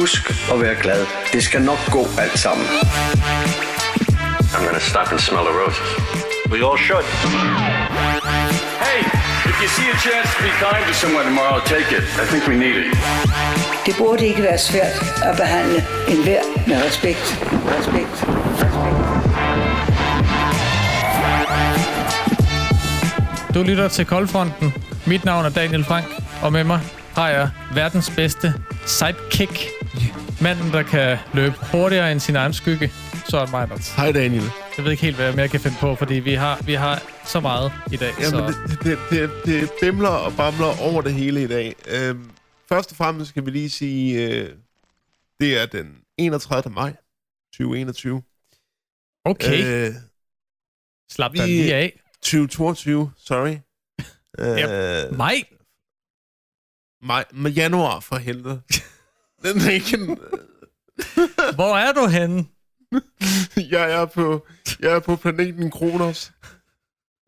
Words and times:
Husk 0.00 0.30
at 0.52 0.60
være 0.60 0.74
glad. 0.82 1.06
Det 1.32 1.42
skal 1.42 1.62
nok 1.62 1.78
gå 1.90 2.06
alt 2.18 2.38
sammen. 2.38 2.66
I'm 4.54 4.64
gonna 4.66 4.80
stop 4.92 5.08
and 5.12 5.20
smell 5.20 5.44
the 5.50 5.54
roses. 5.62 5.88
We 6.52 6.58
all 6.68 6.78
should. 6.86 7.06
Hey, 8.86 9.00
if 9.50 9.56
you 9.62 9.68
see 9.76 9.88
a 9.96 9.98
chance 10.06 10.28
to 10.34 10.40
be 10.46 10.52
kind 10.64 10.82
to 10.88 10.94
someone 11.02 11.24
tomorrow, 11.30 11.58
take 11.74 11.88
it. 11.98 12.04
I 12.22 12.24
think 12.30 12.42
we 12.50 12.56
need 12.64 12.76
it. 12.82 12.86
Det 13.86 13.94
burde 13.98 14.26
ikke 14.26 14.42
være 14.42 14.58
svært 14.58 14.96
at 15.22 15.36
behandle 15.36 15.84
enhver 16.08 16.42
med 16.66 16.76
respekt. 16.86 17.24
Respekt. 17.78 18.14
Respekt. 18.62 18.96
Du 23.54 23.62
lytter 23.62 23.88
til 23.88 24.04
Koldfronten. 24.06 24.74
Mit 25.06 25.24
navn 25.24 25.44
er 25.44 25.50
Daniel 25.50 25.84
Frank, 25.84 26.06
og 26.42 26.52
med 26.52 26.64
mig 26.64 26.80
har 27.14 27.28
jeg 27.28 27.48
verdens 27.74 28.10
bedste 28.16 28.54
sidekick. 28.86 29.79
Manden, 30.42 30.72
der 30.72 30.82
kan 30.82 31.18
løbe 31.34 31.54
hurtigere 31.72 32.12
end 32.12 32.20
sin 32.20 32.36
egen 32.36 32.52
skygge. 32.52 32.88
Så 33.28 33.36
er 33.38 33.54
Anders. 33.54 33.94
Hej 33.94 34.12
Daniel. 34.12 34.42
Jeg 34.76 34.84
ved 34.84 34.90
ikke 34.90 35.02
helt, 35.02 35.16
hvad 35.16 35.26
jeg 35.26 35.34
mere 35.36 35.48
kan 35.48 35.60
finde 35.60 35.76
på, 35.80 35.94
fordi 35.94 36.14
vi 36.14 36.34
har, 36.34 36.62
vi 36.62 36.72
har 36.74 37.02
så 37.24 37.40
meget 37.40 37.72
i 37.92 37.96
dag. 37.96 38.12
Jamen, 38.20 38.52
så. 38.52 38.58
det, 38.68 38.78
det, 38.84 38.98
det, 39.10 39.30
det 39.46 39.70
bimler 39.80 40.08
og 40.08 40.32
bamler 40.36 40.82
over 40.82 41.02
det 41.02 41.14
hele 41.14 41.42
i 41.42 41.46
dag. 41.46 41.74
Øhm, 41.88 42.30
først 42.68 42.90
og 42.90 42.96
fremmest 42.96 43.28
skal 43.30 43.46
vi 43.46 43.50
lige 43.50 43.70
sige, 43.70 44.28
øh, 44.28 44.56
det 45.40 45.58
er 45.62 45.66
den 45.66 45.96
31. 46.18 46.74
maj 46.74 46.96
2021. 47.54 48.22
Okay, 49.24 49.88
Øh, 49.88 49.94
slap 51.10 51.32
dig 51.36 51.46
lige 51.46 51.74
af. 51.74 52.00
2022, 52.22 53.10
sorry. 53.16 53.56
Øh, 54.38 55.18
Maj, 55.18 55.34
maj, 57.02 57.24
med 57.32 57.50
januar 57.50 58.00
for 58.00 58.16
helvede. 58.16 58.62
Den 59.42 59.60
er 59.60 59.70
ikke 59.70 59.96
en, 59.96 60.06
hvor 61.58 61.76
er 61.76 61.92
du 61.92 62.06
henne? 62.06 62.44
jeg, 63.76 63.92
er 63.92 64.04
på, 64.04 64.46
jeg 64.80 64.90
er 64.92 65.00
på 65.00 65.16
planeten 65.16 65.70
Kronos, 65.70 66.32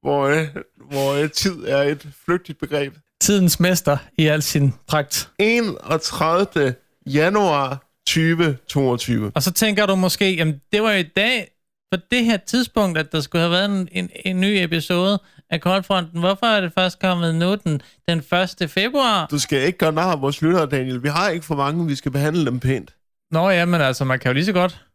hvor, 0.02 0.22
øh, 0.22 0.48
hvor 0.90 1.12
øh, 1.12 1.30
tid 1.30 1.64
er 1.64 1.82
et 1.82 2.08
flygtigt 2.24 2.58
begreb. 2.58 2.94
Tidens 3.20 3.60
mester 3.60 3.96
i 4.18 4.26
al 4.26 4.42
sin 4.42 4.74
pragt. 4.86 5.30
31. 5.38 6.74
januar 7.06 7.92
2022. 8.06 9.32
Og 9.34 9.42
så 9.42 9.52
tænker 9.52 9.86
du 9.86 9.94
måske, 9.94 10.34
jamen 10.34 10.60
det 10.72 10.82
var 10.82 10.92
i 10.92 11.02
dag, 11.02 11.48
på 11.92 11.98
det 12.10 12.24
her 12.24 12.36
tidspunkt, 12.36 12.98
at 12.98 13.12
der 13.12 13.20
skulle 13.20 13.42
have 13.42 13.50
været 13.52 13.64
en, 13.64 13.88
en, 13.92 14.10
en 14.24 14.40
ny 14.40 14.46
episode 14.46 15.18
af 15.52 15.60
Koldfronten. 15.60 16.20
Hvorfor 16.20 16.46
er 16.46 16.60
det 16.60 16.72
først 16.78 16.98
kommet 17.00 17.34
nu 17.34 17.54
den, 17.54 17.82
den 18.08 18.18
1. 18.62 18.70
februar? 18.70 19.26
Du 19.26 19.38
skal 19.38 19.62
ikke 19.62 19.78
gøre 19.78 19.92
nar 19.92 20.12
af 20.12 20.20
vores 20.20 20.42
lyttere, 20.42 20.66
Daniel. 20.66 21.02
Vi 21.02 21.08
har 21.08 21.28
ikke 21.28 21.46
for 21.46 21.54
mange, 21.56 21.86
vi 21.86 21.94
skal 21.94 22.12
behandle 22.12 22.44
dem 22.46 22.60
pænt. 22.60 22.94
Nå 23.30 23.50
ja, 23.50 23.64
men 23.64 23.80
altså, 23.80 24.04
man 24.04 24.18
kan 24.18 24.28
jo 24.28 24.34
lige 24.34 24.44
så 24.44 24.52
godt... 24.52 24.86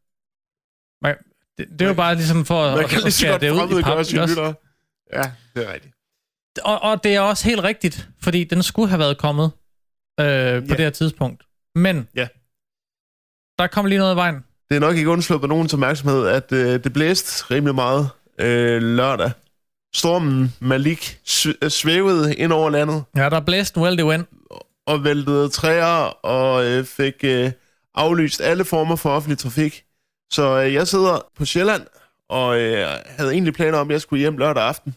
Man, 1.01 1.15
det, 1.57 1.67
det 1.71 1.81
er 1.81 1.87
jo 1.87 1.93
bare 1.93 2.15
ligesom 2.15 2.45
for 2.45 2.63
at, 2.65 2.77
Man 2.77 2.87
kan 2.87 2.97
at 2.97 3.03
lige 3.03 3.11
så 3.11 3.17
skære 3.19 3.31
godt 3.31 3.41
det 3.69 3.75
ud 3.75 3.79
i 3.79 3.83
pap. 3.83 4.05
sine 4.05 4.21
også? 4.21 4.33
lyttere. 4.35 4.53
Ja, 5.13 5.31
det 5.55 5.69
er 5.69 5.73
rigtigt. 5.73 5.93
Og, 6.63 6.81
og 6.81 7.03
det 7.03 7.15
er 7.15 7.19
også 7.19 7.45
helt 7.49 7.63
rigtigt, 7.63 8.09
fordi 8.21 8.43
den 8.43 8.63
skulle 8.63 8.89
have 8.89 8.99
været 8.99 9.17
kommet 9.17 9.45
øh, 10.19 10.25
på 10.25 10.25
Ja. 10.25 10.59
det 10.59 10.77
her 10.79 10.89
tidspunkt. 10.89 11.43
Men 11.75 12.07
Ja. 12.15 12.27
der 13.59 13.67
kom 13.67 13.85
lige 13.85 13.99
noget 13.99 14.13
i 14.13 14.15
vejen. 14.15 14.35
Det 14.69 14.75
er 14.75 14.79
nok 14.79 14.95
ikke 14.95 15.09
undsluppet 15.09 15.49
nogens 15.49 15.73
opmærksomhed, 15.73 16.27
at 16.27 16.51
øh, 16.51 16.83
det 16.83 16.93
blæste 16.93 17.45
rimelig 17.55 17.75
meget 17.75 18.09
øh, 18.39 18.81
lørdag. 18.81 19.31
Stormen 19.97 20.53
Malik 20.59 21.19
sv- 21.27 21.69
svævede 21.69 22.35
ind 22.35 22.51
over 22.51 22.69
landet 22.69 23.03
Ja, 23.15 23.29
der 23.29 23.39
blæste 23.39 23.79
well, 23.79 23.97
det 23.97 24.05
went. 24.05 24.27
og 24.87 25.03
væltede 25.03 25.49
træer 25.49 26.25
og 26.25 26.65
øh, 26.65 26.85
fik 26.85 27.13
øh, 27.23 27.51
aflyst 27.95 28.41
alle 28.41 28.65
former 28.65 28.95
for 28.95 29.09
offentlig 29.09 29.37
trafik. 29.37 29.83
Så 30.31 30.61
øh, 30.61 30.73
jeg 30.73 30.87
sidder 30.87 31.25
på 31.37 31.45
Sjælland 31.45 31.81
og 32.29 32.59
øh, 32.59 32.87
havde 33.05 33.31
egentlig 33.31 33.53
planer 33.53 33.77
om, 33.77 33.87
at 33.89 33.91
jeg 33.93 34.01
skulle 34.01 34.19
hjem 34.19 34.37
lørdag 34.37 34.63
aften. 34.63 34.95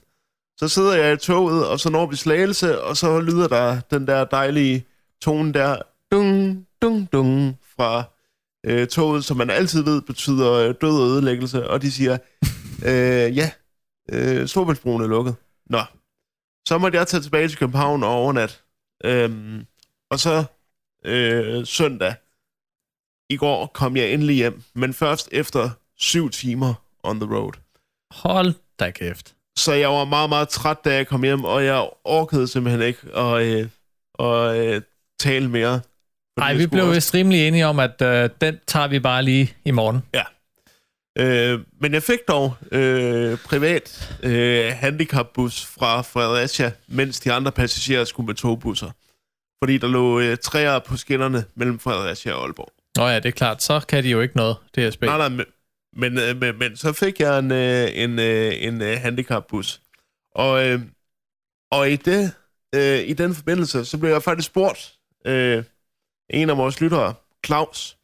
Så 0.59 0.69
sidder 0.69 0.95
jeg 0.97 1.13
i 1.13 1.17
toget, 1.17 1.67
og 1.67 1.81
så 1.81 1.91
når 1.91 2.07
vi 2.07 2.17
slagelse, 2.17 2.83
og 2.83 2.97
så 2.97 3.21
lyder 3.21 3.49
der 3.49 3.81
den 3.91 4.07
der 4.07 4.25
dejlige 4.25 4.85
tone 5.23 5.53
der, 5.53 5.77
dung, 6.13 6.67
dung, 6.83 7.13
dung, 7.13 7.59
fra 7.77 8.03
øh, 8.67 8.87
toget, 8.87 9.25
som 9.25 9.37
man 9.37 9.51
altid 9.51 9.83
ved 9.83 10.01
betyder 10.03 10.53
øh, 10.53 10.75
død 10.81 11.01
og 11.03 11.09
ødelæggelse. 11.09 11.69
Og 11.71 11.83
de 11.83 11.91
siger, 11.91 12.19
øh, 12.89 13.37
ja, 13.37 13.51
øh, 14.13 14.49
Storbæltsbroen 14.49 15.03
er 15.03 15.07
lukket. 15.07 15.35
Nå, 15.67 15.83
så 16.69 16.79
måtte 16.79 16.99
jeg 16.99 17.07
tage 17.07 17.23
tilbage 17.23 17.49
til 17.49 17.59
København 17.59 18.03
og 18.03 18.11
overnat. 18.11 18.63
Øhm, 19.05 19.67
og 20.11 20.19
så 20.19 20.45
øh, 21.05 21.67
søndag 21.67 22.15
i 23.31 23.37
går 23.37 23.67
kom 23.67 23.97
jeg 23.97 24.13
endelig 24.13 24.37
hjem, 24.37 24.63
men 24.75 24.95
først 24.95 25.29
efter 25.33 25.71
syv 25.97 26.31
timer 26.31 26.75
on 27.03 27.21
the 27.21 27.35
road. 27.35 27.53
Hold 28.11 28.55
da 28.81 28.91
kæft. 28.91 29.35
Så 29.57 29.73
jeg 29.73 29.89
var 29.89 30.05
meget, 30.05 30.29
meget 30.29 30.49
træt, 30.49 30.77
da 30.85 30.95
jeg 30.95 31.07
kom 31.07 31.23
hjem, 31.23 31.45
og 31.45 31.65
jeg 31.65 31.89
orkede 32.05 32.49
simpelthen 32.49 32.83
ikke 32.83 33.17
at, 33.17 33.43
øh, 33.43 33.69
at 34.19 34.57
øh, 34.57 34.83
tale 35.21 35.49
mere. 35.49 35.81
Nej, 36.39 36.55
vi 36.55 36.67
blev 36.67 36.95
vist 36.95 37.15
rimelig 37.15 37.49
enige 37.49 37.67
om, 37.67 37.79
at 37.79 38.03
øh, 38.03 38.31
den 38.41 38.59
tager 38.67 38.89
vi 38.89 38.99
bare 39.01 39.23
lige 39.23 39.57
i 39.65 39.71
morgen. 39.71 40.03
Øh, 41.21 41.61
men 41.81 41.93
jeg 41.93 42.03
fik 42.03 42.19
dog 42.29 42.55
øh, 42.73 43.39
privat 43.39 44.17
øh, 44.23 44.73
handicapbus 44.73 45.67
fra 45.67 46.03
Fredericia, 46.03 46.73
mens 46.89 47.21
de 47.21 47.33
andre 47.33 47.53
passagerer 47.53 48.05
skulle 48.05 48.27
med 48.27 48.35
togbusser. 48.35 48.91
Fordi 49.65 49.79
der 49.79 49.89
lå 49.89 50.21
øh, 50.21 50.37
træer 50.37 50.79
på 50.79 50.97
skinnerne 50.97 51.45
mellem 51.55 51.79
Fredericia 51.79 52.33
og 52.33 52.43
Aalborg. 52.43 52.73
Nå 52.97 53.07
ja, 53.07 53.17
det 53.17 53.27
er 53.27 53.31
klart. 53.33 53.63
Så 53.63 53.81
kan 53.89 54.05
de 54.05 54.11
jo 54.11 54.21
ikke 54.21 54.37
noget, 54.37 54.57
DSB. 54.77 55.03
Nej, 55.03 55.19
nej, 55.19 55.29
men, 55.29 55.47
men, 55.97 56.19
øh, 56.19 56.37
men, 56.41 56.59
men 56.59 56.77
så 56.77 56.93
fik 56.93 57.21
jeg 57.21 57.39
en, 57.39 57.53
øh, 57.53 57.89
en, 57.93 58.19
øh, 58.19 58.53
en 58.63 58.83
øh, 58.83 58.99
handicapbus. 59.01 59.81
Og, 60.35 60.67
øh, 60.67 60.81
og 61.71 61.91
i, 61.91 61.97
det, 61.97 62.33
øh, 62.75 62.99
i 62.99 63.13
den 63.13 63.35
forbindelse, 63.35 63.85
så 63.85 63.99
blev 63.99 64.11
jeg 64.11 64.23
faktisk 64.23 64.47
spurgt 64.47 64.95
øh, 65.27 65.65
en 66.31 66.51
af 66.51 66.57
vores 66.57 66.81
lyttere, 66.81 67.15
Claus, 67.47 67.97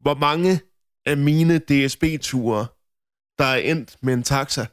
hvor 0.00 0.14
mange 0.14 0.60
af 1.06 1.16
mine 1.16 1.58
DSB-ture, 1.58 2.66
der 3.38 3.44
er 3.44 3.56
endt 3.56 3.96
med 4.02 4.14
en 4.14 4.22
taxa, 4.22 4.66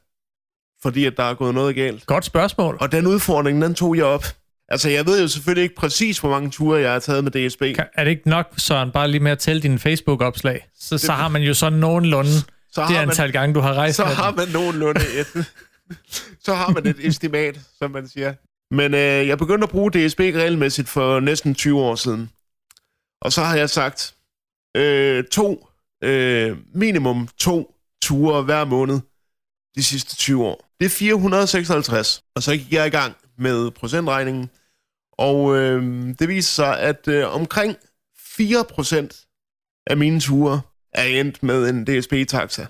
fordi 0.82 1.06
at 1.06 1.14
der 1.18 1.24
er 1.24 1.34
gået 1.34 1.54
noget 1.56 1.76
galt. 1.76 2.06
Godt 2.06 2.26
spørgsmål. 2.26 2.78
Og 2.80 2.92
den 2.92 3.08
udfordring, 3.08 3.62
den 3.62 3.76
tog 3.76 3.98
jeg 3.98 4.06
op. 4.06 4.24
Altså, 4.72 4.90
jeg 4.90 5.06
ved 5.06 5.22
jo 5.22 5.28
selvfølgelig 5.28 5.64
ikke 5.64 5.76
præcis, 5.76 6.20
hvor 6.20 6.30
mange 6.30 6.50
ture, 6.50 6.80
jeg 6.82 6.92
har 6.92 7.00
taget 7.00 7.24
med 7.24 7.32
DSB. 7.50 7.60
Kan- 7.76 7.88
Er 7.94 8.04
det 8.04 8.12
ikke 8.12 8.30
nok, 8.30 8.54
Søren, 8.58 8.92
bare 8.92 9.08
lige 9.08 9.20
med 9.24 9.32
at 9.32 9.40
tælle 9.40 9.62
dine 9.62 9.80
Facebook-opslag? 9.80 10.68
Så, 10.80 10.98
så 10.98 11.12
har 11.12 11.28
man 11.28 11.42
jo 11.42 11.54
sådan 11.54 11.80
nogenlunde 11.80 12.32
så 12.72 12.82
det 12.82 12.84
har 12.90 12.94
man, 12.94 13.10
antal 13.10 13.32
gange, 13.32 13.54
du 13.56 13.60
har 13.60 13.74
rejst 13.74 13.96
så 13.98 14.04
har 14.06 14.32
man 14.32 14.48
nogenlunde 14.48 15.02
et, 15.20 15.46
så 16.46 16.54
har 16.54 16.70
man 16.70 16.88
et 16.88 17.08
estimat, 17.08 17.60
som 17.78 17.92
man 17.92 18.08
siger. 18.08 18.34
Men 18.76 18.94
øh, 18.94 19.28
jeg 19.28 19.38
begyndte 19.38 19.64
at 19.64 19.70
bruge 19.70 19.92
DSB 19.92 20.20
regelmæssigt 20.20 20.90
for 20.90 21.20
næsten 21.20 21.56
20 21.56 21.80
år 21.82 21.96
siden. 21.96 22.30
Og 23.22 23.32
så 23.34 23.44
har 23.44 23.56
jeg 23.56 23.70
sagt, 23.70 24.14
øh, 24.78 25.24
to, 25.32 25.69
øh, 26.04 26.58
minimum 26.74 27.28
to 27.38 27.76
ture 28.02 28.44
hver 28.44 28.66
måned 28.66 29.00
de 29.76 29.84
sidste 29.84 30.16
20 30.16 30.46
år. 30.46 30.70
Det 30.80 30.86
er 30.86 30.90
456. 30.90 32.24
Og 32.36 32.44
så 32.44 32.52
gik 32.52 32.74
jeg 32.74 32.88
i 32.88 32.90
gang 32.90 33.16
med 33.38 33.72
procentregningen. 33.72 34.50
Og 35.12 35.58
øh, 35.58 35.84
det 36.20 36.28
viser 36.28 36.52
sig, 36.52 36.80
at 36.80 37.08
øh, 37.08 37.36
omkring 37.36 37.76
4% 38.18 39.84
af 39.88 39.98
mine 39.98 40.20
ture 40.20 40.62
er 40.94 41.04
endt 41.04 41.44
med 41.44 41.70
en 41.70 41.84
DSB-taxa. 41.84 42.66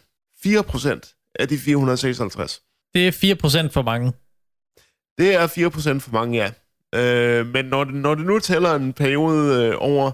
4% 0.46 1.34
af 1.40 1.48
de 1.48 1.58
456. 1.58 2.62
Det 2.94 3.08
er 3.08 3.68
4% 3.68 3.72
for 3.72 3.82
mange. 3.82 4.14
Det 5.18 5.36
er 5.36 5.48
4% 5.48 6.00
for 6.00 6.12
mange, 6.12 6.38
ja. 6.38 6.52
Øh, 6.96 7.48
men 7.48 7.66
når 7.66 7.84
det, 7.84 7.94
når 7.94 8.16
det 8.16 8.26
nu 8.26 8.40
tæller 8.40 8.76
en 8.76 8.94
periode 8.94 9.66
øh, 9.66 9.76
over, 9.80 10.12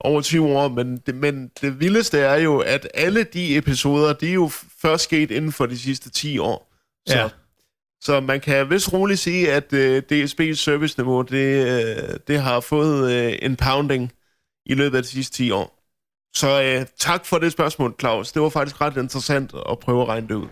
over 0.00 0.20
20 0.20 0.46
år, 0.48 0.68
men 0.68 0.96
det, 1.06 1.14
men 1.14 1.50
det 1.60 1.80
vildeste 1.80 2.18
er 2.18 2.36
jo, 2.36 2.58
at 2.58 2.88
alle 2.94 3.24
de 3.24 3.56
episoder, 3.56 4.12
de 4.12 4.28
er 4.28 4.32
jo 4.34 4.50
først 4.82 5.04
sket 5.04 5.30
inden 5.30 5.52
for 5.52 5.66
de 5.66 5.78
sidste 5.78 6.10
10 6.10 6.38
år. 6.38 6.72
Så, 7.08 7.18
Ja. 7.18 7.28
så 8.02 8.20
man 8.20 8.40
kan 8.40 8.70
vist 8.70 8.92
roligt 8.92 9.20
sige, 9.20 9.52
at 9.52 9.72
øh, 9.72 10.02
DSB's 10.12 10.54
serviceniveau, 10.54 11.22
det, 11.22 11.66
øh, 11.66 12.18
det 12.28 12.40
har 12.40 12.60
fået 12.60 13.12
øh, 13.12 13.32
en 13.42 13.56
pounding 13.56 14.12
i 14.66 14.74
løbet 14.74 14.96
af 14.96 15.02
de 15.02 15.08
sidste 15.08 15.36
10 15.36 15.50
år. 15.50 15.72
Så 16.36 16.62
øh, 16.62 16.86
tak 16.98 17.26
for 17.26 17.38
det 17.38 17.52
spørgsmål, 17.52 17.94
Claus. 18.00 18.32
Det 18.32 18.42
var 18.42 18.48
faktisk 18.48 18.80
ret 18.80 18.96
interessant 18.96 19.52
at 19.70 19.78
prøve 19.78 20.02
at 20.02 20.08
regne 20.08 20.28
det 20.28 20.34
ud. 20.34 20.46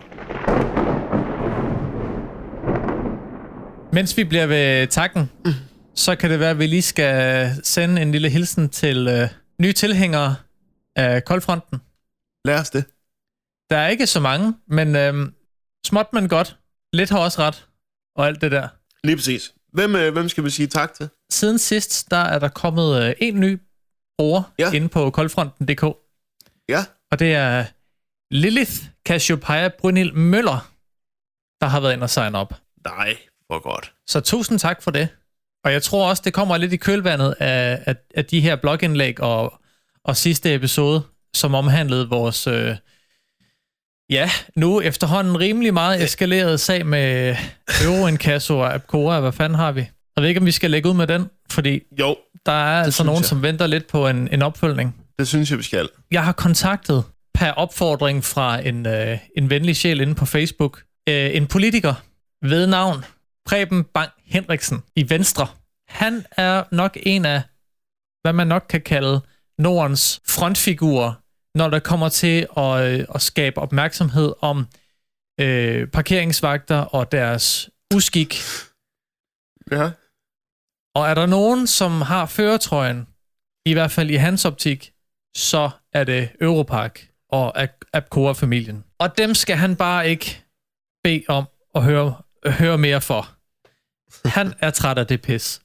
Mens 3.93 4.17
vi 4.17 4.23
bliver 4.23 4.45
ved 4.45 4.87
takken, 4.87 5.31
så 5.95 6.15
kan 6.15 6.29
det 6.31 6.39
være, 6.39 6.49
at 6.49 6.59
vi 6.59 6.67
lige 6.67 6.81
skal 6.81 7.51
sende 7.63 8.01
en 8.01 8.11
lille 8.11 8.29
hilsen 8.29 8.69
til 8.69 9.07
øh, 9.07 9.29
nye 9.61 9.73
tilhængere 9.73 10.35
af 10.95 11.25
Koldfronten. 11.25 11.81
Lad 12.45 12.59
os 12.59 12.69
det. 12.69 12.85
Der 13.69 13.77
er 13.77 13.87
ikke 13.87 14.07
så 14.07 14.19
mange, 14.19 14.53
men 14.67 14.95
øh, 14.95 15.31
småt 15.87 16.13
men 16.13 16.29
godt. 16.29 16.57
Lidt 16.93 17.09
har 17.09 17.19
også 17.19 17.41
ret, 17.41 17.67
og 18.15 18.27
alt 18.27 18.41
det 18.41 18.51
der. 18.51 18.67
Lige 19.03 19.15
præcis. 19.17 19.53
Hvem, 19.73 19.95
øh, 19.95 20.13
hvem 20.13 20.29
skal 20.29 20.43
vi 20.43 20.49
sige 20.49 20.67
tak 20.67 20.93
til? 20.93 21.09
Siden 21.31 21.57
sidst, 21.59 22.11
der 22.11 22.17
er 22.17 22.39
der 22.39 22.49
kommet 22.49 23.03
øh, 23.03 23.13
en 23.19 23.39
ny 23.39 23.61
bror 24.17 24.53
Ja. 24.59 24.71
inde 24.71 24.89
på 24.89 25.09
koldfronten.dk. 25.09 25.83
Ja, 26.69 26.85
Og 27.11 27.19
det 27.19 27.33
er 27.33 27.65
Lilith 28.31 28.71
Cassiopeia 29.07 29.69
Brynhild 29.79 30.13
Møller, 30.13 30.71
der 31.61 31.67
har 31.67 31.79
været 31.79 31.93
ind 31.93 32.03
og 32.03 32.09
sign 32.09 32.35
op. 32.35 32.53
nej, 32.85 33.17
hvor 33.47 33.59
godt. 33.59 33.93
Så 34.07 34.19
tusind 34.19 34.59
tak 34.59 34.81
for 34.81 34.91
det. 34.91 35.07
Og 35.65 35.71
jeg 35.71 35.83
tror 35.83 36.09
også, 36.09 36.21
det 36.25 36.33
kommer 36.33 36.57
lidt 36.57 36.73
i 36.73 36.77
kølvandet 36.77 37.35
af, 37.39 37.79
af, 37.85 37.95
af 38.15 38.25
de 38.25 38.39
her 38.39 38.55
blogindlæg 38.55 39.21
og, 39.21 39.53
og 40.03 40.17
sidste 40.17 40.53
episode, 40.53 41.01
som 41.35 41.55
omhandlede 41.55 42.09
vores, 42.09 42.47
øh, 42.47 42.75
ja, 44.09 44.29
nu 44.55 44.81
efterhånden 44.81 45.39
rimelig 45.39 45.73
meget 45.73 46.03
eskaleret 46.03 46.59
sag 46.59 46.85
med 46.85 47.35
Euroinkasso 47.85 48.59
og 48.59 48.73
Apcora. 48.73 49.19
Hvad 49.19 49.31
fanden 49.31 49.59
har 49.59 49.71
vi? 49.71 49.79
Jeg 50.15 50.21
ved 50.21 50.27
ikke, 50.29 50.39
om 50.39 50.45
vi 50.45 50.51
skal 50.51 50.71
lægge 50.71 50.89
ud 50.89 50.93
med 50.93 51.07
den, 51.07 51.29
fordi 51.51 51.79
Jo, 51.99 52.15
der 52.45 52.51
er 52.51 52.83
altså 52.83 53.03
nogen, 53.03 53.19
jeg. 53.21 53.25
som 53.25 53.41
venter 53.43 53.67
lidt 53.67 53.87
på 53.87 54.07
en, 54.07 54.29
en 54.31 54.41
opfølgning. 54.41 54.95
det 55.19 55.27
synes 55.27 55.49
jeg, 55.49 55.57
vi 55.57 55.63
skal. 55.63 55.89
Jeg 56.11 56.23
har 56.25 56.31
kontaktet 56.31 57.03
per 57.33 57.51
opfordring 57.51 58.23
fra 58.23 58.67
en, 58.67 58.85
øh, 58.87 59.17
en 59.37 59.49
venlig 59.49 59.75
sjæl 59.75 60.01
inde 60.01 60.15
på 60.15 60.25
Facebook, 60.25 60.81
øh, 61.09 61.35
en 61.35 61.47
politiker 61.47 61.93
ved 62.41 62.67
navn 62.67 63.05
Preben 63.45 63.83
Bang 63.83 64.11
Henriksen 64.25 64.83
i 64.95 65.09
Venstre. 65.09 65.47
Han 65.87 66.25
er 66.31 66.63
nok 66.71 66.97
en 67.03 67.25
af, 67.25 67.41
hvad 68.21 68.33
man 68.33 68.47
nok 68.47 68.65
kan 68.69 68.81
kalde 68.81 69.21
Nordens 69.57 70.21
frontfigurer, 70.27 71.13
når 71.57 71.69
der 71.69 71.79
kommer 71.79 72.09
til 72.09 72.47
at, 72.57 72.99
øh, 72.99 73.05
at 73.15 73.21
skabe 73.21 73.57
opmærksomhed 73.57 74.33
om 74.41 74.67
øh, 75.39 75.87
parkeringsvagter 75.87 76.77
og 76.77 77.11
deres 77.11 77.69
uskik. 77.95 78.35
Ja. 79.71 79.91
Og 80.95 81.07
er 81.07 81.13
der 81.13 81.25
nogen, 81.25 81.67
som 81.67 82.01
har 82.01 82.25
føretrøjen, 82.25 83.07
i 83.65 83.73
hvert 83.73 83.91
fald 83.91 84.09
i 84.09 84.15
hans 84.15 84.45
optik, 84.45 84.93
så 85.35 85.69
er 85.93 86.03
det 86.03 86.29
Europark 86.41 87.09
og 87.29 87.53
Apcora-familien. 87.93 88.83
Og 88.99 89.17
dem 89.17 89.33
skal 89.33 89.55
han 89.55 89.75
bare 89.75 90.09
ikke 90.09 90.43
bede 91.03 91.23
om 91.27 91.45
at 91.75 91.83
høre, 91.83 92.15
høre 92.45 92.77
mere 92.77 93.01
for. 93.01 93.34
Han 94.25 94.53
er 94.59 94.69
træt 94.69 94.97
af 94.97 95.07
det 95.07 95.21
pis. 95.21 95.61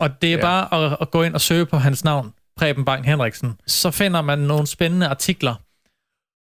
Og 0.00 0.22
det 0.22 0.32
er 0.32 0.36
Ja. 0.36 0.42
bare 0.42 0.84
at, 0.84 0.96
at 1.00 1.10
gå 1.10 1.22
ind 1.22 1.34
og 1.34 1.40
søge 1.40 1.66
på 1.66 1.76
hans 1.76 2.04
navn, 2.04 2.32
Preben 2.56 2.84
Bang 2.84 3.04
Henriksen. 3.04 3.60
Så 3.66 3.90
finder 3.90 4.22
man 4.22 4.38
nogle 4.38 4.66
spændende 4.66 5.06
artikler 5.08 5.54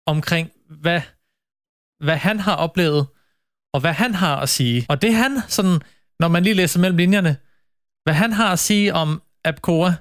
omkring, 0.07 0.51
hvad, 0.81 1.01
hvad 2.05 2.17
han 2.17 2.41
har 2.41 2.55
oplevet, 2.57 3.07
og 3.75 3.81
hvad 3.81 3.93
han 3.93 4.15
har 4.15 4.37
at 4.37 4.49
sige. 4.49 4.87
Og 4.89 5.03
det 5.03 5.15
han, 5.15 5.39
sådan, 5.49 5.81
når 6.21 6.29
man 6.29 6.43
lige 6.43 6.55
læser 6.55 6.81
mellem 6.81 6.97
linjerne, 6.97 7.37
hvad 8.05 8.15
han 8.15 8.33
har 8.33 8.53
at 8.53 8.59
sige 8.59 8.95
om 8.95 9.23
Apcora, 9.45 9.95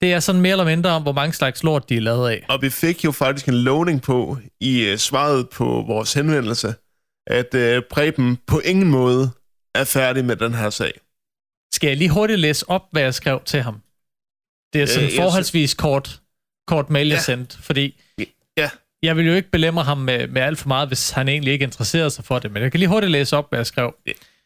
det 0.00 0.12
er 0.12 0.20
sådan 0.20 0.40
mere 0.40 0.52
eller 0.52 0.64
mindre 0.64 0.90
om, 0.90 1.02
hvor 1.02 1.12
mange 1.12 1.32
slags 1.32 1.62
lort 1.62 1.88
de 1.88 1.96
er 1.96 2.00
lavet 2.00 2.30
af. 2.30 2.46
Og 2.48 2.62
vi 2.62 2.70
fik 2.70 3.04
jo 3.04 3.12
faktisk 3.12 3.48
en 3.48 3.54
lovning 3.54 4.02
på 4.02 4.38
i 4.60 4.92
uh, 4.92 4.98
svaret 4.98 5.48
på 5.48 5.64
vores 5.86 6.12
henvendelse, 6.14 6.74
at 7.26 7.54
uh, 7.54 7.82
Preben 7.90 8.38
på 8.46 8.58
ingen 8.64 8.90
måde 8.90 9.30
er 9.74 9.84
færdig 9.84 10.24
med 10.24 10.36
den 10.36 10.54
her 10.54 10.70
sag. 10.70 10.92
Skal 11.74 11.88
jeg 11.88 11.96
lige 11.96 12.10
hurtigt 12.10 12.40
læse 12.40 12.70
op, 12.70 12.82
hvad 12.90 13.02
jeg 13.02 13.14
skrev 13.14 13.42
til 13.44 13.62
ham? 13.62 13.82
Det 14.72 14.82
er 14.82 14.86
sådan 14.86 15.02
Øh, 15.04 15.08
øh, 15.12 15.14
jeg 15.16 15.22
forholdsvis 15.22 15.74
kort, 15.74 16.20
kort 16.66 16.90
mail, 16.90 17.06
jeg 17.08 17.16
Ja. 17.16 17.22
sendte, 17.22 17.58
fordi 17.62 18.00
Ja, 18.56 18.70
jeg 19.02 19.16
vil 19.16 19.26
jo 19.26 19.34
ikke 19.34 19.50
belemre 19.50 19.84
ham 19.84 19.98
med, 19.98 20.26
med 20.28 20.42
alt 20.42 20.58
for 20.58 20.68
meget, 20.68 20.88
hvis 20.88 21.10
han 21.10 21.28
egentlig 21.28 21.52
ikke 21.52 21.62
interesserer 21.62 22.08
sig 22.08 22.24
for 22.24 22.38
det, 22.38 22.52
men 22.52 22.62
jeg 22.62 22.70
kan 22.70 22.78
lige 22.80 22.88
hurtigt 22.88 23.12
læse 23.12 23.36
op, 23.36 23.48
hvad 23.50 23.58
jeg 23.58 23.66
skrev. 23.66 23.94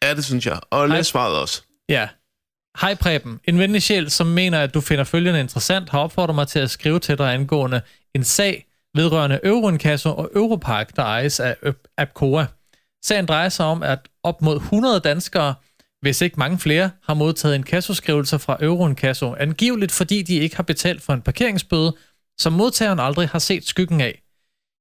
ja 0.02 0.14
det 0.14 0.24
synes 0.24 0.46
jeg. 0.46 0.60
Og 0.70 0.88
læs 0.88 1.06
svaret 1.06 1.36
også. 1.40 1.62
Ja. 1.88 2.08
Hej 2.80 2.94
Preben. 2.94 3.40
En 3.44 3.58
venlig 3.58 3.82
sjæl, 3.82 4.10
som 4.10 4.26
mener, 4.26 4.60
at 4.60 4.74
du 4.74 4.80
finder 4.80 5.04
følgende 5.04 5.40
interessant, 5.40 5.88
har 5.90 5.98
opfordret 5.98 6.34
mig 6.34 6.48
til 6.48 6.58
at 6.58 6.70
skrive 6.70 7.00
til 7.00 7.18
dig 7.18 7.34
angående 7.34 7.80
en 8.14 8.24
sag 8.24 8.66
vedrørende 8.94 9.40
Euroinkasso 9.44 10.08
og 10.16 10.30
Europark, 10.34 10.96
der 10.96 11.02
ejes 11.02 11.40
af 11.40 11.56
Apcora. 11.98 12.46
Sagen 13.04 13.26
drejer 13.26 13.48
sig 13.48 13.66
om, 13.66 13.82
at 13.82 13.98
op 14.22 14.42
mod 14.42 14.56
100 14.56 15.00
danskere, 15.00 15.54
hvis 16.00 16.20
ikke 16.20 16.38
mange 16.38 16.58
flere, 16.58 16.90
har 17.02 17.14
modtaget 17.14 17.54
en 17.54 17.62
kassoskrivelse 17.62 18.38
fra 18.38 18.56
Euroinkasso, 18.60 19.34
angiveligt 19.34 19.92
fordi 19.92 20.22
de 20.22 20.34
ikke 20.34 20.56
har 20.56 20.62
betalt 20.62 21.02
for 21.02 21.12
en 21.12 21.22
parkeringsbøde, 21.22 21.96
som 22.38 22.52
modtageren 22.52 23.00
aldrig 23.00 23.28
har 23.28 23.38
set 23.38 23.66
skyggen 23.66 24.00
af. 24.00 24.22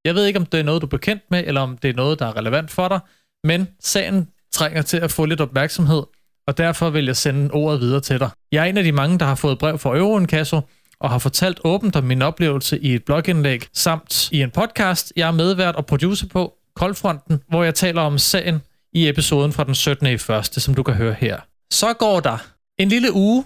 Jeg 0.05 0.15
ved 0.15 0.25
ikke, 0.25 0.39
om 0.39 0.45
det 0.45 0.59
er 0.59 0.63
noget, 0.63 0.81
du 0.81 0.85
er 0.87 0.89
bekendt 0.89 1.23
med, 1.31 1.43
eller 1.47 1.61
om 1.61 1.77
det 1.77 1.89
er 1.89 1.93
noget, 1.93 2.19
der 2.19 2.25
er 2.25 2.37
relevant 2.37 2.71
for 2.71 2.87
dig, 2.87 2.99
men 3.43 3.67
sagen 3.79 4.29
trænger 4.51 4.81
til 4.81 4.97
at 4.97 5.11
få 5.11 5.25
lidt 5.25 5.41
opmærksomhed, 5.41 6.03
og 6.47 6.57
derfor 6.57 6.89
vil 6.89 7.05
jeg 7.05 7.17
sende 7.17 7.51
ordet 7.51 7.81
videre 7.81 8.01
til 8.01 8.19
dig. 8.19 8.29
Jeg 8.51 8.61
er 8.61 8.65
en 8.65 8.77
af 8.77 8.83
de 8.83 8.91
mange, 8.91 9.19
der 9.19 9.25
har 9.25 9.35
fået 9.35 9.59
brev 9.59 9.79
fra 9.79 9.97
Euroinkasso, 9.97 10.61
og 10.99 11.09
har 11.09 11.17
fortalt 11.17 11.59
åbent 11.63 11.95
om 11.95 12.03
min 12.03 12.21
oplevelse 12.21 12.79
i 12.79 12.95
et 12.95 13.05
blogindlæg, 13.05 13.67
samt 13.73 14.31
i 14.31 14.41
en 14.41 14.51
podcast, 14.51 15.13
jeg 15.15 15.27
er 15.27 15.31
medvært 15.31 15.75
og 15.75 15.85
producer 15.85 16.27
på, 16.27 16.53
Koldfronten, 16.75 17.43
hvor 17.49 17.63
jeg 17.63 17.75
taler 17.75 18.01
om 18.01 18.17
sagen 18.17 18.61
i 18.93 19.09
episoden 19.09 19.53
fra 19.53 19.63
den 19.63 19.75
17. 19.75 20.07
i 20.07 20.17
første, 20.17 20.59
som 20.59 20.75
du 20.75 20.83
kan 20.83 20.93
høre 20.93 21.13
her. 21.13 21.39
Så 21.71 21.93
går 21.93 22.19
der 22.19 22.37
en 22.77 22.89
lille 22.89 23.13
uge, 23.13 23.45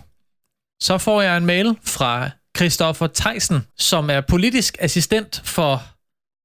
så 0.81 0.97
får 0.97 1.21
jeg 1.21 1.37
en 1.37 1.45
mail 1.45 1.77
fra 1.83 2.29
Christoffer 2.57 3.07
Theisen, 3.07 3.67
som 3.77 4.09
er 4.09 4.21
politisk 4.21 4.77
assistent 4.79 5.41
for 5.45 5.83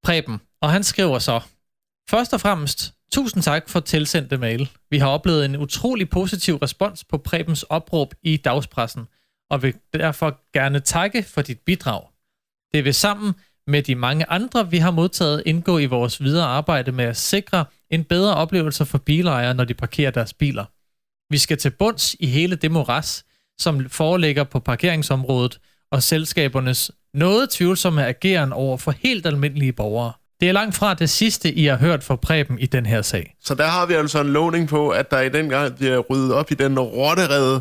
Preben, 0.05 0.41
og 0.63 0.71
han 0.71 0.83
skriver 0.83 1.19
så, 1.19 1.41
Først 2.11 2.33
og 2.33 2.41
fremmest, 2.41 2.95
tusind 3.13 3.43
tak 3.43 3.69
for 3.69 3.81
tilsendte 3.81 4.37
mail. 4.37 4.71
Vi 4.91 4.99
har 4.99 5.09
oplevet 5.09 5.45
en 5.45 5.57
utrolig 5.57 6.11
positiv 6.11 6.57
respons 6.57 7.05
på 7.05 7.19
Prebens 7.19 7.63
opråb 7.63 8.15
i 8.23 8.37
dagspressen, 8.37 9.07
og 9.51 9.63
vil 9.63 9.75
derfor 9.93 10.41
gerne 10.53 10.81
takke 10.81 11.23
for 11.23 11.43
dit 11.43 11.61
bidrag. 11.61 12.03
Det 12.73 12.85
vil 12.85 12.95
sammen 12.95 13.35
med 13.67 13.83
de 13.83 13.95
mange 13.95 14.31
andre, 14.31 14.71
vi 14.71 14.79
har 14.79 14.91
modtaget, 14.91 15.43
indgå 15.47 15.79
i 15.79 15.87
vores 15.87 16.23
videre 16.23 16.47
arbejde 16.47 16.93
med 16.93 17.05
at 17.05 17.17
sikre 17.17 17.65
en 17.91 18.05
bedre 18.05 18.35
oplevelse 18.35 18.87
for 18.87 18.99
bilejere, 18.99 19.55
når 19.55 19.65
de 19.65 19.75
parkerer 19.75 20.11
deres 20.11 20.33
biler. 20.33 20.65
Vi 21.33 21.39
skal 21.39 21.59
til 21.59 21.71
bunds 21.71 22.15
i 22.21 22.27
hele 22.27 22.57
det 22.57 22.71
moras, 22.71 23.25
som 23.61 23.89
foreligger 23.89 24.45
på 24.45 24.59
parkeringsområdet, 24.61 25.59
og 25.93 26.03
selskabernes 26.03 26.91
noget 27.15 27.51
tvivlsomme 27.51 28.07
ageren 28.07 28.53
over 28.53 28.77
for 28.77 28.95
helt 29.03 29.27
almindelige 29.27 29.73
borgere. 29.73 30.13
Det 30.41 30.49
er 30.49 30.53
langt 30.53 30.75
fra 30.75 30.95
det 30.95 31.11
sidste, 31.11 31.53
I 31.53 31.65
har 31.65 31.77
hørt 31.77 32.05
fra 32.05 32.17
Preben 32.17 32.59
i 32.59 32.67
den 32.67 32.87
her 32.87 33.03
sag. 33.03 33.35
Så 33.45 33.55
der 33.55 33.67
har 33.67 33.87
vi 33.87 33.95
altså 33.95 34.21
en 34.21 34.27
lovning 34.33 34.69
på, 34.69 34.89
at 34.89 35.11
der 35.11 35.21
i 35.21 35.29
den 35.29 35.49
gang 35.49 35.77
bliver 35.77 35.99
ryddet 35.99 36.33
op 36.33 36.51
i 36.51 36.55
den 36.55 36.79
rotterede, 36.79 37.61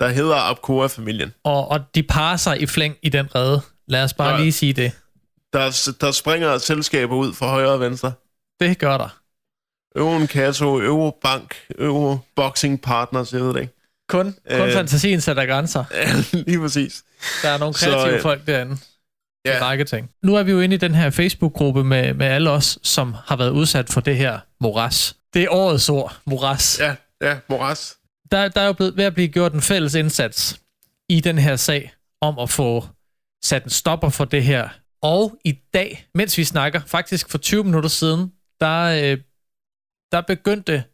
der 0.00 0.08
hedder 0.08 0.36
Apcora-familien. 0.50 1.32
Og, 1.44 1.68
og 1.70 1.80
de 1.94 2.02
parer 2.02 2.36
sig 2.36 2.62
i 2.62 2.66
flæng 2.66 2.96
i 3.02 3.08
den 3.08 3.34
redde. 3.34 3.60
Lad 3.88 4.04
os 4.04 4.14
bare 4.14 4.34
Ja. 4.34 4.40
lige 4.40 4.52
sige 4.52 4.72
det. 4.72 4.92
Der, 5.60 5.90
der 6.00 6.10
springer 6.12 6.58
selskaber 6.58 7.16
ud 7.16 7.32
fra 7.34 7.46
højre 7.46 7.70
og 7.72 7.80
venstre. 7.80 8.12
Det 8.60 8.78
gør 8.78 8.98
der. 8.98 9.18
Euroinkasso, 9.96 10.80
Eurobank, 10.80 11.54
Euroboxing 11.78 12.80
Partners, 12.82 13.32
jeg 13.32 13.40
ved 13.40 13.54
det 13.54 13.60
ikke. 13.60 13.72
Kun, 14.08 14.34
kun 14.50 14.60
Øh. 14.68 14.72
fantasien 14.72 15.20
sætter 15.20 15.46
grænser. 15.46 15.84
Ja, 15.94 16.38
lige 16.46 16.58
præcis. 16.60 17.04
Der 17.42 17.48
er 17.48 17.58
nogle 17.58 17.74
Så, 17.74 17.90
kreative 17.90 18.14
øh, 18.16 18.22
folk 18.22 18.46
derinde. 18.46 18.76
Ja. 19.46 19.58
Række 19.62 19.84
ting. 19.84 20.10
Nu 20.22 20.34
er 20.36 20.42
vi 20.42 20.50
jo 20.52 20.60
inde 20.60 20.74
i 20.74 20.78
den 20.78 20.94
her 20.94 21.10
Facebook-gruppe 21.10 21.84
med, 21.84 22.14
med 22.14 22.26
alle 22.26 22.50
os, 22.50 22.78
som 22.82 23.14
har 23.26 23.36
været 23.36 23.50
udsat 23.50 23.88
for 23.90 24.00
det 24.00 24.16
her 24.16 24.38
moras. 24.60 25.16
Det 25.34 25.42
er 25.42 25.48
årets 25.50 25.88
ord, 25.88 26.16
moras. 26.26 26.78
ja, 26.80 26.94
ja, 27.22 27.38
moras. 27.48 27.96
Der, 28.30 28.48
der 28.48 28.60
er 28.60 28.66
jo 28.66 28.72
blevet 28.72 28.96
ved 28.96 29.04
at 29.04 29.14
blive 29.14 29.28
gjort 29.28 29.52
en 29.52 29.62
fælles 29.62 29.94
indsats 29.94 30.60
i 31.08 31.20
den 31.20 31.38
her 31.38 31.56
sag 31.56 31.92
om 32.20 32.38
at 32.38 32.50
få 32.50 32.84
sat 33.44 33.64
en 33.64 33.70
stopper 33.70 34.08
for 34.08 34.24
det 34.24 34.44
her. 34.44 34.68
Og 35.06 35.38
i 35.44 35.52
dag, 35.74 36.08
mens 36.14 36.38
vi 36.38 36.44
snakker, 36.44 36.80
faktisk 36.86 37.28
for 37.30 37.38
20 37.38 37.64
minutter 37.64 37.88
siden, 37.88 38.32
der, 38.60 38.82
øh, 38.82 39.18
der 40.12 40.20
begyndte 40.20 40.84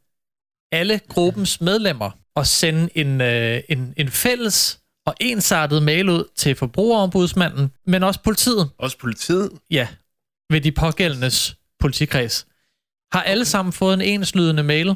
alle 0.72 1.00
gruppens 1.08 1.60
medlemmer 1.60 2.10
at 2.36 2.46
sende 2.46 2.88
en, 2.94 3.20
øh, 3.20 3.62
en, 3.68 3.94
en 3.96 4.08
fælles 4.08 4.80
og 5.06 5.14
ensartet 5.20 5.82
mail 5.82 6.08
ud 6.08 6.24
til 6.36 6.54
forbrugerombudsmanden, 6.54 7.70
men 7.86 8.02
også 8.02 8.20
politiet, 8.22 8.70
Også 8.78 8.98
politiet. 8.98 9.50
ja, 9.70 9.88
ved 10.50 10.60
de 10.60 10.72
pågældendes 10.72 11.56
politikreds, 11.80 12.46
har 13.12 13.22
alle 13.22 13.44
sammen 13.44 13.72
fået 13.72 13.94
en 13.94 14.00
enslydende 14.00 14.62
mail, 14.62 14.94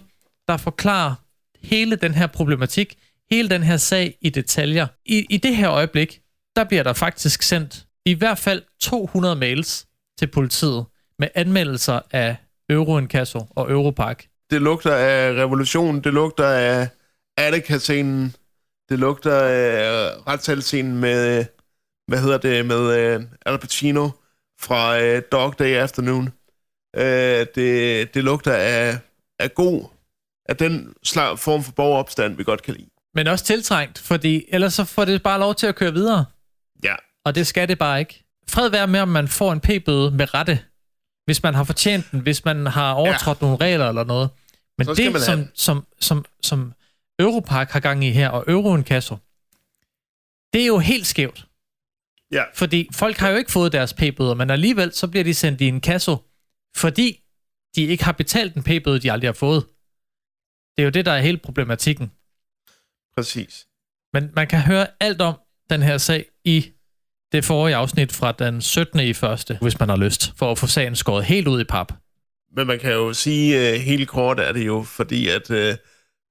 der 0.48 0.56
forklarer 0.56 1.14
hele 1.62 1.96
den 1.96 2.14
her 2.14 2.26
problematik, 2.26 2.98
hele 3.30 3.48
den 3.48 3.62
her 3.62 3.76
sag 3.76 4.18
i 4.20 4.30
detaljer. 4.30 4.86
I, 5.04 5.26
I 5.30 5.36
det 5.36 5.56
her 5.56 5.70
øjeblik, 5.70 6.20
der 6.56 6.64
bliver 6.64 6.82
der 6.82 6.92
faktisk 6.92 7.42
sendt 7.42 7.85
i 8.06 8.14
hvert 8.14 8.38
fald 8.38 8.62
200 8.80 9.36
mails 9.36 9.86
til 10.18 10.26
politiet 10.26 10.86
med 11.18 11.28
anmeldelser 11.34 12.00
af 12.10 12.36
Euroinkasso 12.70 13.46
og 13.50 13.70
Europark. 13.70 14.26
Det 14.50 14.62
lugter 14.62 14.94
af 14.94 15.32
revolution, 15.32 16.00
det 16.00 16.12
lugter 16.12 16.46
af 16.48 16.88
Attica-scenen, 17.36 18.34
det 18.88 18.98
lugter 18.98 19.36
af 19.36 20.10
retssalsscenen 20.26 20.96
med, 20.96 21.44
hvad 22.06 22.18
hedder 22.18 22.38
det, 22.38 22.66
med 22.66 23.16
uh, 23.16 23.22
Al 23.46 23.58
Pacino 23.58 24.10
fra 24.60 24.98
uh, 24.98 25.22
Dog 25.32 25.58
Day 25.58 25.74
Afternoon. 25.74 26.28
Uh, 26.96 27.02
det, 27.02 28.14
det 28.14 28.24
lugter 28.24 28.52
af, 28.52 28.98
af 29.38 29.54
god, 29.54 29.84
af 30.48 30.56
den 30.56 30.94
slag, 31.02 31.38
form 31.38 31.62
for 31.62 31.72
borgeropstand, 31.72 32.36
vi 32.36 32.44
godt 32.44 32.62
kan 32.62 32.74
lide. 32.74 32.88
Men 33.14 33.26
også 33.26 33.44
tiltrængt, 33.44 33.98
fordi 33.98 34.44
ellers 34.48 34.74
så 34.74 34.84
får 34.84 35.04
det 35.04 35.22
bare 35.22 35.40
lov 35.40 35.54
til 35.54 35.66
at 35.66 35.74
køre 35.76 35.92
videre. 35.92 36.24
Ja, 36.84 36.94
og 37.26 37.34
det 37.34 37.46
skal 37.46 37.68
det 37.68 37.78
bare 37.78 38.00
ikke. 38.00 38.24
Fred 38.48 38.68
være 38.68 38.86
med, 38.86 39.00
om 39.00 39.08
man 39.08 39.28
får 39.28 39.52
en 39.52 39.60
p-bøde 39.60 40.10
med 40.10 40.34
rette, 40.34 40.64
hvis 41.24 41.42
man 41.42 41.54
har 41.54 41.64
fortjent 41.64 42.10
den, 42.10 42.20
hvis 42.20 42.44
man 42.44 42.66
har 42.66 42.92
overtrådt 42.92 43.40
ja. 43.40 43.46
nogle 43.46 43.64
regler 43.64 43.88
eller 43.88 44.04
noget. 44.04 44.30
Men 44.78 44.86
det, 44.86 45.22
som, 45.22 45.38
den. 45.38 45.50
som, 45.54 45.86
som, 46.00 46.24
som 46.42 46.72
Europark 47.18 47.70
har 47.70 47.80
gang 47.80 48.04
i 48.04 48.10
her, 48.10 48.28
og 48.28 48.44
Euroinkasso, 48.48 49.16
det 50.52 50.62
er 50.62 50.66
jo 50.66 50.78
helt 50.78 51.06
skævt. 51.06 51.46
Ja. 52.32 52.44
Fordi 52.54 52.88
folk 52.92 53.16
har 53.16 53.28
jo 53.28 53.36
ikke 53.36 53.52
fået 53.52 53.72
deres 53.72 53.94
p-bøder, 53.94 54.34
men 54.34 54.50
alligevel 54.50 54.92
så 54.92 55.08
bliver 55.08 55.24
de 55.24 55.34
sendt 55.34 55.60
i 55.60 55.68
en 55.68 55.80
kasse, 55.80 56.16
fordi 56.76 57.22
de 57.76 57.82
ikke 57.82 58.04
har 58.04 58.12
betalt 58.12 58.54
en 58.54 58.62
p-bøde, 58.62 58.98
de 58.98 59.12
aldrig 59.12 59.28
har 59.28 59.32
fået. 59.32 59.66
Det 60.76 60.82
er 60.82 60.84
jo 60.84 60.90
det, 60.90 61.06
der 61.06 61.12
er 61.12 61.20
hele 61.20 61.38
problematikken. 61.38 62.12
Præcis. 63.16 63.66
Men 64.12 64.30
man 64.36 64.46
kan 64.46 64.60
høre 64.60 64.86
alt 65.00 65.20
om 65.20 65.34
den 65.70 65.82
her 65.82 65.98
sag 65.98 66.26
i 66.44 66.72
det 67.36 67.44
forrige 67.44 67.76
afsnit 67.76 68.12
fra 68.12 68.32
den 68.32 68.60
17. 68.60 69.00
i 69.00 69.12
første, 69.12 69.58
hvis 69.62 69.80
man 69.80 69.88
har 69.88 69.96
lyst, 69.96 70.32
for 70.38 70.50
at 70.50 70.58
få 70.58 70.66
sagen 70.66 70.96
skåret 70.96 71.24
helt 71.24 71.48
ud 71.48 71.60
i 71.60 71.64
pap. 71.64 71.92
Men 72.56 72.66
man 72.66 72.78
kan 72.78 72.92
jo 72.92 73.12
sige, 73.12 73.74
uh, 73.74 73.80
helt 73.80 74.08
kort 74.08 74.40
er 74.40 74.52
det 74.52 74.66
jo, 74.66 74.82
fordi 74.82 75.28
at 75.28 75.50
uh, 75.50 75.56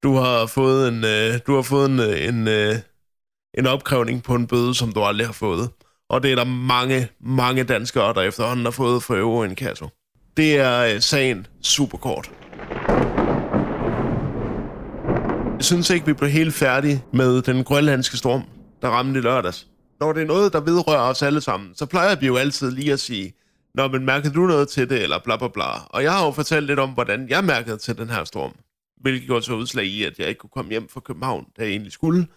du 0.03 0.15
har 0.15 0.45
fået 0.45 0.88
en, 0.88 0.95
uh, 0.95 1.39
du 1.47 1.55
har 1.55 1.62
fået 1.62 1.89
en, 1.89 2.00
uh, 2.00 2.24
en, 2.27 2.47
uh, 2.47 2.75
en 3.57 3.67
opkrævning 3.67 4.24
på 4.24 4.35
en 4.35 4.47
bøde, 4.47 4.75
som 4.75 4.91
du 4.91 5.03
aldrig 5.03 5.27
har 5.27 5.33
fået. 5.33 5.69
Og 6.09 6.24
det 6.24 6.31
er 6.31 6.35
der 6.35 6.43
mange, 6.43 7.07
mange 7.21 7.63
danskere, 7.63 8.13
der 8.13 8.21
efterhånden 8.21 8.65
har 8.65 8.71
fået 8.71 9.03
for 9.03 9.15
euro 9.15 9.43
en 9.43 9.55
kasse. 9.55 9.85
Det 10.38 10.57
er 10.57 10.95
uh, 10.95 11.00
sagen 11.00 11.47
super 11.63 11.97
kort. 11.97 12.31
Jeg 15.57 15.65
synes 15.65 15.89
ikke, 15.89 16.05
vi 16.05 16.13
blev 16.13 16.29
helt 16.29 16.53
færdige 16.53 17.03
med 17.13 17.41
den 17.41 17.63
grønlandske 17.63 18.17
storm, 18.17 18.43
der 18.81 18.88
ramte 18.88 19.19
i 19.19 19.24
lørdags. 19.24 19.67
Når 19.99 20.13
det 20.13 20.21
er 20.21 20.27
noget, 20.27 20.53
der 20.53 20.59
vedrører 20.59 21.09
os 21.09 21.21
alle 21.21 21.41
sammen, 21.41 21.75
så 21.75 21.85
plejer 21.85 22.15
vi 22.15 22.25
jo 22.25 22.35
altid 22.35 22.71
lige 22.71 22.93
at 22.93 22.99
sige, 22.99 23.33
Nå, 23.75 23.87
men 23.87 24.05
mærkede 24.05 24.33
du 24.33 24.41
noget 24.41 24.69
til 24.69 24.89
det, 24.89 25.03
eller 25.03 25.19
bla 25.19 25.37
bla 25.37 25.47
bla. 25.47 25.65
Og 25.89 26.03
jeg 26.03 26.11
har 26.11 26.25
jo 26.25 26.31
fortalt 26.31 26.65
lidt 26.65 26.79
om, 26.79 26.89
hvordan 26.89 27.29
jeg 27.29 27.43
mærkede 27.43 27.77
til 27.77 27.97
den 27.97 28.09
her 28.09 28.23
storm. 28.23 28.55
Hvilket 29.01 29.25
gjorde 29.27 29.45
så 29.45 29.53
udslag 29.53 29.85
i, 29.85 30.03
at 30.03 30.19
jeg 30.19 30.27
ikke 30.27 30.39
kunne 30.39 30.49
komme 30.49 30.71
hjem 30.71 30.89
fra 30.89 30.99
København, 30.99 31.45
da 31.57 31.61
jeg 31.63 31.71
egentlig 31.71 31.91
skulle. 31.91 32.27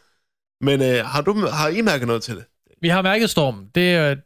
Men 0.60 0.82
øh, 0.82 1.04
har, 1.04 1.20
du, 1.20 1.46
har 1.46 1.68
I 1.68 1.80
mærket 1.80 2.06
noget 2.06 2.22
til 2.22 2.36
det? 2.36 2.44
Vi 2.80 2.88
har 2.88 3.02
mærket 3.02 3.30
stormen. 3.30 3.68
Det, 3.74 4.10
øh, 4.10 4.16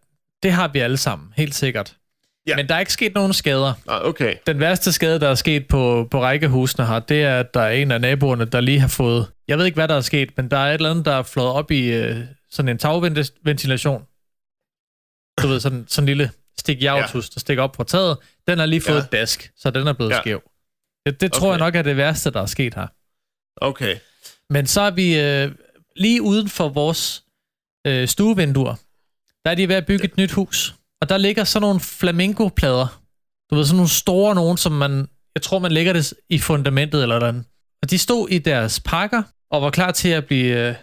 det 0.43 0.53
har 0.53 0.69
vi 0.69 0.79
alle 0.79 0.97
sammen, 0.97 1.29
helt 1.37 1.55
sikkert. 1.55 1.97
Ja. 2.47 2.57
Men 2.57 2.69
der 2.69 2.75
er 2.75 2.79
ikke 2.81 2.93
sket 2.93 3.15
nogen 3.15 3.33
skader. 3.33 3.73
Nej, 3.87 3.99
okay. 4.03 4.37
Den 4.47 4.61
værste 4.61 4.93
skade, 4.93 5.21
der 5.21 5.29
er 5.29 5.35
sket 5.35 5.69
på, 5.69 6.09
på 6.11 6.23
rækkehusene 6.23 6.87
her, 6.87 6.99
det 6.99 7.23
er, 7.23 7.41
at 7.41 7.55
der 7.55 7.61
er 7.61 7.71
en 7.71 7.91
af 7.91 8.01
naboerne, 8.01 8.45
der 8.45 8.61
lige 8.61 8.81
har 8.81 8.89
fået... 8.89 9.27
Jeg 9.49 9.59
ved 9.59 9.65
ikke, 9.65 9.77
hvad 9.77 9.89
der 9.89 9.95
er 9.95 10.01
sket, 10.01 10.31
men 10.37 10.51
der 10.51 10.57
er 10.57 10.69
et 10.71 10.75
eller 10.75 10.91
andet, 10.91 11.05
der 11.05 11.13
er 11.13 11.23
flået 11.23 11.49
op 11.49 11.71
i 11.71 11.93
øh, 11.93 12.17
sådan 12.53 12.69
en 12.69 12.79
tagventilation. 12.79 14.03
Du 15.43 15.47
ved, 15.49 15.61
sådan, 15.61 15.85
sådan 15.89 16.03
en 16.05 16.07
lille 16.07 16.31
stik 16.59 16.83
javtus, 16.83 17.31
der 17.31 17.41
stikker 17.41 17.63
op 17.63 17.73
på 17.73 17.85
taget. 17.85 18.19
Den 18.49 18.59
har 18.59 18.67
lige 18.67 18.81
fået 18.81 18.95
Ja. 18.95 18.99
ja. 19.01 19.05
et 19.05 19.13
dask, 19.13 19.53
så 19.57 19.71
den 19.71 19.87
er 19.87 19.93
blevet 19.93 20.11
Ja. 20.11 20.17
ja. 20.17 20.23
skæv. 20.23 20.43
Det, 21.07 21.21
det 21.21 21.33
tror 21.33 21.47
Okay. 21.49 21.59
jeg 21.59 21.67
nok 21.67 21.75
er 21.77 21.83
det 21.83 21.97
værste, 21.97 22.31
der 22.31 22.41
er 22.43 22.47
sket 22.47 22.75
her. 22.75 22.87
Okay. 23.57 23.97
Men 24.51 24.67
så 24.67 24.81
er 24.81 24.91
vi 24.91 25.21
øh, 25.21 25.53
lige 25.97 26.23
uden 26.23 26.49
for 26.49 26.69
vores 26.69 27.25
øh, 27.87 28.09
stuevinduer. 28.09 28.75
Der 29.45 29.51
er 29.51 29.55
de 29.55 29.69
ved 29.69 29.75
at 29.77 29.87
bygge 29.87 30.05
et 30.05 30.17
nyt 30.17 30.33
hus. 30.33 30.75
Og 31.01 31.09
der 31.09 31.17
ligger 31.17 31.45
sådan 31.45 31.63
nogle 31.63 31.81
flamingoplader. 31.81 33.01
Du 33.51 33.55
ved, 33.55 33.65
sådan 33.65 33.77
nogle 33.77 33.91
store 33.91 34.35
nogen, 34.35 34.57
som 34.57 34.73
man... 34.73 35.09
Jeg 35.35 35.43
tror, 35.43 35.59
man 35.59 35.73
lægger 35.73 35.93
det 35.93 36.15
i 36.31 36.39
fundamentet 36.39 37.03
eller 37.03 37.19
noget. 37.19 37.45
Og 37.83 37.91
de 37.91 37.99
stod 37.99 38.29
i 38.29 38.39
deres 38.39 38.81
pakker 38.81 39.23
og 39.51 39.63
var 39.63 39.71
klar 39.71 39.91
til 39.91 40.09
at 40.09 40.27
blive 40.27 40.69
øh, 40.69 40.75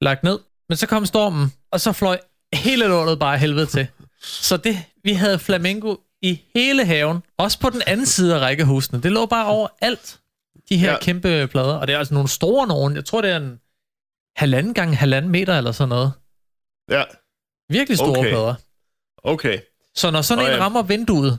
lagt 0.00 0.22
ned. 0.22 0.38
Men 0.68 0.76
så 0.76 0.86
kom 0.86 1.06
stormen, 1.06 1.52
og 1.72 1.80
så 1.80 1.92
fløj 1.92 2.20
hele 2.54 2.84
lortet 2.86 3.18
bare 3.18 3.38
helvede 3.38 3.66
til. 3.66 3.86
Så 4.22 4.56
det, 4.56 4.84
vi 5.04 5.12
havde 5.12 5.38
flamingo 5.38 5.96
i 6.22 6.40
hele 6.54 6.84
haven. 6.84 7.22
Også 7.38 7.60
på 7.60 7.70
den 7.70 7.82
anden 7.86 8.06
side 8.06 8.34
af 8.34 8.38
rækkehusene. 8.40 9.02
Det 9.02 9.12
lå 9.12 9.26
bare 9.26 9.46
over 9.46 9.68
alt. 9.80 10.20
De 10.68 10.76
her 10.78 10.86
Ja. 10.86 10.92
ja. 10.92 10.98
kæmpe 11.00 11.46
plader. 11.46 11.74
Og 11.74 11.86
det 11.86 11.94
er 11.94 11.98
altså 11.98 12.14
nogle 12.14 12.28
store 12.28 12.66
nogen. 12.66 12.96
Jeg 12.96 13.04
tror, 13.04 13.20
det 13.20 13.30
er 13.30 13.36
en 13.36 13.60
halvanden 14.36 14.74
gange 14.74 14.96
halvanden 14.96 15.30
meter 15.32 15.58
eller 15.58 15.72
sådan 15.72 15.88
noget. 15.88 16.12
Ja, 16.90 17.04
Virkelig 17.70 17.98
store 17.98 18.18
Okay. 18.18 18.30
plader. 18.30 18.54
okay. 19.24 19.58
Så 19.94 20.10
når 20.10 20.22
sådan 20.22 20.44
Nå 20.44 20.50
en 20.50 20.56
ja. 20.56 20.64
rammer 20.64 20.82
vinduet, 20.82 21.38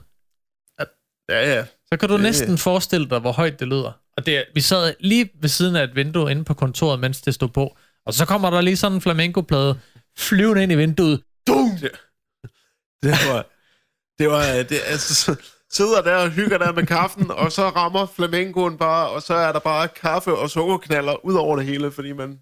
Ja, 1.30 1.54
ja. 1.56 1.66
så 1.66 1.98
kan 2.00 2.10
du 2.10 2.16
Det- 2.16 2.24
næsten 2.24 2.58
forestille 2.58 3.10
dig, 3.10 3.20
hvor 3.20 3.32
højt 3.32 3.60
det 3.60 3.68
lyder. 3.68 3.92
Og 4.18 4.26
det, 4.26 4.46
vi 4.54 4.62
sad 4.62 4.94
lige 5.00 5.30
ved 5.42 5.50
siden 5.50 5.76
af 5.76 5.84
et 5.84 5.96
vindue 5.96 6.32
inde 6.32 6.44
på 6.44 6.54
kontoret, 6.54 7.00
mens 7.00 7.22
det 7.22 7.34
stod 7.34 7.50
på. 7.50 7.78
Og 8.10 8.14
så 8.14 8.26
kommer 8.26 8.50
der 8.50 8.62
lige 8.62 8.78
sådan 8.78 8.96
en 8.96 9.02
flamencoplade 9.02 9.80
flyvende 10.18 10.64
ind 10.64 10.72
i 10.72 10.76
vinduet. 10.76 11.22
Dum! 11.48 11.70
Det 13.04 13.12
var... 13.12 13.46
Det 14.20 14.30
var... 14.30 14.44
Det, 14.70 14.80
altså, 14.86 15.16
så 15.16 15.36
sidder 15.72 16.02
der 16.02 16.16
og 16.16 16.30
hygger 16.30 16.58
der 16.58 16.72
med 16.72 16.86
kaffen, 16.86 17.32
og 17.32 17.52
så 17.52 17.70
rammer 17.70 18.06
flamencoen 18.06 18.78
bare, 18.78 19.10
og 19.10 19.22
så 19.22 19.34
er 19.34 19.52
der 19.52 19.60
bare 19.60 19.88
kaffe 19.88 20.34
og 20.34 20.50
sukkerknaller 20.50 21.26
ud 21.26 21.34
over 21.34 21.56
det 21.56 21.66
hele, 21.66 21.92
fordi 21.92 22.12
man 22.12 22.40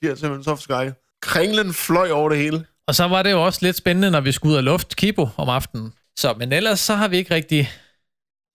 bliver 0.00 0.14
simpelthen 0.14 0.44
så 0.44 0.50
forskrækket. 0.50 0.94
Kringlen 1.22 1.72
fløj 1.72 2.10
over 2.10 2.28
det 2.28 2.38
hele. 2.38 2.66
Og 2.86 2.94
så 2.94 3.08
var 3.08 3.22
det 3.22 3.30
jo 3.30 3.44
også 3.44 3.58
lidt 3.62 3.76
spændende, 3.76 4.10
når 4.10 4.20
vi 4.20 4.32
skulle 4.32 4.52
ud 4.52 4.56
og 4.56 4.64
luft 4.64 4.96
Kibo 4.96 5.28
om 5.36 5.48
aftenen. 5.48 5.92
Så, 6.18 6.34
men 6.38 6.52
ellers 6.52 6.80
så 6.80 6.94
har 6.94 7.08
vi 7.08 7.16
ikke 7.16 7.34
rigtig... 7.34 7.70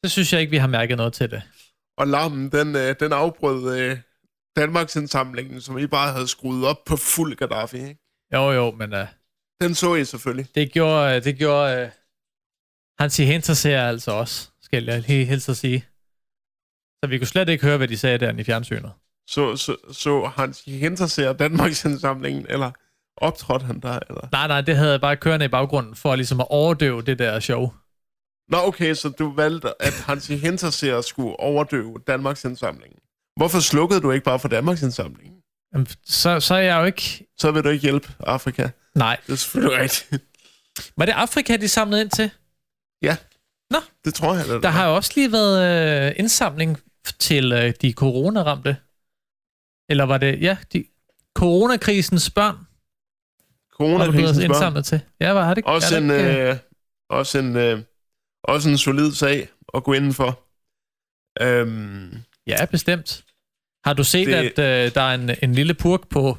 Så 0.05 0.10
synes 0.10 0.34
jeg 0.34 0.41
ikke, 0.41 0.51
vi 0.51 0.58
har 0.58 0.67
mærket 0.67 0.98
noget 0.98 1.13
til 1.13 1.32
det. 1.32 1.41
Og 1.98 2.08
lammen, 2.08 2.51
den, 2.51 2.75
øh, 2.75 2.96
den 3.00 3.13
afbrød 3.13 3.98
øh, 4.57 4.62
Danmarks 4.62 4.95
indsamlingen, 4.95 5.62
som 5.62 5.77
I 5.77 5.88
bare 5.88 6.13
havde 6.13 6.27
skruet 6.27 6.65
op 6.67 6.83
på 6.86 6.95
fuld 6.95 7.36
Gaddafi. 7.36 7.77
Ikke? 7.77 8.00
Jo, 8.33 8.51
jo, 8.51 8.72
men 8.72 8.93
uh, 8.93 9.07
Den 9.62 9.75
så 9.75 9.95
I 9.95 10.05
selvfølgelig. 10.05 10.48
det 10.55 10.72
gjorde... 10.72 11.17
Uh, 11.17 11.24
det 11.24 11.38
gjorde 11.38 11.83
uh, 11.86 11.89
Hansi 13.00 13.24
Hinterseer 13.24 13.88
altså 13.88 14.12
også, 14.12 14.50
skal 14.62 14.86
jeg 14.86 15.01
lige 15.07 15.25
hilse 15.25 15.51
at 15.51 15.57
sige. 15.57 15.86
Så 17.03 17.10
vi 17.10 17.17
kunne 17.17 17.27
slet 17.27 17.50
ikke 17.50 17.65
høre, 17.65 17.77
hvad 17.77 17.88
de 17.88 17.98
sagde 17.98 18.17
der 18.17 18.38
i 18.38 18.43
fjernsynet. 18.43 18.91
Så, 19.27 19.55
så, 19.55 19.75
så 19.91 20.31
Hans 20.36 20.63
Hinterseer 20.65 21.33
Danmarks 21.33 21.86
indsamlingen, 21.86 22.45
eller 22.50 22.72
optrådte 23.17 23.65
han 23.65 23.79
der? 23.79 24.00
Eller? 24.10 24.27
Nej, 24.31 24.48
nej, 24.48 24.62
det 24.62 24.75
havde 24.75 24.91
jeg 24.91 25.01
bare 25.01 25.17
kørende 25.17 25.45
i 25.45 25.50
baggrunden, 25.50 25.95
for 25.95 26.15
ligesom 26.15 26.39
at 26.39 26.48
overdøve 26.50 27.01
det 27.01 27.19
der 27.19 27.39
show. 27.39 27.74
Nå, 28.50 28.57
okay, 28.57 28.93
så 28.93 29.10
du 29.10 29.33
valgte, 29.36 29.81
at 29.81 30.03
Hans 30.05 30.27
Hinterseer 30.27 31.01
skulle 31.01 31.39
overdøve 31.39 32.00
Danmarks 32.07 32.45
indsamlingen. 32.45 33.00
Hvorfor 33.36 33.60
slukkede 33.60 34.02
du 34.02 34.12
ikke 34.12 34.24
bare 34.24 34.40
for 34.40 34.48
Danmarks 34.48 34.82
indsamlingen? 34.82 35.40
Jamen, 35.74 35.88
Så, 36.06 36.40
så 36.40 36.54
er 36.56 36.60
jeg 36.60 36.80
jo 36.80 36.86
ikke... 36.86 37.25
Så 37.38 37.52
vil 37.52 37.63
du 37.63 37.70
ikke 37.70 37.82
hjælpe 37.82 38.08
Afrika. 38.20 38.70
Nej. 38.96 39.18
Det 39.28 39.34
er 39.34 39.38
selvfølgelig 39.38 39.78
rigtigt. 39.82 40.24
Var 40.98 41.06
det 41.06 41.12
Afrika, 41.13 41.58
de 41.58 41.68
samlede 41.68 42.02
ind 42.02 42.10
til? 42.10 42.32
Ja. 43.02 43.18
Nå. 43.72 43.78
Det 44.06 44.13
tror 44.13 44.36
jeg, 44.36 44.46
det 44.46 44.63
Der 44.63 44.70
har 44.70 44.88
jo 44.88 44.96
også 44.96 45.12
lige 45.16 45.32
været 45.32 46.08
øh, 46.10 46.13
indsamling 46.20 46.80
til 47.20 47.52
øh, 47.54 47.74
de 47.82 47.94
coronaramte. 47.94 48.78
Eller 49.90 50.04
var 50.04 50.18
det... 50.18 50.42
Ja, 50.42 50.58
de, 50.74 50.86
coronakrisens 51.36 52.30
børn 52.30 52.56
Coronakrisens 53.74 54.38
børn. 54.38 54.46
indsamlet 54.46 54.86
til. 54.86 55.02
Ja, 55.20 55.32
var 55.32 55.44
har 55.44 55.54
det 55.54 55.63
Også 55.66 55.96
er 55.96 56.00
det 56.00 56.10
en, 56.10 56.16
ikke, 56.28 56.50
øh, 56.50 56.58
også, 57.10 57.40
en, 57.40 57.56
øh, 57.56 57.82
også 58.44 58.70
en 58.70 58.78
solid 58.78 59.12
sag 59.12 59.50
at 59.74 59.84
gå 59.84 59.94
indenfor. 59.94 60.40
Øhm, 61.42 62.18
Ja, 62.48 62.66
bestemt. 62.66 63.23
Har 63.86 63.94
du 63.94 64.04
set, 64.04 64.28
Det- 64.28 64.60
at 64.60 64.86
øh, 64.88 64.94
der 64.96 65.02
er 65.02 65.16
en, 65.16 65.30
en 65.44 65.56
lille 65.56 65.74
purk 65.74 66.08
på, 66.10 66.38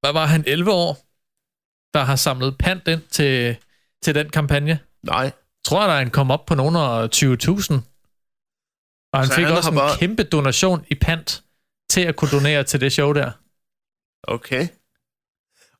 hvad 0.00 0.12
var 0.12 0.26
han, 0.26 0.44
11 0.46 0.72
år, 0.72 0.94
der 1.94 2.04
har 2.04 2.16
samlet 2.16 2.58
pant 2.58 2.88
ind 2.88 3.02
til, 3.10 3.56
til 4.02 4.14
den 4.14 4.30
kampagne? 4.30 4.78
nej. 5.02 5.30
tror 5.64 5.80
jeg, 5.80 5.88
der 5.88 5.96
han 5.96 6.10
kom 6.10 6.30
op 6.30 6.46
på 6.46 6.54
nogle 6.54 6.78
af 6.78 7.08
20.000. 7.16 7.74
Og 9.12 9.18
han 9.20 9.26
Så 9.28 9.34
fik 9.34 9.44
han 9.44 9.56
også 9.56 9.70
en 9.70 9.76
bare- 9.76 9.96
kæmpe 9.98 10.22
donation 10.22 10.84
i 10.90 10.94
pant 10.94 11.42
til 11.90 12.00
at 12.00 12.16
kunne 12.16 12.30
donere 12.30 12.64
til 12.64 12.80
det 12.80 12.92
show 12.92 13.12
der. 13.12 13.30
Okay. 14.22 14.68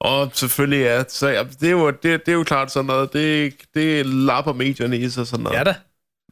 Og 0.00 0.31
selvfølgelig, 0.35 0.78
ja. 0.83 1.05
Så, 1.09 1.28
ja 1.28 1.43
det, 1.45 1.62
er 1.67 1.71
jo, 1.71 1.90
det, 1.90 2.02
det 2.02 2.28
er 2.28 2.33
jo 2.33 2.45
klart 2.45 2.73
sådan 2.73 2.87
noget. 2.87 3.12
Det, 3.12 3.55
det 3.75 4.07
lapper 4.07 4.52
medierne 4.52 4.99
i 4.99 5.09
sig 5.09 5.26
sådan 5.26 5.43
noget. 5.45 5.59
Ja 5.59 5.64
da. 5.64 5.75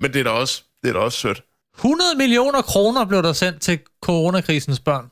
Men 0.00 0.12
det 0.12 0.20
er 0.20 0.24
da 0.24 0.30
også, 0.30 0.62
det 0.82 0.88
er 0.88 0.92
da 0.92 0.98
også 0.98 1.18
sødt. 1.18 1.42
100 1.78 2.14
millioner 2.16 2.62
kroner 2.62 3.04
blev 3.04 3.22
der 3.22 3.32
sendt 3.32 3.60
til 3.60 3.78
coronakrisens 4.02 4.80
børn. 4.80 5.10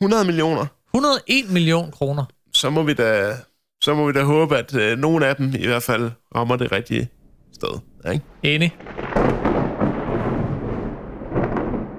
100 0.00 0.24
millioner. 0.24 0.66
101 0.94 1.50
million 1.50 1.90
kroner. 1.90 2.24
Så 2.54 2.70
må 2.70 2.82
vi 2.82 2.94
da, 2.94 3.36
så 3.82 3.94
må 3.94 4.06
vi 4.06 4.12
da 4.12 4.22
håbe, 4.22 4.56
at 4.56 4.74
øh, 4.74 4.98
nogle 4.98 5.26
af 5.26 5.36
dem 5.36 5.54
i 5.58 5.66
hvert 5.66 5.82
fald 5.82 6.10
rammer 6.36 6.56
det 6.56 6.72
rigtige 6.72 7.08
sted. 7.52 7.78
Ikke? 8.12 8.24
Enig. 8.42 8.76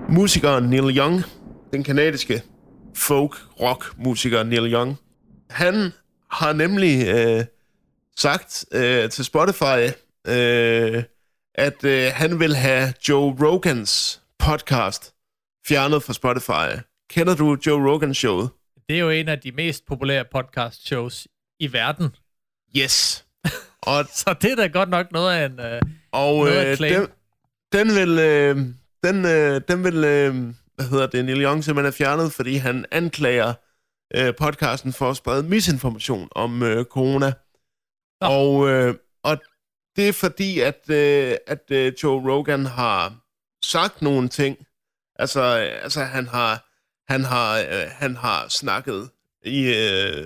Musikeren 0.09 0.63
Neil 0.63 0.97
Young, 0.97 1.23
den 1.73 1.83
kanadiske 1.83 2.41
folk-rock-musiker 2.95 4.43
Neil 4.43 4.73
Young, 4.73 4.97
han 5.49 5.91
har 6.31 6.53
nemlig 6.53 7.07
øh, 7.07 7.45
sagt 8.17 8.65
øh, 8.71 9.09
til 9.09 9.25
Spotify, 9.25 9.89
øh, 10.27 11.03
at 11.55 11.83
øh, 11.83 12.11
han 12.13 12.39
vil 12.39 12.55
have 12.55 12.93
Joe 13.09 13.35
Rogans 13.47 14.21
podcast 14.39 15.13
fjernet 15.67 16.03
fra 16.03 16.13
Spotify. 16.13 16.79
Kender 17.09 17.35
du 17.35 17.57
Joe 17.65 17.91
Rogan 17.91 18.13
showet? 18.13 18.49
Det 18.89 18.95
er 18.95 18.99
jo 18.99 19.09
en 19.09 19.27
af 19.29 19.39
de 19.39 19.51
mest 19.51 19.85
populære 19.85 20.25
podcast 20.31 20.85
shows 20.85 21.27
i 21.59 21.73
verden. 21.73 22.15
Yes. 22.77 23.25
Og, 23.81 24.05
Så 24.13 24.35
det 24.41 24.51
er 24.51 24.55
da 24.55 24.67
godt 24.67 24.89
nok 24.89 25.11
noget 25.11 25.33
af 25.37 25.45
en... 25.45 25.59
Øh, 25.59 25.81
og 26.11 26.35
Noget 26.37 26.57
at 26.57 26.67
øh, 26.67 26.77
claim. 26.77 26.93
den, 27.01 27.07
den 27.87 27.95
vil, 27.95 28.19
øh, 28.19 28.55
den, 29.03 29.25
øh, 29.25 29.61
den 29.67 29.83
vil 29.83 30.03
øh, 30.03 30.35
hvad 30.75 30.85
hedder 30.89 31.07
det, 31.07 31.25
Neil 31.25 31.43
Young 31.43 31.63
simpelthen 31.63 31.87
er 31.87 31.91
fjernet, 31.97 32.33
fordi 32.33 32.55
han 32.55 32.85
anklager 32.91 33.53
øh, 34.15 34.33
podcasten 34.35 34.93
for 34.93 35.09
at 35.09 35.17
sprede 35.17 35.43
misinformation 35.43 36.27
om 36.31 36.63
øh, 36.63 36.85
corona. 36.85 37.33
Nå. 38.21 38.27
Og, 38.27 38.69
øh, 38.69 38.95
og 39.23 39.37
det 39.95 40.07
er 40.07 40.13
fordi, 40.13 40.59
at, 40.59 40.89
øh, 40.89 41.37
at 41.47 41.71
øh, 41.71 41.93
Joe 42.03 42.31
Rogan 42.31 42.65
har 42.65 43.15
sagt 43.65 44.01
nogle 44.01 44.29
ting. 44.29 44.57
Altså, 45.15 45.41
altså 45.83 46.03
han 46.03 46.27
har 46.27 46.69
han 47.07 47.23
har 47.23 47.59
øh, 47.59 47.87
han 47.91 48.15
har 48.15 48.47
snakket 48.47 49.09
i 49.45 49.73
øh, 49.73 50.25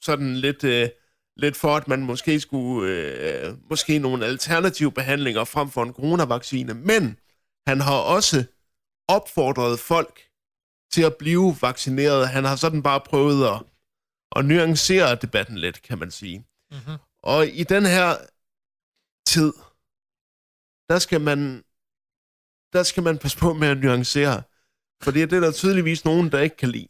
sådan 0.00 0.36
lidt 0.36 0.64
øh, 0.64 0.88
lidt 1.36 1.56
for 1.56 1.76
at 1.76 1.88
man 1.88 2.02
måske 2.02 2.40
skulle 2.40 2.92
øh, 2.92 3.54
måske 3.70 3.98
nogle 3.98 4.26
alternative 4.26 4.92
behandlinger 4.92 5.44
frem 5.44 5.70
for 5.70 5.82
en 5.82 5.92
coronavaccine, 5.92 6.74
men 6.74 7.18
han 7.66 7.80
har 7.80 7.98
også 7.98 8.44
opfordret 9.08 9.78
folk 9.78 10.20
til 10.92 11.02
at 11.02 11.16
blive 11.16 11.56
vaccineret. 11.60 12.28
Han 12.28 12.44
har 12.44 12.56
sådan 12.56 12.82
bare 12.82 13.00
prøvet 13.00 13.46
at, 13.46 13.62
at 14.36 14.44
nuancere 14.44 15.14
debatten 15.14 15.58
lidt, 15.58 15.82
kan 15.82 15.98
man 15.98 16.10
sige. 16.10 16.46
Mhm. 16.70 16.96
Og 17.22 17.46
i 17.46 17.64
den 17.64 17.86
her 17.86 18.16
tid, 19.26 19.52
der 20.88 20.98
skal 20.98 21.20
man 21.20 21.64
der 22.72 22.82
skal 22.82 23.02
man 23.02 23.18
passe 23.18 23.38
på 23.38 23.52
med 23.52 23.68
at 23.68 23.78
nuancere. 23.78 24.42
For 25.02 25.10
det 25.10 25.22
er 25.22 25.26
det, 25.26 25.42
der 25.42 25.48
er 25.48 25.52
tydeligvis 25.52 26.04
nogen, 26.04 26.32
der 26.32 26.40
ikke 26.40 26.56
kan 26.56 26.68
lide. 26.68 26.88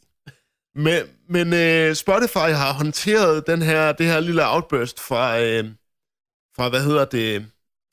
Men, 0.75 1.03
men 1.29 1.53
øh, 1.53 1.95
Spotify 1.95 2.37
har 2.37 2.73
håndteret 2.73 3.47
den 3.47 3.61
her, 3.61 3.91
det 3.91 4.05
her 4.05 4.19
lille 4.19 4.49
outburst 4.49 4.99
fra, 4.99 5.39
øh, 5.39 5.65
fra 6.55 6.69
hvad 6.69 6.83
hedder 6.83 7.05
det, 7.05 7.45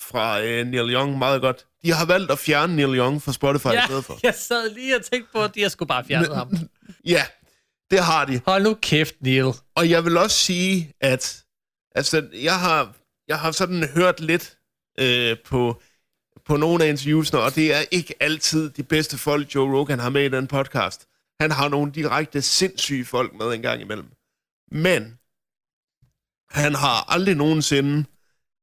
fra 0.02 0.40
øh, 0.42 0.66
Neil 0.66 0.94
Young 0.94 1.18
meget 1.18 1.40
godt. 1.40 1.66
De 1.82 1.92
har 1.92 2.06
valgt 2.06 2.30
at 2.30 2.38
fjerne 2.38 2.76
Neil 2.76 2.98
Young 2.98 3.22
fra 3.22 3.32
Spotify 3.32 3.66
i 3.66 3.70
ja, 3.70 3.84
stedet 3.86 4.04
for. 4.04 4.18
jeg 4.22 4.34
sad 4.34 4.70
lige 4.74 4.96
og 4.96 5.04
tænkte 5.04 5.32
på, 5.32 5.44
at 5.44 5.54
de 5.54 5.62
har 5.62 5.68
sgu 5.68 5.84
bare 5.84 6.04
fjernet 6.04 6.36
ham. 6.36 6.50
Ja, 7.04 7.22
det 7.90 8.00
har 8.00 8.24
de. 8.24 8.40
Hold 8.46 8.62
nu 8.62 8.74
kæft, 8.82 9.14
Neil. 9.20 9.52
Og 9.74 9.90
jeg 9.90 10.04
vil 10.04 10.16
også 10.16 10.38
sige, 10.38 10.92
at 11.00 11.44
altså, 11.94 12.28
jeg, 12.32 12.60
har, 12.60 12.94
jeg 13.30 13.40
har 13.40 13.52
sådan 13.52 13.88
hørt 13.88 14.20
lidt 14.20 14.58
øh, 15.00 15.36
på, 15.44 15.82
på 16.44 16.56
nogle 16.56 16.84
af 16.84 16.88
interviewsene, 16.88 17.40
og 17.40 17.54
det 17.54 17.74
er 17.74 17.84
ikke 17.90 18.14
altid 18.20 18.70
de 18.70 18.82
bedste 18.82 19.18
folk, 19.18 19.54
Joe 19.54 19.78
Rogan 19.78 19.98
har 19.98 20.10
med 20.10 20.24
i 20.24 20.28
den 20.28 20.46
podcast. 20.46 21.08
Han 21.40 21.50
har 21.50 21.68
nogle 21.68 21.92
direkte 21.92 22.42
sindssyge 22.42 23.04
folk 23.04 23.34
med 23.34 23.46
en 23.46 23.62
gang 23.62 23.80
imellem. 23.80 24.10
Men 24.72 25.18
han 26.50 26.74
har 26.74 27.12
aldrig 27.12 27.34
nogensinde, 27.34 28.04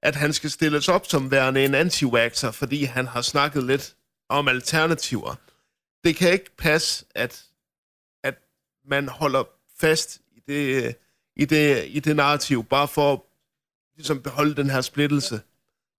at 0.04 0.16
han 0.16 0.34
skal 0.34 0.50
stilles 0.50 0.90
op 0.90 1.06
som 1.06 1.32
værende 1.32 1.66
en 1.66 1.76
anti 1.76 2.06
fordi 2.52 2.84
han 2.84 3.08
har 3.08 3.22
snakket 3.22 3.64
lidt 3.64 3.96
om 4.30 4.48
alternativer. 4.48 5.36
Det 6.04 6.16
kan 6.16 6.34
ikke 6.34 6.56
passe, 6.58 7.06
at, 7.16 7.46
at 8.24 8.36
man 8.86 9.08
holder 9.08 9.44
fast 9.80 10.22
i 10.36 10.40
det, 10.48 10.96
i 11.36 11.46
det, 11.46 11.86
i 11.88 12.00
det 12.00 12.16
narrativ, 12.16 12.64
bare 12.64 12.88
for 12.88 13.14
at 13.14 13.20
ligesom 13.98 14.22
beholde 14.22 14.56
den 14.56 14.70
her 14.70 14.82
splittelse, 14.82 15.42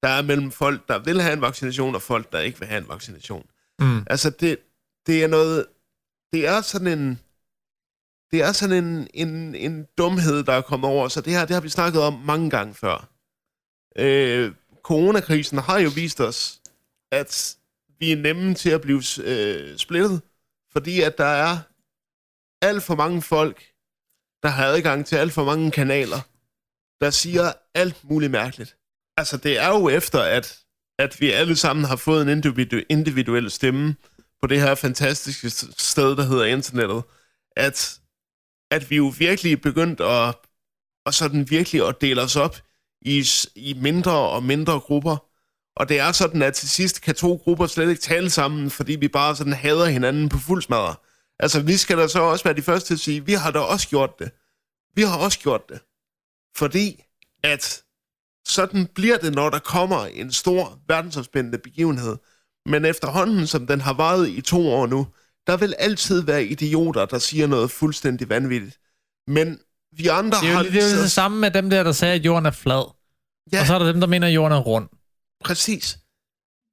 der 0.02 0.08
er 0.08 0.22
mellem 0.22 0.50
folk, 0.50 0.88
der 0.88 0.98
vil 0.98 1.20
have 1.20 1.32
en 1.32 1.40
vaccination, 1.40 1.94
og 1.94 2.02
folk, 2.02 2.32
der 2.32 2.40
ikke 2.40 2.58
vil 2.58 2.68
have 2.68 2.82
en 2.82 2.88
vaccination. 2.88 3.46
Mm. 3.78 4.02
Altså, 4.06 4.30
det, 4.30 4.58
det 5.06 5.24
er 5.24 5.28
noget... 5.28 5.66
Det 6.32 6.46
er 6.46 6.60
sådan 6.60 6.98
en... 6.98 7.20
Det 8.30 8.42
er 8.42 8.52
sådan 8.52 8.84
en, 8.84 9.08
en, 9.14 9.54
en 9.54 9.86
dumhed, 9.98 10.42
der 10.42 10.52
er 10.52 10.60
kommet 10.60 10.90
over. 10.90 11.08
Så 11.08 11.20
det 11.20 11.32
her, 11.32 11.44
det 11.44 11.54
har 11.54 11.60
vi 11.60 11.68
snakket 11.68 12.02
om 12.02 12.12
mange 12.12 12.50
gange 12.50 12.74
før. 12.74 13.08
Øh, 13.98 14.52
coronakrisen 14.82 15.58
har 15.58 15.78
jo 15.78 15.90
vist 15.94 16.20
os, 16.20 16.60
at 17.12 17.56
vi 17.98 18.12
er 18.12 18.16
nemme 18.16 18.54
til 18.54 18.70
at 18.70 18.80
blive 18.80 19.02
øh, 19.24 19.76
splittet, 19.76 20.22
fordi 20.72 21.00
at 21.00 21.18
der 21.18 21.24
er 21.24 21.58
alt 22.62 22.82
for 22.82 22.94
mange 22.94 23.22
folk, 23.22 23.64
der 24.42 24.48
har 24.48 24.64
adgang 24.64 25.06
til 25.06 25.16
alt 25.16 25.32
for 25.32 25.44
mange 25.44 25.70
kanaler, 25.70 26.20
der 27.00 27.10
siger 27.10 27.52
alt 27.74 28.04
muligt 28.04 28.32
mærkeligt. 28.32 28.76
Altså, 29.16 29.36
det 29.36 29.58
er 29.58 29.68
jo 29.68 29.88
efter, 29.88 30.20
at, 30.20 30.58
at 30.98 31.20
vi 31.20 31.30
alle 31.30 31.56
sammen 31.56 31.84
har 31.84 31.96
fået 31.96 32.22
en 32.22 32.28
individu- 32.28 32.84
individuel 32.88 33.50
stemme 33.50 33.96
på 34.40 34.46
det 34.46 34.60
her 34.60 34.74
fantastiske 34.74 35.50
sted, 35.78 36.16
der 36.16 36.22
hedder 36.22 36.44
internettet, 36.44 37.02
at, 37.56 37.98
at 38.70 38.90
vi 38.90 38.96
jo 38.96 39.12
virkelig 39.18 39.52
er 39.52 39.56
begyndt 39.56 40.00
at, 40.00 40.34
at 41.06 41.14
sådan 41.14 41.50
virkelig 41.50 41.88
at 41.88 42.00
dele 42.00 42.22
os 42.22 42.36
op 42.36 42.56
i, 43.02 43.26
i 43.54 43.74
mindre 43.74 44.12
og 44.12 44.42
mindre 44.42 44.80
grupper. 44.80 45.16
Og 45.76 45.88
det 45.88 45.98
er 45.98 46.12
sådan, 46.12 46.42
at 46.42 46.54
til 46.54 46.68
sidst 46.68 47.02
kan 47.02 47.14
to 47.14 47.34
grupper 47.34 47.66
slet 47.66 47.90
ikke 47.90 48.02
tale 48.02 48.30
sammen, 48.30 48.70
fordi 48.70 48.96
vi 48.96 49.08
bare 49.08 49.36
sådan 49.36 49.52
hader 49.52 49.86
hinanden 49.86 50.28
på 50.28 50.38
fuld 50.38 50.62
smadre. 50.62 50.94
Altså, 51.38 51.60
vi 51.62 51.76
skal 51.76 51.98
da 51.98 52.08
så 52.08 52.20
også 52.20 52.44
være 52.44 52.56
de 52.56 52.62
første 52.62 52.88
til 52.88 52.94
at 52.94 53.00
sige, 53.00 53.26
vi 53.26 53.32
har 53.32 53.50
da 53.50 53.58
også 53.58 53.88
gjort 53.88 54.18
det. 54.18 54.30
Vi 54.94 55.02
har 55.02 55.18
også 55.18 55.38
gjort 55.38 55.68
det. 55.68 55.80
Fordi 56.56 57.04
at 57.42 57.82
sådan 58.46 58.86
bliver 58.94 59.18
det, 59.18 59.34
når 59.34 59.50
der 59.50 59.58
kommer 59.58 60.04
en 60.04 60.32
stor 60.32 60.78
verdensomspændende 60.88 61.58
begivenhed. 61.58 62.16
Men 62.66 62.84
efterhånden, 62.84 63.46
som 63.46 63.66
den 63.66 63.80
har 63.80 63.92
varet 63.92 64.28
i 64.28 64.40
to 64.40 64.68
år 64.68 64.86
nu, 64.86 65.06
der 65.46 65.56
vil 65.56 65.74
altid 65.78 66.22
være 66.22 66.44
idioter, 66.44 67.06
der 67.06 67.18
siger 67.18 67.46
noget 67.46 67.70
fuldstændig 67.70 68.28
vanvittigt. 68.28 68.78
Men 69.26 69.58
vi 69.92 70.06
andre 70.06 70.38
Det 70.40 70.46
er 70.46 70.50
jo, 70.50 70.56
har 70.56 70.62
det, 70.62 70.70
er 70.70 70.74
jo 70.74 70.80
lige 70.80 71.02
det 71.02 71.12
samme 71.12 71.38
med 71.38 71.50
dem 71.50 71.70
der, 71.70 71.82
der 71.82 71.92
sagde, 71.92 72.14
at 72.14 72.24
jorden 72.24 72.46
er 72.46 72.50
flad. 72.50 72.94
Ja. 73.52 73.60
Og 73.60 73.66
så 73.66 73.74
er 73.74 73.78
der 73.78 73.92
dem, 73.92 74.00
der 74.00 74.06
mener, 74.06 74.26
at 74.26 74.34
jorden 74.34 74.52
er 74.52 74.60
rund. 74.60 74.88
Præcis. 75.44 75.98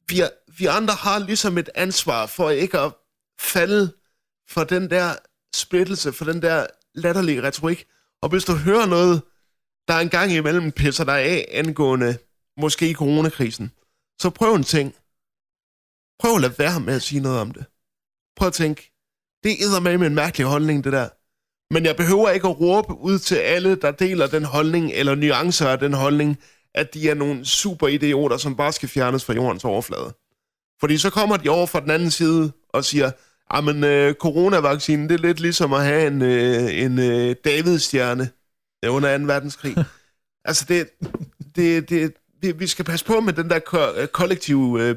Vi, 0.08 0.22
vi 0.58 0.66
andre 0.66 0.94
har 0.94 1.20
ligesom 1.20 1.58
et 1.58 1.70
ansvar 1.76 2.26
for 2.26 2.50
ikke 2.50 2.80
at 2.80 2.94
falde 3.40 3.94
for 4.50 4.64
den 4.64 4.90
der 4.90 5.16
splittelse, 5.56 6.14
for 6.14 6.26
den 6.26 6.42
der 6.42 6.68
latterlige 6.96 7.44
retorik. 7.44 7.86
Og 8.22 8.30
hvis 8.30 8.44
du 8.44 8.56
hører 8.56 8.86
noget, 8.86 9.22
der 9.88 9.94
en 9.94 10.10
gang 10.10 10.32
imellem 10.32 10.72
pisser 10.72 11.04
dig 11.04 11.20
af 11.20 11.46
angående 11.52 12.18
måske 12.58 12.94
coronakrisen, 12.94 13.72
så 14.22 14.30
prøv 14.30 14.56
en 14.56 14.64
ting. 14.64 14.96
Prøv 16.20 16.36
at 16.36 16.42
lade 16.42 16.60
være 16.60 16.80
med 16.80 16.96
at 16.96 17.02
sige 17.02 17.22
noget 17.22 17.40
om 17.40 17.52
det. 17.52 17.66
Prøv 18.36 18.48
at 18.48 18.54
tænke, 18.54 18.92
det 19.44 19.52
er 19.52 19.80
med 19.80 19.98
med 19.98 20.08
en 20.08 20.16
mærkelig 20.16 20.48
holdning, 20.48 20.84
det 20.84 20.94
der. 20.94 21.10
Men 21.74 21.86
jeg 21.86 21.96
behøver 21.96 22.30
ikke 22.30 22.48
at 22.48 22.60
råbe 22.60 22.94
ud 22.94 23.20
til 23.20 23.36
alle, 23.36 23.76
der 23.76 23.92
deler 23.92 24.28
den 24.28 24.44
holdning, 24.44 24.92
eller 24.92 25.16
nuancer 25.16 25.68
af 25.68 25.80
den 25.80 25.94
holdning, 25.94 26.38
at 26.74 26.94
de 26.94 27.10
er 27.10 27.14
nogle 27.14 27.46
super 27.46 27.88
idioter, 27.88 28.38
som 28.38 28.56
bare 28.56 28.74
skal 28.74 28.90
fjernes 28.90 29.26
fra 29.26 29.34
jordens 29.34 29.66
overflade. 29.66 30.14
Fordi 30.80 30.98
så 30.98 31.10
kommer 31.10 31.38
de 31.38 31.50
over 31.50 31.66
fra 31.66 31.80
den 31.80 31.90
anden 31.90 32.12
side 32.12 32.52
og 32.70 32.86
siger, 32.86 33.12
ah, 33.50 33.64
men 33.64 33.84
øh, 33.84 34.14
coronavaccinen, 34.14 35.10
det 35.10 35.14
er 35.16 35.28
lidt 35.28 35.40
ligesom 35.40 35.74
at 35.74 35.84
have 35.84 36.08
en, 36.08 36.22
øh, 36.22 36.84
en 36.84 37.00
øh, 37.00 37.36
Davidstjerne 37.46 38.30
øh, 38.86 38.94
under 38.94 39.18
2. 39.18 39.24
verdenskrig. 39.24 39.76
altså, 40.50 40.66
det, 40.68 40.90
det, 41.56 41.90
det, 41.90 42.14
vi, 42.42 42.52
vi 42.52 42.68
skal 42.68 42.86
passe 42.86 43.06
på 43.06 43.20
med 43.20 43.34
den 43.34 43.50
der 43.50 43.60
ko- 43.60 43.94
øh, 43.96 44.08
kollektive, 44.08 44.82
øh, 44.84 44.96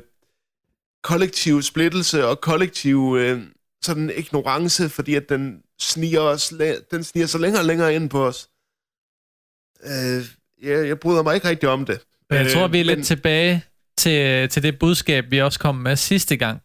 kollektive 1.02 1.62
splittelse 1.62 2.26
og 2.26 2.40
kollektiv 2.40 3.16
øh, 3.20 3.42
sådan 3.82 4.10
ignorance, 4.16 4.88
fordi 4.88 5.14
at 5.14 5.28
den 5.28 5.62
sniger, 5.80 6.20
os, 6.20 6.52
den 6.90 7.04
sniger 7.04 7.26
sig 7.26 7.40
længere 7.40 7.60
og 7.62 7.66
længere 7.66 7.94
ind 7.94 8.10
på 8.10 8.26
os. 8.26 8.48
Øh, 9.84 10.24
jeg, 10.62 10.88
jeg 10.88 11.00
bryder 11.00 11.22
mig 11.22 11.34
ikke 11.34 11.48
rigtig 11.48 11.68
om 11.68 11.86
det. 11.86 12.00
Men 12.30 12.38
jeg 12.38 12.52
tror, 12.52 12.64
Øh, 12.66 12.72
vi 12.72 12.80
er 12.80 12.84
lidt 12.84 12.98
men- 12.98 13.04
tilbage 13.04 13.64
til, 13.96 14.48
til 14.48 14.62
det 14.62 14.78
budskab, 14.78 15.30
vi 15.30 15.38
også 15.40 15.58
kom 15.60 15.74
med 15.74 15.96
sidste 15.96 16.36
gang. 16.36 16.60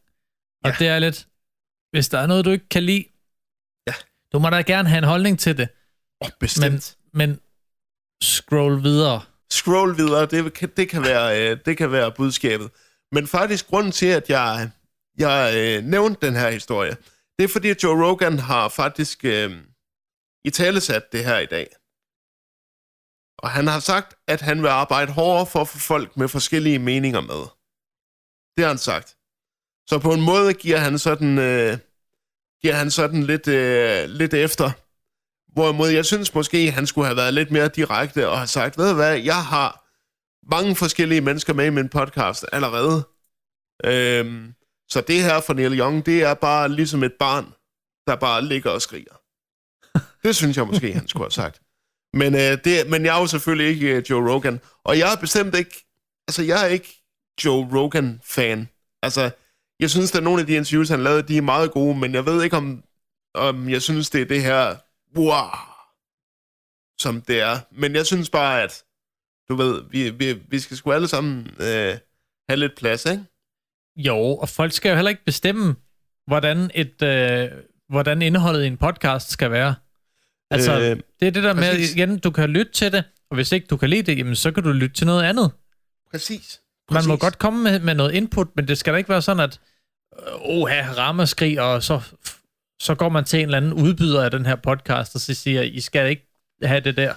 Og 0.64 0.70
Ja. 0.72 0.76
det 0.80 0.88
er 0.88 1.00
lidt, 1.00 1.28
hvis 1.92 2.10
der 2.10 2.20
er 2.20 2.28
noget, 2.28 2.46
du 2.46 2.50
ikke 2.50 2.70
kan 2.70 2.84
lide, 2.84 3.06
Ja. 3.88 3.94
du 4.34 4.40
må 4.40 4.50
da 4.50 4.62
gerne 4.62 4.90
have 4.90 4.98
en 4.98 5.04
holdning 5.04 5.40
til 5.40 5.58
det, 5.58 5.68
Oh, 6.22 6.30
bestemt 6.40 6.98
men, 7.14 7.40
scroll 8.24 8.84
videre. 8.84 9.22
scroll 9.52 9.98
videre, 9.98 10.26
det 10.26 10.54
kan, 10.54 10.70
det 10.78 10.90
kan, 10.90 11.04
være, 11.04 11.52
øh, 11.52 11.58
det 11.66 11.78
kan 11.78 11.92
være 11.92 12.12
budskabet. 12.12 12.72
Men 13.12 13.28
faktisk 13.28 13.68
grunden 13.68 13.92
til, 13.92 14.06
at 14.06 14.30
jeg, 14.30 14.70
jeg 15.18 15.54
øh, 15.58 15.84
nævnte 15.84 16.26
den 16.28 16.36
her 16.36 16.50
historie, 16.50 16.98
det 17.40 17.44
er 17.44 17.48
fordi, 17.48 17.70
at 17.70 17.84
Joe 17.84 18.06
Rogan 18.06 18.40
har 18.40 18.70
faktisk 18.70 19.26
øh, 19.26 19.52
i 20.46 20.50
talesat 20.50 21.12
det 21.12 21.26
her 21.26 21.40
i 21.40 21.46
dag. 21.46 21.68
Og 23.38 23.50
han 23.50 23.68
har 23.68 23.80
sagt, 23.80 24.16
at 24.28 24.42
han 24.42 24.62
vil 24.62 24.68
arbejde 24.68 25.12
hårdere 25.12 25.46
for 25.46 25.62
at 25.62 25.68
få 25.68 25.78
folk 25.78 26.18
med 26.18 26.28
forskellige 26.28 26.80
meninger 26.80 27.22
med. 27.22 27.44
Det 28.56 28.64
har 28.64 28.68
han 28.68 28.78
sagt. 28.78 29.18
Så 29.90 30.00
på 30.00 30.14
en 30.14 30.22
måde 30.22 30.54
giver 30.54 30.78
han 30.78 31.00
sådan, 31.00 31.38
øh, 31.38 31.78
giver 32.62 32.74
han 32.74 32.92
sådan 32.92 33.24
lidt, 33.24 33.48
øh, 33.48 34.10
lidt 34.10 34.34
efter. 34.34 34.72
Hvorimod 35.54 35.90
jeg 35.90 36.06
synes 36.06 36.34
måske, 36.34 36.72
han 36.72 36.88
skulle 36.88 37.06
have 37.06 37.18
været 37.18 37.34
lidt 37.34 37.52
mere 37.52 37.68
direkte 37.68 38.30
og 38.30 38.38
have 38.38 38.48
sagt, 38.48 38.78
ved 38.78 38.90
du 38.90 38.96
hvad, 38.96 39.18
jeg 39.18 39.46
har 39.46 39.84
mange 40.52 40.76
forskellige 40.76 41.22
mennesker 41.22 41.54
med 41.54 41.66
i 41.66 41.70
min 41.70 41.90
podcast 41.90 42.46
allerede. 42.52 43.08
Øhm, 43.86 44.54
så 44.90 45.02
det 45.02 45.24
her 45.24 45.42
for 45.42 45.54
Neil 45.54 45.80
Young, 45.80 46.06
det 46.06 46.24
er 46.24 46.34
bare 46.34 46.70
ligesom 46.70 47.04
et 47.04 47.14
barn, 47.20 47.46
der 48.08 48.16
bare 48.16 48.46
ligger 48.46 48.70
og 48.72 48.82
skriger. 48.82 49.16
Det 50.24 50.36
synes 50.36 50.58
jeg 50.58 50.68
måske, 50.68 50.94
han 50.94 51.08
skulle 51.08 51.24
have 51.24 51.32
sagt. 51.32 51.62
Men, 52.14 52.36
øh, 52.36 52.58
det, 52.64 52.90
men 52.90 53.06
jeg 53.06 53.16
er 53.16 53.22
jo 53.22 53.28
selvfølgelig 53.28 53.68
ikke 53.68 53.96
øh, 53.96 54.04
Joe 54.10 54.32
Rogan. 54.32 54.60
Og 54.86 54.98
jeg 55.00 55.14
er 55.14 55.18
bestemt 55.18 55.56
ikke... 55.56 55.86
Altså, 56.28 56.44
jeg 56.44 56.64
er 56.64 56.68
ikke 56.68 57.04
Joe 57.46 57.70
Rogan-fan. 57.78 58.70
Altså, 59.04 59.32
jeg 59.80 59.90
synes, 59.90 60.16
at 60.16 60.24
nogle 60.24 60.42
af 60.42 60.48
de 60.48 60.54
interviews, 60.54 60.90
han 60.90 61.04
lavede, 61.04 61.28
de 61.28 61.38
er 61.38 61.42
meget 61.42 61.72
gode, 61.72 61.98
men 62.00 62.14
jeg 62.14 62.26
ved 62.26 62.44
ikke, 62.44 62.58
om, 62.58 62.84
om 63.36 63.70
jeg 63.70 63.82
synes, 63.82 64.10
det 64.10 64.22
er 64.22 64.26
det 64.26 64.42
her... 64.42 64.76
Wow, 65.16 65.50
som 67.00 67.22
det 67.22 67.42
er. 67.42 67.60
Men 67.72 67.96
jeg 67.96 68.06
synes 68.06 68.30
bare, 68.30 68.62
at 68.64 68.84
du 69.50 69.56
ved, 69.56 69.84
vi, 69.90 70.10
vi, 70.10 70.40
vi 70.48 70.60
skal 70.60 70.78
sgu 70.78 70.92
alle 70.92 71.08
sammen 71.08 71.48
øh, 71.60 71.98
have 72.50 72.58
lidt 72.58 72.76
plads, 72.78 73.06
ikke? 73.06 73.24
Jo, 73.96 74.18
og 74.18 74.50
folk 74.50 74.72
skal 74.72 74.90
jo 74.90 74.96
heller 74.96 75.10
ikke 75.10 75.26
bestemme, 75.26 75.76
hvordan, 76.28 76.72
et, 76.74 77.02
øh, 77.02 77.50
hvordan 77.90 78.22
indholdet 78.22 78.64
i 78.64 78.68
en 78.68 78.78
podcast 78.78 79.30
skal 79.32 79.52
være. 79.52 79.76
Altså, 80.52 80.80
øh, 80.80 80.92
Øh, 80.92 80.98
det 81.20 81.28
er 81.28 81.32
det 81.32 81.44
der 81.44 81.54
med, 81.54 81.72
præcis. 81.72 81.96
igen, 81.96 82.20
du 82.20 82.32
kan 82.32 82.50
lytte 82.50 82.72
til 82.72 82.92
det, 82.92 83.04
og 83.30 83.36
hvis 83.36 83.52
ikke 83.52 83.68
du 83.68 83.78
kan 83.78 83.90
lide 83.90 84.04
det, 84.04 84.18
jamen, 84.18 84.36
så 84.36 84.52
kan 84.52 84.64
du 84.64 84.72
lytte 84.72 84.96
til 84.96 85.06
noget 85.08 85.24
andet. 85.24 85.52
Præcis. 86.12 86.62
Man 86.92 87.04
må 87.08 87.16
Præcis. 87.16 87.22
godt 87.22 87.40
komme 87.40 87.64
med, 87.64 87.80
med 87.80 87.96
noget 87.96 88.12
input, 88.14 88.48
men 88.56 88.68
det 88.68 88.78
skal 88.78 88.94
da 88.94 88.98
ikke 88.98 89.10
være 89.10 89.22
sådan, 89.22 89.40
at 89.44 89.60
åh, 90.46 90.62
uh, 90.62 90.70
ramaskrig, 90.98 91.62
og 91.62 91.84
så, 91.84 92.02
så 92.84 92.96
går 92.96 93.10
man 93.10 93.26
til 93.26 93.40
en 93.40 93.46
eller 93.46 93.58
anden 93.58 93.74
udbyder 93.74 94.24
af 94.24 94.32
den 94.32 94.46
her 94.46 94.56
podcast, 94.56 95.16
og 95.16 95.22
så 95.22 95.34
siger, 95.34 95.62
I 95.62 95.82
skal 95.82 96.10
ikke 96.10 96.28
have 96.64 96.80
det 96.80 96.98
der. 96.98 97.14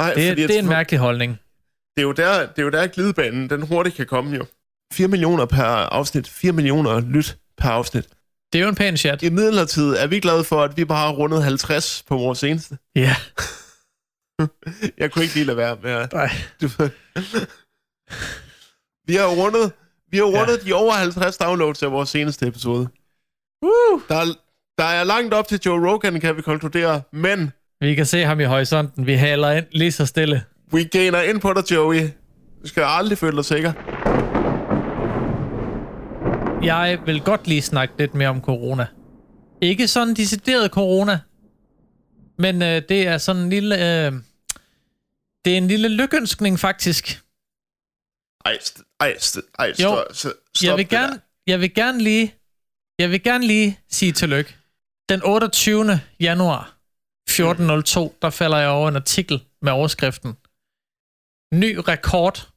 Nej, 0.00 0.14
Det, 0.14 0.28
fordi 0.28 0.42
det 0.42 0.54
er 0.54 0.58
en 0.58 0.68
mærkelig 0.68 1.00
holdning. 1.00 1.40
det 1.96 2.02
er 2.02 2.06
jo 2.06 2.12
der, 2.12 2.40
det 2.46 2.58
er 2.58 2.62
jo 2.62 2.70
der 2.70 2.86
glidebanen, 2.86 3.50
den 3.50 3.62
hurtigt 3.62 3.96
kan 3.96 4.06
komme 4.06 4.36
jo. 4.36 4.46
4 4.92 5.08
millioner 5.08 5.46
per 5.46 5.64
afsnit. 5.64 6.28
4 6.28 6.52
millioner 6.52 7.00
lyt 7.00 7.38
per 7.58 7.68
afsnit. 7.68 8.06
Det 8.52 8.58
er 8.58 8.62
jo 8.62 8.68
en 8.68 8.74
pæn 8.74 8.96
chat. 8.96 9.22
I 9.22 9.30
midlertid 9.30 9.92
er 9.92 10.06
vi 10.06 10.20
glade 10.20 10.44
for, 10.44 10.62
at 10.62 10.76
vi 10.76 10.84
bare 10.84 11.06
har 11.06 11.14
rundet 11.16 11.42
50 11.44 12.04
på 12.08 12.16
vores 12.16 12.38
seneste. 12.38 12.78
Ja, 12.94 13.16
Jeg 14.98 15.12
kunne 15.12 15.22
ikke 15.22 15.34
lige 15.34 15.46
lade 15.46 15.56
være 15.56 15.78
med 15.82 15.90
at... 15.90 16.12
nej. 16.12 16.30
Du 16.60 16.68
vi 19.08 19.14
har 19.14 19.26
rundet, 19.42 19.72
vi 20.10 20.16
har 20.16 20.24
rundet 20.24 20.58
ja. 20.58 20.68
de 20.68 20.72
over 20.72 20.92
50 20.92 21.36
downloads 21.36 21.82
af 21.82 21.92
vores 21.92 22.08
seneste 22.08 22.46
episode. 22.46 22.88
Woo! 23.62 24.00
Der 24.08 24.14
er, 24.16 24.24
der 24.78 24.84
er 24.84 25.04
langt 25.04 25.34
op 25.34 25.48
til 25.48 25.60
Joe 25.66 25.90
Rogan, 25.90 26.20
kan 26.20 26.36
vi 26.36 26.42
konkludere, 26.42 27.02
men 27.12 27.52
Vi 27.80 27.94
kan 27.94 28.06
se 28.06 28.24
ham 28.24 28.40
i 28.40 28.44
horisonten. 28.44 29.06
Vi 29.06 29.14
haler 29.14 29.50
ind 29.52 29.66
lige 29.70 29.92
så 29.92 30.06
stille. 30.06 30.44
we 30.72 30.84
gainer 30.84 31.20
ind 31.20 31.40
på 31.40 31.52
dig, 31.52 31.70
Joey. 31.72 32.00
Du 32.62 32.68
skal 32.68 32.82
aldrig 32.86 33.18
føle 33.18 33.36
dig 33.36 33.44
sikker. 33.44 33.72
Jeg 36.62 36.98
vil 37.06 37.20
godt 37.20 37.46
lige 37.48 37.62
snakke 37.62 37.94
lidt 37.98 38.14
mere 38.14 38.28
om 38.28 38.40
corona. 38.40 38.86
Ikke 39.60 39.88
sådan 39.88 40.14
decideret 40.14 40.70
corona, 40.70 41.20
men 42.38 42.62
øh, 42.62 42.82
det 42.88 43.06
er 43.06 43.18
sådan 43.18 43.42
en 43.42 43.50
lille... 43.50 43.74
Øh, 44.06 44.12
det 45.44 45.52
er 45.52 45.56
en 45.58 45.68
lille 45.68 45.88
lykønskning, 45.88 46.58
faktisk. 46.60 47.22
Ej, 48.44 48.58
ej, 49.00 49.16
ej 49.58 49.66
Jo, 49.68 49.74
stop, 49.74 50.04
stop 50.14 50.32
jeg 50.68 50.76
vil 50.76 50.84
det 50.84 50.90
der. 50.90 50.98
gerne, 50.98 51.20
jeg 51.46 51.60
vil 51.60 51.74
gerne 51.74 52.02
lige, 52.02 52.34
jeg 52.98 53.10
vil 53.10 53.22
gerne 53.22 53.46
lige 53.46 53.80
sige 53.88 54.12
tillykke. 54.12 54.56
Den 55.08 55.20
28. 55.24 56.00
januar 56.20 56.76
1402, 57.28 58.16
der 58.22 58.30
falder 58.30 58.58
jeg 58.58 58.68
over 58.68 58.88
en 58.88 58.96
artikel 58.96 59.44
med 59.62 59.72
overskriften 59.72 60.36
Ny 61.54 61.80
rekord. 61.88 62.48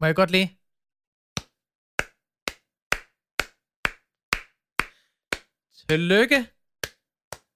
Må 0.00 0.06
jeg 0.06 0.14
godt 0.14 0.30
lige? 0.30 0.57
Tillykke. 5.88 6.36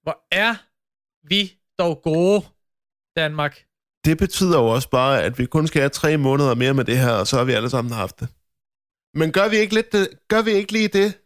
Hvor 0.03 0.17
er 0.31 0.53
vi 1.27 1.59
dog 1.79 2.01
gode, 2.03 2.45
Danmark. 3.15 3.65
Det 4.05 4.17
betyder 4.17 4.57
jo 4.59 4.67
også 4.67 4.89
bare, 4.89 5.23
at 5.23 5.39
vi 5.39 5.45
kun 5.45 5.67
skal 5.67 5.81
have 5.81 5.89
tre 5.89 6.17
måneder 6.17 6.55
mere 6.55 6.73
med 6.73 6.85
det 6.85 6.97
her, 6.97 7.11
og 7.11 7.27
så 7.27 7.37
har 7.37 7.43
vi 7.43 7.51
alle 7.51 7.69
sammen 7.69 7.93
haft 7.93 8.19
det. 8.19 8.27
Men 9.13 9.31
gør 9.31 9.47
vi 9.49 9.57
ikke, 9.57 9.73
lidt 9.73 9.91
det, 9.91 10.09
gør 10.27 10.41
vi 10.41 10.51
ikke 10.51 10.71
lige 10.71 10.87
det, 10.87 11.21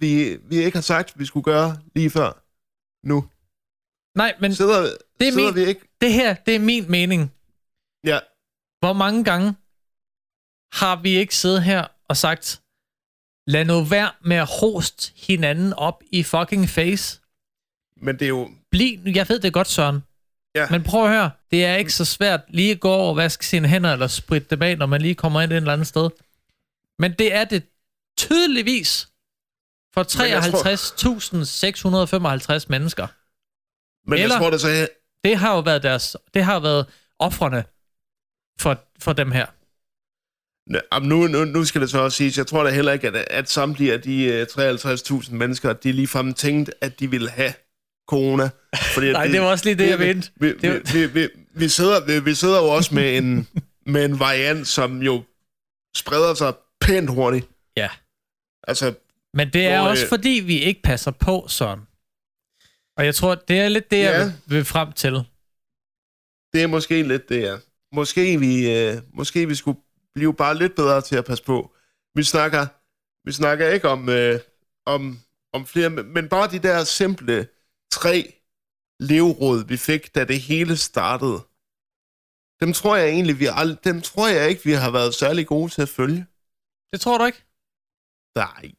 vi, 0.00 0.36
vi 0.50 0.56
ikke 0.56 0.76
har 0.76 0.82
sagt, 0.82 1.18
vi 1.18 1.24
skulle 1.26 1.44
gøre 1.44 1.70
lige 1.94 2.10
før? 2.10 2.30
Nu. 3.06 3.28
Nej, 4.16 4.36
men 4.40 4.54
Sidder, 4.54 4.80
det 5.20 5.28
er 5.28 5.32
sidder 5.32 5.52
min- 5.52 5.54
vi 5.54 5.68
ikke? 5.68 5.88
det 6.00 6.12
her, 6.12 6.34
det 6.34 6.54
er 6.54 6.58
min 6.58 6.90
mening. 6.90 7.22
Ja, 8.04 8.18
Hvor 8.82 8.92
mange 8.92 9.24
gange 9.24 9.48
har 10.72 11.02
vi 11.02 11.10
ikke 11.10 11.36
siddet 11.36 11.62
her 11.62 11.86
og 12.08 12.16
sagt, 12.16 12.62
lad 13.48 13.64
nu 13.64 13.84
være 13.84 14.10
med 14.20 14.36
at 14.36 14.48
host 14.60 15.12
hinanden 15.16 15.72
op 15.72 16.02
i 16.12 16.22
fucking 16.22 16.68
face. 16.68 17.20
men 17.96 18.14
det 18.18 18.24
er 18.24 18.28
jo... 18.28 18.50
Bliv, 18.70 18.98
jeg 19.14 19.28
ved 19.28 19.40
det 19.40 19.52
godt, 19.52 19.68
Søren. 19.68 20.02
Ja. 20.54 20.66
Men 20.70 20.82
prøv 20.82 21.04
at 21.04 21.10
høre, 21.10 21.30
det 21.50 21.64
er 21.64 21.76
ikke 21.76 21.92
så 21.92 22.04
svært 22.04 22.40
lige 22.48 22.72
at 22.72 22.80
gå 22.80 22.90
over 22.92 23.08
og 23.10 23.16
vaske 23.16 23.46
sine 23.46 23.68
hænder 23.68 23.92
eller 23.92 24.06
spritte 24.06 24.46
dem 24.50 24.62
af, 24.62 24.78
når 24.78 24.86
man 24.86 25.02
lige 25.02 25.14
kommer 25.14 25.40
ind 25.40 25.52
et 25.52 25.56
eller 25.56 25.72
andet 25.72 25.86
sted. 25.86 26.10
Men 26.98 27.12
det 27.12 27.34
er 27.34 27.44
det 27.44 27.62
tydeligvis 28.18 29.08
for 29.94 30.18
Men 30.22 30.30
jeg 30.30 30.42
tror- 30.42 32.58
53.655 32.58 32.64
mennesker. 32.68 33.06
Men 34.10 34.18
Eller- 34.18 34.34
jeg 34.34 34.40
tror, 34.42 34.50
det 34.50 34.60
så... 34.60 34.88
Det 35.24 35.36
har 35.36 35.54
jo 35.54 35.60
været 35.60 35.82
deres, 35.82 36.16
det 36.34 36.44
har 36.44 36.54
jo 36.54 36.60
været 36.60 36.86
offrene 37.18 37.64
for, 38.60 38.84
for 38.98 39.12
dem 39.12 39.30
her. 39.32 39.46
Nu, 41.02 41.26
nu, 41.26 41.44
nu 41.44 41.64
skal 41.64 41.80
det 41.80 41.90
så 41.90 41.98
også 41.98 42.16
siges, 42.16 42.38
jeg 42.38 42.46
tror 42.46 42.64
da 42.64 42.70
heller 42.70 42.92
ikke, 42.92 43.08
at, 43.08 43.16
at 43.16 43.50
samtlige 43.50 43.92
af 43.92 44.00
de 44.02 44.24
øh, 44.24 44.46
53.000 44.50 45.34
mennesker, 45.34 45.72
de 45.72 45.92
ligefrem 45.92 46.34
tænkte, 46.34 46.84
at 46.84 47.00
de 47.00 47.10
ville 47.10 47.30
have 47.30 47.52
corona. 48.08 48.50
Fordi 48.94 49.12
Nej, 49.12 49.26
det 49.26 49.40
var 49.40 49.46
også 49.46 49.64
lige 49.64 49.74
det, 49.74 49.88
jeg 49.88 49.98
mente. 49.98 50.30
Vi, 50.36 50.52
Det 50.52 50.94
vi, 50.94 51.06
vi, 51.06 51.20
vi, 51.20 51.28
vi, 51.54 51.68
sidder, 51.68 52.06
vi, 52.06 52.20
vi 52.24 52.34
sidder 52.34 52.58
jo 52.58 52.68
også 52.68 52.94
med 52.94 53.18
en, 53.18 53.48
med 53.92 54.04
en 54.04 54.18
variant, 54.20 54.66
som 54.68 55.02
jo 55.02 55.22
spreder 55.96 56.34
sig 56.34 56.54
pænt 56.80 57.10
hurtigt. 57.10 57.46
Ja. 57.76 57.88
Altså, 58.68 58.94
Men 59.34 59.52
det 59.52 59.66
er 59.66 59.80
Hvor, 59.80 59.88
også 59.88 60.04
øh, 60.04 60.08
fordi, 60.08 60.42
vi 60.46 60.58
ikke 60.58 60.82
passer 60.82 61.10
på 61.10 61.44
sådan. 61.48 61.78
Og 62.96 63.04
jeg 63.04 63.14
tror, 63.14 63.34
det 63.34 63.60
er 63.60 63.68
lidt 63.68 63.90
det, 63.90 63.98
jeg 63.98 64.12
Ja. 64.12 64.24
vil, 64.24 64.32
vil 64.46 64.64
frem 64.64 64.92
til. 64.92 65.12
det 66.52 66.62
er 66.62 66.66
måske 66.66 67.02
lidt 67.02 67.28
det, 67.28 67.42
ja. 67.42 67.56
Måske 67.92 68.40
vi, 68.40 68.70
øh, 68.72 68.96
måske 69.14 69.48
vi 69.48 69.54
skulle 69.54 69.78
blive 70.18 70.34
bare 70.34 70.54
lidt 70.58 70.74
bedre 70.74 71.00
til 71.00 71.16
at 71.16 71.24
passe 71.24 71.44
på. 71.44 71.58
Vi 72.14 72.22
snakker, 72.22 72.66
vi 73.26 73.32
snakker 73.32 73.68
ikke 73.68 73.88
om, 73.88 74.08
øh, 74.08 74.40
om, 74.86 75.18
om 75.52 75.66
flere, 75.66 75.90
men 75.90 76.04
men 76.14 76.28
bare 76.28 76.50
de 76.50 76.58
der 76.58 76.84
simple 76.84 77.48
tre 77.92 78.34
leveråd, 79.00 79.64
vi 79.66 79.76
fik, 79.76 80.14
da 80.14 80.24
det 80.24 80.40
hele 80.40 80.76
startede. 80.76 81.38
Dem 82.62 82.72
tror 82.72 82.96
jeg 82.96 83.08
egentlig, 83.08 83.38
vi 83.38 83.46
ald- 83.46 83.80
dem 83.84 84.00
tror 84.02 84.28
jeg 84.28 84.48
ikke, 84.50 84.64
vi 84.64 84.72
har 84.72 84.90
været 84.90 85.14
særlig 85.14 85.46
gode 85.46 85.72
til 85.72 85.82
at 85.82 85.88
følge. 85.88 86.26
Det 86.92 87.00
tror 87.00 87.18
du 87.18 87.24
ikke? 87.24 87.44
Nej. 88.36 88.72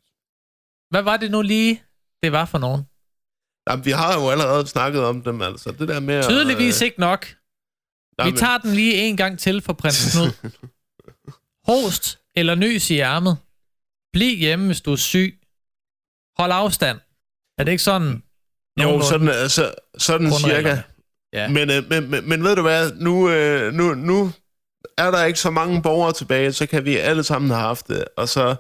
Hvad 0.89 1.01
var 1.01 1.17
det 1.17 1.31
nu 1.31 1.41
lige, 1.41 1.83
det 2.23 2.31
var 2.31 2.45
for 2.45 2.57
nogen? 2.57 2.83
Jamen, 3.69 3.85
vi 3.85 3.91
har 3.91 4.19
jo 4.19 4.29
allerede 4.29 4.67
snakket 4.67 5.03
om 5.05 5.21
dem, 5.23 5.41
altså. 5.41 5.71
Det 5.71 5.87
der 5.87 5.99
med 5.99 6.15
at, 6.15 6.25
Tydeligvis 6.25 6.81
ikke 6.81 6.99
nok. 6.99 7.25
Vi 7.25 7.35
jamen, 8.19 8.35
tager 8.37 8.57
den 8.57 8.71
lige 8.73 8.93
en 8.93 9.17
gang 9.17 9.39
til 9.39 9.61
for 9.61 9.73
prins 9.73 10.11
Knud. 10.15 10.31
Host 11.69 12.19
eller 12.35 12.55
nys 12.55 12.89
i 12.89 12.99
ærmet. 12.99 13.37
Bliv 14.13 14.37
hjemme, 14.37 14.65
hvis 14.65 14.81
du 14.81 14.91
er 14.91 14.95
syg. 14.95 15.39
Hold 16.37 16.51
afstand. 16.51 16.99
Er 17.57 17.63
det 17.63 17.71
ikke 17.71 17.83
sådan? 17.83 18.23
Jo, 18.81 19.01
sådan, 19.01 19.29
altså, 19.29 19.73
sådan 19.97 20.31
cirka. 20.31 20.77
Ja. 21.33 21.47
Men, 21.47 21.69
øh, 21.69 21.89
men, 21.89 22.11
men, 22.11 22.29
men 22.29 22.43
ved 22.43 22.55
du 22.55 22.61
hvad, 22.61 22.91
nu, 22.93 23.29
øh, 23.29 23.73
nu, 23.73 23.93
nu 23.93 24.31
er 24.97 25.11
der 25.11 25.23
ikke 25.23 25.39
så 25.39 25.49
mange 25.49 25.81
borgere 25.81 26.13
tilbage, 26.13 26.53
så 26.53 26.65
kan 26.65 26.85
vi 26.85 26.97
alle 26.97 27.23
sammen 27.23 27.51
have 27.51 27.61
haft 27.61 27.87
det, 27.87 28.05
og 28.17 28.29
så, 28.29 28.55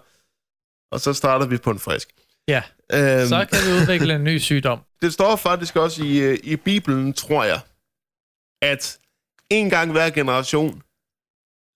og 0.91 0.99
så 0.99 1.13
starter 1.13 1.45
vi 1.45 1.57
på 1.57 1.71
en 1.71 1.79
frisk. 1.79 2.09
Ja, 2.47 2.63
Øhm, 2.93 3.27
så 3.27 3.45
kan 3.51 3.59
vi 3.67 3.81
udvikle 3.81 4.15
en 4.15 4.23
ny 4.23 4.37
sygdom. 4.37 4.79
Det 5.01 5.13
står 5.13 5.35
faktisk 5.35 5.75
også 5.75 6.03
i, 6.03 6.35
i 6.35 6.55
Bibelen, 6.55 7.13
tror 7.13 7.43
jeg, 7.43 7.59
at 8.61 8.97
en 9.49 9.69
gang 9.69 9.91
hver 9.91 10.09
generation 10.09 10.81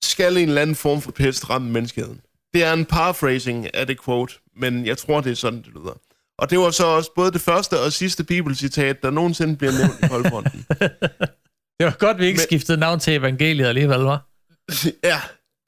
skal 0.03 0.37
en 0.37 0.47
eller 0.47 0.61
anden 0.61 0.75
form 0.75 1.01
for 1.01 1.11
pest 1.11 1.49
ramme 1.49 1.71
menneskeheden. 1.71 2.19
Det 2.53 2.63
er 2.63 2.73
en 2.73 2.85
paraphrasing 2.85 3.75
af 3.75 3.87
det 3.87 4.03
quote, 4.05 4.33
men 4.57 4.85
jeg 4.85 4.97
tror, 4.97 5.21
det 5.21 5.31
er 5.31 5.35
sådan, 5.35 5.59
det 5.59 5.67
lyder. 5.67 5.99
Og 6.37 6.49
det 6.49 6.59
var 6.59 6.69
så 6.71 6.85
også 6.85 7.11
både 7.15 7.31
det 7.31 7.41
første 7.41 7.79
og 7.79 7.93
sidste 7.93 8.23
bibelcitat, 8.23 9.01
der 9.03 9.09
nogensinde 9.11 9.55
bliver 9.57 9.71
nævnt 9.71 9.93
i 10.03 10.07
Koldfronten. 10.07 10.65
Det 11.79 11.85
var 11.85 11.95
godt, 11.99 12.19
vi 12.19 12.25
ikke 12.25 12.37
Men- 12.37 12.43
skiftede 12.47 12.77
navn 12.77 12.99
til 12.99 13.13
evangeliet 13.15 13.67
alligevel, 13.67 13.99
var. 13.99 14.29
Ja, 15.09 15.19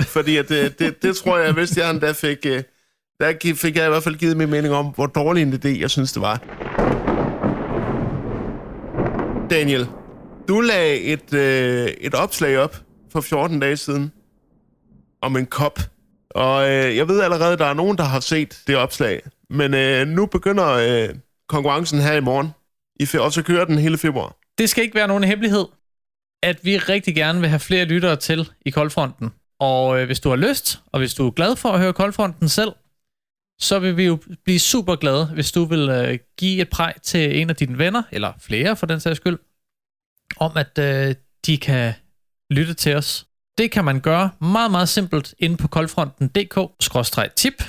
fordi 0.01 0.37
at 0.37 0.49
det, 0.49 0.79
det, 0.79 1.03
det 1.03 1.15
tror 1.17 1.37
jeg, 1.37 1.53
hvis 1.53 1.77
jeg 1.77 1.89
endda 1.91 2.11
fik... 2.11 2.37
øh, 2.45 2.63
Der 3.19 3.53
fik 3.55 3.75
jeg 3.75 3.85
i 3.85 3.89
hvert 3.89 4.03
fald 4.03 4.15
givet 4.15 4.37
min 4.37 4.49
mening 4.49 4.73
om, 4.73 4.85
hvor 4.85 5.05
dårlig 5.05 5.41
en 5.41 5.53
idé 5.53 5.79
jeg 5.81 5.89
synes, 5.91 6.11
det 6.13 6.21
var. 6.21 6.37
Daniel, 9.49 9.87
du 10.47 10.61
lagde 10.61 10.99
et, 11.01 11.33
øh, 11.33 11.87
et 11.87 12.13
opslag 12.15 12.57
op 12.57 12.81
for 13.11 13.21
14 13.21 13.59
dage 13.59 13.77
siden 13.77 14.11
om 15.25 15.37
en 15.37 15.45
kop. 15.45 15.79
Og 16.29 16.69
øh, 16.69 16.95
jeg 16.95 17.07
ved 17.07 17.21
allerede, 17.21 17.53
at 17.53 17.59
der 17.59 17.65
er 17.65 17.73
nogen, 17.73 17.97
der 17.97 18.03
har 18.03 18.19
set 18.19 18.63
det 18.67 18.75
opslag. 18.75 19.21
Men 19.49 19.73
øh, 19.73 20.07
nu 20.07 20.25
begynder 20.25 20.67
øh, 20.67 21.15
konkurrencen 21.47 21.99
her 21.99 22.13
i 22.13 22.21
morgen. 22.21 22.49
I 22.99 23.03
fe- 23.03 23.21
og 23.21 23.33
så 23.33 23.43
kører 23.43 23.65
den 23.65 23.77
hele 23.77 23.97
februar. 23.97 24.35
Det 24.57 24.69
skal 24.69 24.83
ikke 24.83 24.95
være 24.95 25.07
nogen 25.07 25.23
hemmelighed, 25.23 25.65
at 26.43 26.59
vi 26.65 26.77
rigtig 26.77 27.15
gerne 27.15 27.39
vil 27.39 27.49
have 27.49 27.59
flere 27.59 27.85
lyttere 27.85 28.15
til 28.15 28.49
i 28.65 28.69
Koldfronten. 28.69 29.29
Og 29.59 29.99
øh, 29.99 30.05
hvis 30.05 30.19
du 30.19 30.29
har 30.29 30.35
lyst, 30.35 30.79
og 30.91 30.99
hvis 30.99 31.13
du 31.13 31.27
er 31.27 31.31
glad 31.31 31.55
for 31.55 31.69
at 31.69 31.79
høre 31.79 31.93
Koldfronten 31.93 32.49
selv, 32.49 32.71
så 33.59 33.79
vil 33.79 33.97
vi 33.97 34.05
jo 34.05 34.17
blive 34.43 34.59
super 34.59 34.95
glade, 34.95 35.25
hvis 35.25 35.51
du 35.51 35.65
vil 35.65 35.89
øh, 35.89 36.19
give 36.37 36.61
et 36.61 36.69
præg 36.69 36.93
til 37.03 37.41
en 37.41 37.49
af 37.49 37.55
dine 37.55 37.77
venner, 37.77 38.03
eller 38.11 38.33
flere 38.39 38.75
for 38.75 38.85
den 38.85 38.99
sags 38.99 39.17
skyld, 39.17 39.39
om 40.37 40.51
at 40.55 40.79
øh, 40.79 41.15
de 41.45 41.57
kan 41.57 41.93
lytte 42.51 42.73
til 42.73 42.95
os. 42.95 43.27
Det 43.57 43.71
kan 43.71 43.85
man 43.85 43.99
gøre 43.99 44.29
meget, 44.41 44.71
meget 44.71 44.89
simpelt 44.89 45.33
inde 45.39 45.57
på 45.57 45.67
koldfronten.dk-tip. 45.67 47.63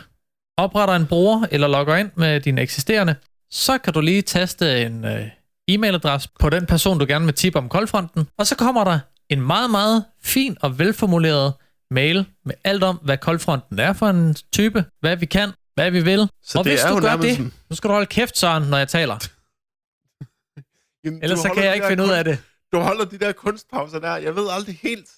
Opretter 0.59 0.94
en 0.94 1.07
bruger 1.07 1.46
eller 1.51 1.68
logger 1.68 1.96
ind 1.96 2.11
med 2.14 2.40
din 2.40 2.59
eksisterende, 2.59 3.14
så 3.51 3.79
kan 3.79 3.92
du 3.92 4.01
lige 4.01 4.22
taste 4.22 4.83
en 4.83 5.05
øh, 5.05 5.27
e-mailadresse 5.70 6.29
på 6.40 6.51
den 6.51 6.66
person, 6.66 6.99
du 6.99 7.05
gerne 7.09 7.25
vil 7.25 7.35
tippe 7.35 7.59
om 7.59 7.68
koldfronten, 7.68 8.29
og 8.38 8.46
så 8.46 8.57
kommer 8.57 8.85
der 8.85 8.99
en 9.29 9.40
meget, 9.40 9.70
meget 9.70 10.05
fin 10.22 10.57
og 10.61 10.79
velformuleret 10.79 11.55
mail 11.90 12.27
med 12.44 12.55
alt 12.64 12.85
om, 12.85 12.96
hvad 12.96 13.18
koldfronten 13.18 13.79
er 13.79 13.92
for 13.92 14.07
en 14.09 14.35
type, 14.53 14.85
hvad 15.01 15.16
vi 15.16 15.27
kan, 15.27 15.51
hvad 15.75 15.90
vi 15.90 16.01
vil. 16.05 16.29
Så 16.42 16.59
og 16.59 16.64
det 16.64 16.72
hvis 16.72 16.83
er 16.83 16.88
du 16.88 17.01
gør 17.01 17.16
det, 17.16 17.31
sådan- 17.37 17.53
nu 17.70 17.77
skal 17.77 17.88
du 17.88 17.92
holde 17.92 18.07
kæft, 18.07 18.38
Søren, 18.38 18.62
når 18.62 18.79
jeg 18.79 18.88
taler. 18.88 19.16
Jamen, 21.05 21.22
Ellers 21.22 21.38
så 21.38 21.51
kan 21.55 21.64
jeg 21.64 21.75
ikke 21.75 21.87
finde 21.87 22.05
ud 22.05 22.11
af 22.11 22.25
det. 22.25 22.38
Du 22.72 22.79
holder 22.81 23.05
de 23.05 23.18
der 23.18 23.33
kunstpauser 23.33 23.99
der. 23.99 24.16
Jeg 24.16 24.37
ved 24.37 24.49
aldrig 24.51 24.79
helt. 24.83 25.09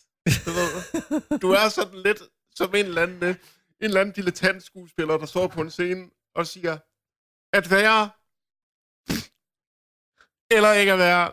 Du, 0.47 0.51
ved, 0.51 0.71
du 1.39 1.51
er 1.51 1.69
sådan 1.69 1.99
lidt 2.03 2.23
som 2.55 2.75
en 2.75 2.87
eller 2.87 3.03
anden, 3.03 3.23
øh, 3.23 3.31
en 3.31 3.37
eller 3.81 4.01
anden 4.01 4.15
dilettant 4.15 4.63
skuespiller, 4.63 5.19
der 5.19 5.27
står 5.27 5.47
på 5.47 5.61
en 5.61 5.71
scene 5.71 6.11
og 6.35 6.47
siger, 6.47 6.79
at 7.53 7.71
være 7.71 8.11
eller 10.51 10.73
ikke 10.73 10.93
at 10.93 10.99
være. 10.99 11.33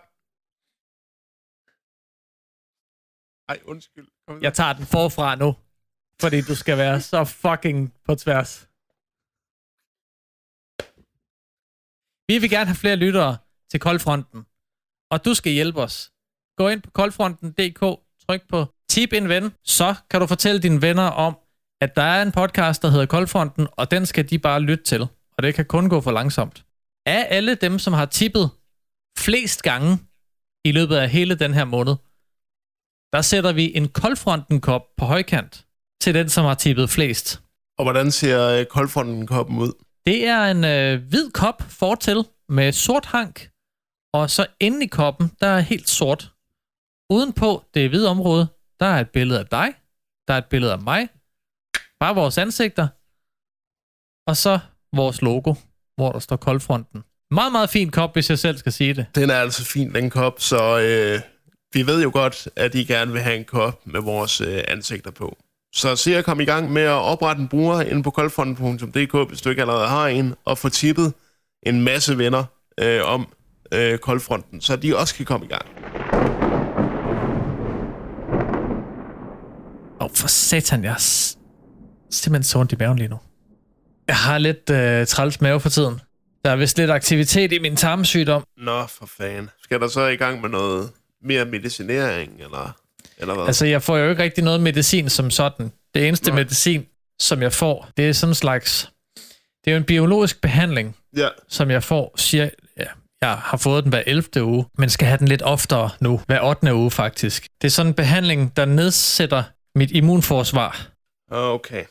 Ej, 3.50 3.60
undskyld. 3.66 4.08
Kom 4.28 4.42
Jeg 4.42 4.54
tager 4.54 4.74
den 4.74 4.86
forfra 4.86 5.36
nu, 5.36 5.56
fordi 6.22 6.42
du 6.42 6.56
skal 6.56 6.78
være 6.78 7.02
så 7.02 7.24
fucking 7.26 7.94
på 8.06 8.16
tværs. 8.16 8.52
Vi 12.30 12.36
vil 12.42 12.50
gerne 12.50 12.70
have 12.72 12.84
flere 12.84 12.96
lyttere 12.96 13.38
til 13.72 13.80
Koldfronten, 13.80 14.46
og 15.12 15.26
du 15.26 15.34
skal 15.34 15.52
hjælpe 15.52 15.80
os. 15.82 16.14
Gå 16.58 16.68
ind 16.68 16.82
på 16.82 16.92
koldfronten.dk, 16.92 17.82
tryk 18.26 18.48
på 18.50 18.75
tip 18.90 19.14
en 19.14 19.30
ven, 19.30 19.54
så 19.64 19.96
kan 20.10 20.20
du 20.22 20.28
fortælle 20.28 20.62
dine 20.62 20.82
venner 20.82 21.04
om, 21.04 21.38
at 21.82 21.96
der 21.96 22.02
er 22.02 22.22
en 22.22 22.32
podcast, 22.32 22.82
der 22.82 22.90
hedder 22.90 23.06
Koldfronten, 23.06 23.68
og 23.72 23.92
den 23.92 24.06
skal 24.06 24.30
de 24.30 24.40
bare 24.40 24.60
lytte 24.60 24.84
til, 24.84 25.02
og 25.38 25.44
det 25.44 25.56
kan 25.56 25.66
kun 25.66 25.90
gå 25.90 26.02
for 26.02 26.12
langsomt. 26.12 26.66
Af 27.06 27.28
alle 27.30 27.56
dem, 27.56 27.80
som 27.80 27.94
har 27.94 28.06
tippet 28.06 28.50
flest 29.18 29.64
gange 29.64 30.00
i 30.66 30.72
løbet 30.72 30.96
af 30.96 31.10
hele 31.10 31.36
den 31.36 31.54
her 31.54 31.66
måned, 31.66 31.96
der 33.14 33.22
sætter 33.22 33.52
vi 33.54 33.72
en 33.76 33.88
koldfronten-kop 33.88 34.82
på 34.98 35.06
højkant 35.06 35.66
til 36.02 36.14
den, 36.14 36.30
som 36.30 36.46
har 36.46 36.54
tippet 36.54 36.90
flest. 36.90 37.42
Og 37.78 37.86
hvordan 37.86 38.12
ser 38.12 38.50
øh, 38.50 38.66
koldfronten-koppen 38.66 39.58
ud? 39.58 39.74
Det 40.06 40.28
er 40.28 40.44
en 40.46 40.64
øh, 40.64 41.10
hvid 41.10 41.32
kop 41.32 41.64
fortil 41.70 42.26
med 42.50 42.72
sort 42.72 43.06
hank, 43.06 43.50
og 44.14 44.30
så 44.30 44.48
inde 44.60 44.86
i 44.86 44.88
koppen, 44.88 45.32
der 45.40 45.48
er 45.48 45.60
helt 45.60 45.90
sort. 45.90 46.32
Udenpå 47.10 47.64
det 47.74 47.90
hvide 47.90 48.10
område, 48.10 48.48
der 48.80 48.86
er 48.86 49.00
et 49.00 49.10
billede 49.10 49.40
af 49.40 49.46
dig, 49.46 49.68
der 50.28 50.34
er 50.34 50.38
et 50.38 50.46
billede 50.46 50.72
af 50.74 50.80
mig, 50.80 51.10
bare 52.00 52.16
vores 52.16 52.38
ansigter, 52.38 52.88
og 54.28 54.38
så 54.38 54.60
vores 54.96 55.22
logo, 55.22 55.54
hvor 55.96 56.12
der 56.12 56.20
står 56.20 56.36
koldfronten. 56.36 57.04
Meget, 57.32 57.52
meget 57.52 57.70
fin 57.70 57.90
kop, 57.92 58.14
hvis 58.14 58.30
jeg 58.30 58.40
selv 58.40 58.58
skal 58.58 58.72
sige 58.72 58.94
det. 58.94 59.06
Den 59.16 59.30
er 59.30 59.36
altså 59.36 59.66
fin, 59.66 59.94
den 59.94 60.10
kop, 60.10 60.42
så 60.42 60.80
øh, 60.80 61.22
vi 61.74 61.88
ved 61.88 62.04
jo 62.04 62.10
godt, 62.14 62.48
at 62.56 62.76
I 62.76 62.84
gerne 62.84 63.12
vil 63.12 63.22
have 63.22 63.38
en 63.38 63.46
kop 63.46 63.88
med 63.88 64.02
vores 64.02 64.42
øh, 64.42 64.64
ansigter 64.68 65.12
på. 65.12 65.38
Så 65.74 65.96
se 65.96 66.18
at 66.18 66.26
komme 66.26 66.44
i 66.44 66.46
gang 66.46 66.72
med 66.72 66.82
at 66.82 66.90
oprette 66.90 67.42
en 67.42 67.48
bruger 67.48 67.82
inde 67.82 68.04
på 68.04 68.12
koldfronten.dk, 68.12 69.30
hvis 69.30 69.42
du 69.42 69.50
ikke 69.50 69.62
allerede 69.62 69.88
har 69.88 70.08
en, 70.08 70.36
og 70.46 70.58
få 70.58 70.70
tippet 70.70 71.14
en 71.64 71.82
masse 71.82 72.18
venner 72.18 72.44
øh, 72.80 73.02
om 73.06 73.28
øh, 73.72 73.98
koldfronten, 73.98 74.62
så 74.62 74.76
de 74.76 74.98
også 74.98 75.16
kan 75.16 75.26
komme 75.26 75.46
i 75.46 75.50
gang. 75.50 75.66
Åh, 80.00 80.06
oh, 80.06 80.12
for 80.16 80.28
satan, 80.28 80.84
jeg 80.84 80.92
er 80.92 81.36
simpelthen 82.12 82.44
så 82.44 82.60
ondt 82.60 82.72
i 82.72 82.76
maven 82.80 82.98
lige 82.98 83.08
nu. 83.08 83.20
Jeg 84.08 84.16
har 84.16 84.38
lidt 84.38 84.70
øh, 84.70 85.08
træls 85.08 85.42
mave 85.42 85.60
for 85.60 85.70
tiden. 85.70 86.02
Der 86.46 86.52
er 86.52 86.56
vist 86.56 86.78
lidt 86.78 86.92
aktivitet 86.92 87.52
i 87.52 87.60
min 87.60 87.76
tarmsygdom. 87.76 88.44
Nå, 88.58 88.88
for 88.88 89.06
fanden. 89.06 89.50
Skal 89.64 89.80
der 89.80 89.88
så 89.88 90.08
i 90.08 90.16
gang 90.16 90.42
med 90.42 90.50
noget 90.50 90.92
mere 91.24 91.46
medicinering, 91.46 92.32
eller, 92.40 92.76
eller 93.18 93.34
hvad? 93.34 93.46
Altså, 93.46 93.66
jeg 93.66 93.82
får 93.82 93.98
jo 93.98 94.10
ikke 94.10 94.24
rigtig 94.24 94.44
noget 94.44 94.62
medicin 94.62 95.10
som 95.10 95.32
sådan. 95.32 95.72
Det 95.94 96.08
eneste 96.08 96.30
Nej. 96.30 96.36
medicin, 96.36 96.86
som 97.20 97.42
jeg 97.42 97.54
får, 97.54 97.90
det 97.98 98.10
er 98.10 98.14
sådan 98.14 98.32
en 98.32 98.36
slags... 98.36 98.92
Det 99.66 99.72
er 99.72 99.76
jo 99.76 99.78
en 99.78 99.84
biologisk 99.86 100.42
behandling, 100.42 100.96
ja, 101.18 101.28
som 101.50 101.72
jeg 101.72 101.84
får, 101.84 102.14
siger, 102.18 102.50
ja, 102.78 102.86
jeg 103.22 103.38
har 103.38 103.58
fået 103.58 103.84
den 103.84 103.90
hver 103.90 104.04
11. 104.06 104.44
uge, 104.44 104.66
men 104.78 104.90
skal 104.90 105.08
have 105.08 105.18
den 105.18 105.28
lidt 105.28 105.42
oftere 105.42 105.90
nu, 106.00 106.22
hver 106.28 106.42
8. 106.44 106.74
uge 106.74 106.92
faktisk. 106.92 107.48
Det 107.62 107.68
er 107.68 107.72
sådan 107.72 107.90
en 107.90 107.94
behandling, 107.94 108.58
der 108.58 108.66
nedsætter 108.66 109.44
mit 109.76 109.92
immunforsvar. 109.92 110.88
okay. 111.32 111.86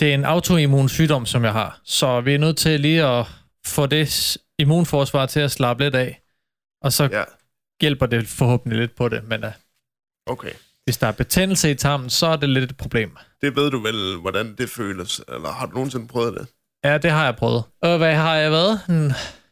Det 0.00 0.10
er 0.10 0.14
en 0.14 0.24
autoimmun 0.24 0.88
sygdom, 0.88 1.26
som 1.26 1.44
jeg 1.44 1.52
har, 1.52 1.80
så 1.84 2.20
vi 2.20 2.34
er 2.34 2.38
nødt 2.38 2.56
til 2.56 2.80
lige 2.80 3.04
at 3.04 3.26
få 3.66 3.86
det 3.86 4.36
immunforsvar 4.58 5.26
til 5.26 5.40
at 5.40 5.50
slappe 5.50 5.84
lidt 5.84 5.94
af, 5.94 6.22
og 6.82 6.92
så 6.92 7.08
Ja, 7.12 7.24
hjælper 7.80 8.06
det 8.06 8.28
forhåbentlig 8.28 8.78
lidt 8.80 8.96
på 8.96 9.08
det, 9.08 9.28
men 9.28 9.44
uh, 9.44 9.50
okay. 10.26 10.50
hvis 10.84 10.96
der 10.98 11.06
er 11.06 11.12
betændelse 11.12 11.70
i 11.70 11.74
tarmen, 11.74 12.10
så 12.10 12.26
er 12.26 12.36
det 12.36 12.48
lidt 12.48 12.70
et 12.70 12.76
problem. 12.76 13.16
Det 13.42 13.56
ved 13.56 13.70
du 13.70 13.78
vel, 13.78 14.16
hvordan 14.20 14.54
det 14.54 14.70
føles, 14.70 15.20
eller 15.28 15.48
har 15.48 15.66
du 15.66 15.72
nogensinde 15.72 16.08
prøvet 16.08 16.34
det? 16.34 16.46
Ja, 16.84 16.98
det 16.98 17.10
har 17.10 17.24
jeg 17.24 17.36
prøvet. 17.36 17.64
Og 17.82 17.98
hvad 17.98 18.14
har 18.14 18.36
jeg 18.36 18.50
været? 18.50 18.80
Hmm, 18.88 19.10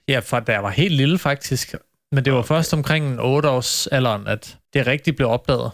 Ja, 0.08 0.18
fra 0.18 0.40
da 0.40 0.52
jeg 0.52 0.62
var 0.62 0.70
helt 0.70 0.94
lille 0.94 1.18
faktisk. 1.18 1.74
Men 2.12 2.24
det 2.24 2.32
var 2.32 2.38
okay. 2.38 2.48
først 2.48 2.74
omkring 2.74 3.06
en 3.06 3.20
8 3.20 3.48
års 3.48 3.86
alderen, 3.86 4.26
at 4.26 4.58
det 4.72 4.86
rigtig 4.86 5.16
blev 5.16 5.28
opdaget. 5.28 5.70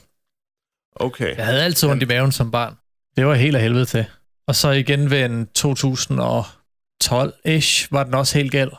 Okay. 0.96 1.36
Jeg 1.36 1.46
havde 1.46 1.62
altid 1.62 1.88
ondt 1.88 2.02
i 2.02 2.06
maven 2.06 2.32
som 2.32 2.50
barn. 2.50 2.76
Det 3.16 3.26
var 3.26 3.34
helt 3.34 3.56
af 3.56 3.62
helvede 3.62 3.84
til. 3.84 4.06
Og 4.46 4.56
så 4.56 4.70
igen 4.70 5.10
ved 5.10 5.24
en 5.24 5.48
2012-ish 5.58 7.88
var 7.90 8.04
den 8.04 8.14
også 8.14 8.38
helt 8.38 8.52
galt. 8.52 8.74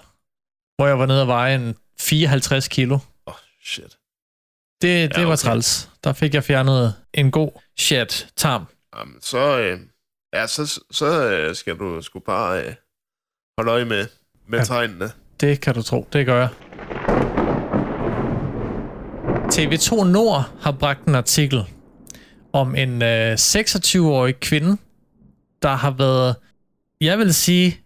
Hvor 0.75 0.87
jeg 0.87 0.99
var 0.99 1.05
nede 1.05 1.21
og 1.21 1.27
veje 1.27 1.55
en 1.55 1.75
54 1.99 2.67
kilo. 2.67 2.95
Åh, 2.95 3.01
oh, 3.25 3.33
shit. 3.65 3.97
Det, 4.81 5.11
det 5.11 5.17
Ja, 5.17 5.23
var 5.23 5.27
okay. 5.33 5.37
træls. 5.37 5.89
Der 6.03 6.13
fik 6.13 6.33
jeg 6.33 6.43
fjernet 6.43 6.95
en 7.13 7.31
god 7.31 7.51
shit 7.79 8.27
tarm. 8.35 8.65
Jamen, 8.97 9.21
så, 9.21 9.59
øh, 9.59 9.79
ja, 10.33 10.47
så, 10.47 10.81
så 10.91 11.29
øh, 11.31 11.55
skal 11.55 11.77
du 11.77 12.01
sgu 12.01 12.19
bare 12.19 12.63
øh, 12.65 12.73
holde 13.57 13.71
øje 13.71 13.85
med, 13.85 14.07
med 14.47 14.59
ja. 14.59 14.65
tegnene. 14.65 15.11
Det 15.41 15.61
kan 15.61 15.73
du 15.73 15.81
tro, 15.81 16.07
det 16.13 16.25
gør 16.25 16.39
jeg. 16.39 16.49
TV2 19.53 20.03
Nord 20.03 20.49
har 20.61 20.71
bragt 20.71 21.05
en 21.05 21.15
artikel 21.15 21.65
om 22.53 22.75
en 22.75 23.01
øh, 23.01 23.33
26-årig 23.33 24.39
kvinde, 24.39 24.77
der 25.61 25.75
har 25.75 25.91
været, 25.91 26.35
jeg 27.01 27.17
vil 27.19 27.33
sige, 27.33 27.81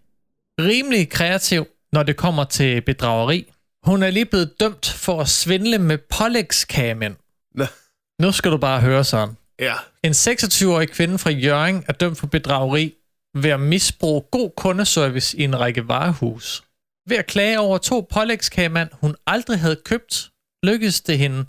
rimelig 0.60 1.08
kreativ, 1.10 1.66
når 1.92 2.02
det 2.02 2.16
kommer 2.16 2.44
til 2.44 2.80
bedrageri. 2.80 3.52
Hun 3.82 4.02
er 4.02 4.10
lige 4.10 4.24
blevet 4.26 4.60
dømt 4.60 4.86
for 4.88 5.20
at 5.20 5.28
svindle 5.28 5.78
med 5.78 5.98
pålægskagemænd. 5.98 7.16
Nå. 7.54 7.64
Nu 8.20 8.32
skal 8.32 8.50
du 8.50 8.56
bare 8.56 8.80
høre 8.80 9.04
sådan. 9.04 9.36
Ja, 9.58 9.74
En 10.02 10.12
26-årig 10.12 10.90
kvinde 10.90 11.18
fra 11.18 11.30
Jørgen 11.30 11.84
er 11.88 11.92
dømt 11.92 12.18
for 12.18 12.26
bedrageri 12.26 12.94
ved 13.34 13.50
at 13.50 13.60
misbruge 13.60 14.22
god 14.30 14.50
kundeservice 14.56 15.38
i 15.38 15.44
en 15.44 15.60
række 15.60 15.88
varehus. 15.88 16.64
Ved 17.08 17.16
at 17.16 17.26
klage 17.26 17.58
over 17.60 17.78
to 17.78 18.06
pålægskagemand, 18.12 18.88
hun 18.92 19.16
aldrig 19.26 19.60
havde 19.60 19.76
købt, 19.84 20.30
lykkedes 20.62 21.00
det 21.00 21.18
hende 21.18 21.46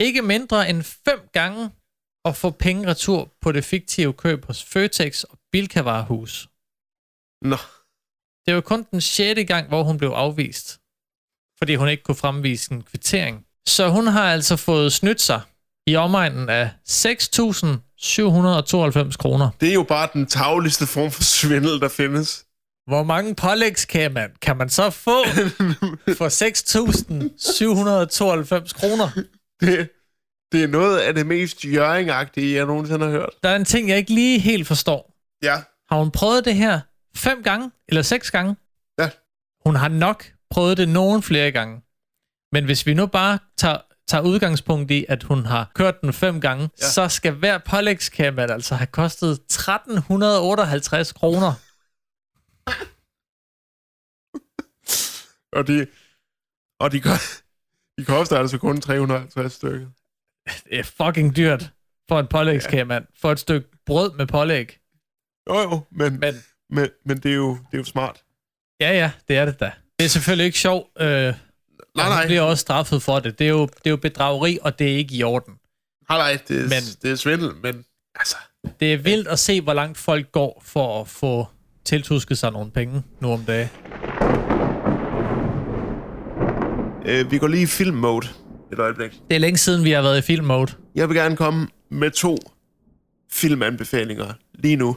ikke 0.00 0.22
mindre 0.22 0.70
end 0.70 0.82
fem 0.82 1.20
gange 1.32 1.70
at 2.24 2.36
få 2.36 2.50
penge 2.50 2.86
retur 2.88 3.32
på 3.40 3.52
det 3.52 3.64
fiktive 3.64 4.12
køb 4.12 4.44
hos 4.44 4.64
Føtex 4.64 5.22
og 5.22 5.38
Bilka 5.52 5.80
varehus. 5.80 6.48
nå, 7.42 7.56
Det 8.46 8.54
var 8.54 8.60
kun 8.60 8.86
den 8.90 9.00
sjette 9.00 9.44
gang, 9.44 9.68
hvor 9.68 9.82
hun 9.82 9.98
blev 9.98 10.10
afvist, 10.10 10.80
fordi 11.58 11.74
hun 11.74 11.88
ikke 11.88 12.02
kunne 12.02 12.14
fremvise 12.14 12.72
en 12.72 12.82
kvittering. 12.82 13.46
Så 13.68 13.88
hun 13.88 14.06
har 14.06 14.32
altså 14.32 14.56
fået 14.56 14.92
snydt 14.92 15.20
sig 15.20 15.40
i 15.86 15.96
omegnen 15.96 16.48
af 16.48 16.70
6.792 16.88 19.16
kroner. 19.16 19.50
det 19.60 19.68
er 19.68 19.74
jo 19.74 19.82
bare 19.82 20.08
den 20.12 20.26
tagligste 20.26 20.86
form 20.86 21.10
for 21.10 21.22
svindel, 21.22 21.80
der 21.80 21.88
findes. 21.88 22.46
Hvor 22.86 23.02
mange 23.02 23.34
pålægs 23.34 23.84
kan 23.84 24.12
man, 24.12 24.30
kan 24.42 24.56
man 24.56 24.68
så 24.68 24.90
få 24.90 25.24
for 26.20 26.28
6.792 26.28 28.72
kroner? 28.80 29.08
Det, 29.60 29.88
det 30.52 30.62
er 30.64 30.68
noget 30.68 30.98
af 30.98 31.14
det 31.14 31.26
mest 31.26 31.64
jøringagtige, 31.64 32.56
jeg 32.56 32.66
nogensinde 32.66 33.04
har 33.04 33.12
hørt. 33.12 33.30
Der 33.42 33.48
er 33.48 33.56
en 33.56 33.64
ting, 33.64 33.88
jeg 33.88 33.96
ikke 33.96 34.14
lige 34.14 34.38
helt 34.38 34.66
forstår. 34.66 35.16
Ja. 35.42 35.62
Har 35.88 35.98
hun 35.98 36.10
prøvet 36.10 36.44
det 36.44 36.54
her 36.54 36.80
fem 37.16 37.42
gange 37.42 37.70
eller 37.88 38.02
seks 38.02 38.30
gange? 38.30 38.56
Ja. 38.98 39.10
Hun 39.66 39.76
har 39.76 39.88
nok 39.88 40.24
prøvet 40.50 40.76
det 40.76 40.88
nogen 40.88 41.22
flere 41.22 41.50
gange. 41.52 41.82
Men 42.52 42.64
hvis 42.64 42.86
vi 42.86 42.94
nu 42.94 43.06
bare 43.06 43.38
tager, 43.56 43.78
tager 44.08 44.24
udgangspunkt 44.24 44.90
i, 44.90 45.06
at 45.08 45.22
hun 45.22 45.46
har 45.46 45.70
kørt 45.74 46.00
den 46.00 46.12
fem 46.12 46.40
gange, 46.40 46.70
ja. 46.80 46.86
så 46.86 47.08
skal 47.08 47.32
hver 47.32 47.58
pålægskamera 47.58 48.52
altså 48.52 48.74
have 48.74 48.86
kostet 48.86 49.30
1358 49.30 51.12
kroner. 51.12 51.52
Og 55.52 55.66
de, 55.66 55.86
og 56.80 56.92
de, 56.92 57.00
de 57.98 58.04
koster 58.04 58.38
altså 58.38 58.58
kun 58.58 58.80
350 58.80 59.52
stykker. 59.52 59.86
Det 60.46 60.78
er 60.78 60.82
fucking 60.82 61.36
dyrt 61.36 61.70
for 62.08 62.20
en 62.20 62.26
pålægskamera. 62.26 63.00
For 63.20 63.32
et 63.32 63.40
stykke 63.40 63.68
brød 63.86 64.12
med 64.16 64.26
pålæg. 64.26 64.78
Jo 65.48 65.60
jo, 65.60 65.80
men, 65.90 66.20
Men 66.20 66.34
men, 66.70 66.88
men, 67.04 67.16
det, 67.16 67.30
er 67.30 67.34
jo, 67.36 67.50
det 67.50 67.74
er 67.74 67.78
jo 67.78 67.84
smart. 67.84 68.22
ja, 68.80 68.92
ja, 68.92 69.10
det 69.28 69.36
er 69.36 69.44
det 69.44 69.60
da. 69.60 69.72
Det 69.98 70.04
er 70.04 70.08
selvfølgelig 70.08 70.46
ikke 70.46 70.58
sjovt. 70.58 70.88
Øh, 71.00 71.06
Nej, 71.06 71.34
nej. 72.08 72.16
Hun 72.18 72.26
bliver 72.26 72.40
også 72.42 72.60
straffet 72.60 73.02
for 73.02 73.18
det. 73.20 73.38
Det 73.38 73.44
er, 73.44 73.48
jo, 73.50 73.66
det 73.66 73.86
er 73.86 73.90
jo 73.90 73.96
bedrageri, 73.96 74.58
og 74.62 74.78
det 74.78 74.92
er 74.92 74.96
ikke 74.96 75.14
i 75.14 75.22
orden. 75.22 75.54
Nej, 76.08 76.18
nej, 76.18 76.38
det 76.48 76.56
er, 76.56 76.62
men, 76.62 76.82
det 77.02 77.10
er 77.10 77.14
svindel, 77.16 77.50
men 77.62 77.84
altså... 78.14 78.36
Det 78.80 78.92
er 78.92 78.96
vildt 78.96 79.28
at 79.28 79.38
se, 79.38 79.60
hvor 79.60 79.72
langt 79.72 79.98
folk 79.98 80.32
går 80.32 80.62
for 80.64 81.00
at 81.00 81.08
få 81.08 81.46
tiltusket 81.84 82.38
sig 82.38 82.52
nogle 82.52 82.70
penge 82.70 83.02
nu 83.20 83.32
om 83.32 83.44
dagen. 83.44 83.68
Øh, 87.06 87.30
vi 87.30 87.38
går 87.38 87.46
lige 87.46 87.62
i 87.62 87.66
film-mode 87.66 88.26
et 88.72 88.78
øjeblik. 88.78 89.12
Det 89.28 89.34
er 89.34 89.38
længe 89.38 89.58
siden, 89.58 89.84
vi 89.84 89.90
har 89.90 90.02
været 90.02 90.18
i 90.18 90.22
film 90.22 90.46
mode. 90.46 90.72
Jeg 90.94 91.08
vil 91.08 91.16
gerne 91.16 91.36
komme 91.36 91.68
med 91.90 92.10
to 92.10 92.36
filmanbefalinger 93.32 94.32
lige 94.54 94.76
nu. 94.76 94.96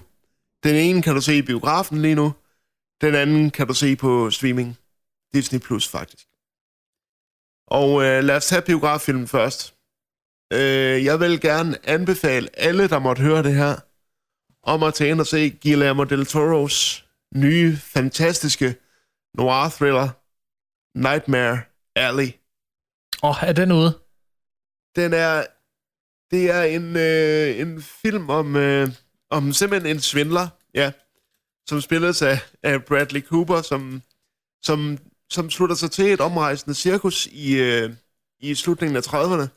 Den 0.63 0.75
ene 0.75 1.01
kan 1.01 1.15
du 1.15 1.21
se 1.21 1.37
i 1.37 1.41
biografen 1.41 2.01
lige 2.01 2.15
nu. 2.15 2.33
Den 3.01 3.15
anden 3.15 3.51
kan 3.51 3.67
du 3.67 3.73
se 3.73 3.95
på 3.95 4.29
streaming. 4.29 4.77
Disney 5.33 5.59
Plus, 5.59 5.87
faktisk. 5.87 6.27
Og 7.67 8.03
øh, 8.03 8.23
lad 8.23 8.35
os 8.35 8.45
tage 8.47 8.61
biograffilmen 8.61 9.27
først. 9.27 9.73
Øh, 10.53 11.05
jeg 11.05 11.19
vil 11.19 11.41
gerne 11.41 11.89
anbefale 11.89 12.49
alle, 12.53 12.89
der 12.89 12.99
måtte 12.99 13.21
høre 13.21 13.43
det 13.43 13.55
her, 13.55 13.75
om 14.63 14.83
at 14.83 14.93
tage 14.93 15.09
ind 15.09 15.19
og 15.19 15.27
se 15.27 15.49
Guillermo 15.63 16.03
del 16.03 16.25
Toros 16.25 17.05
nye, 17.35 17.77
fantastiske 17.77 18.75
noir-thriller, 19.37 20.09
Nightmare 20.97 21.61
Alley. 21.95 22.42
Åh, 23.23 23.43
er 23.43 23.53
den 23.53 23.71
ude? 23.71 23.99
Den 24.95 25.13
er... 25.13 25.45
Det 26.31 26.51
er 26.51 26.63
en, 26.63 26.95
øh, 26.97 27.59
en 27.59 27.81
film 27.81 28.29
om, 28.29 28.55
øh, 28.55 28.89
om 29.29 29.53
simpelthen 29.53 29.95
en 29.95 30.01
svindler, 30.01 30.47
ja, 30.73 30.91
som 31.69 31.81
spilles 31.81 32.21
af, 32.21 32.39
af 32.63 32.85
Bradley 32.85 33.21
Cooper, 33.21 33.61
som, 33.61 34.01
som, 34.61 34.97
som 35.29 35.49
slutter 35.49 35.75
sig 35.75 35.91
til 35.91 36.05
et 36.05 36.21
omrejsende 36.21 36.75
cirkus 36.75 37.27
i, 37.27 37.55
øh, 37.55 37.93
i 38.39 38.55
slutningen 38.55 38.97
af 38.97 39.07
30'erne. 39.07 39.47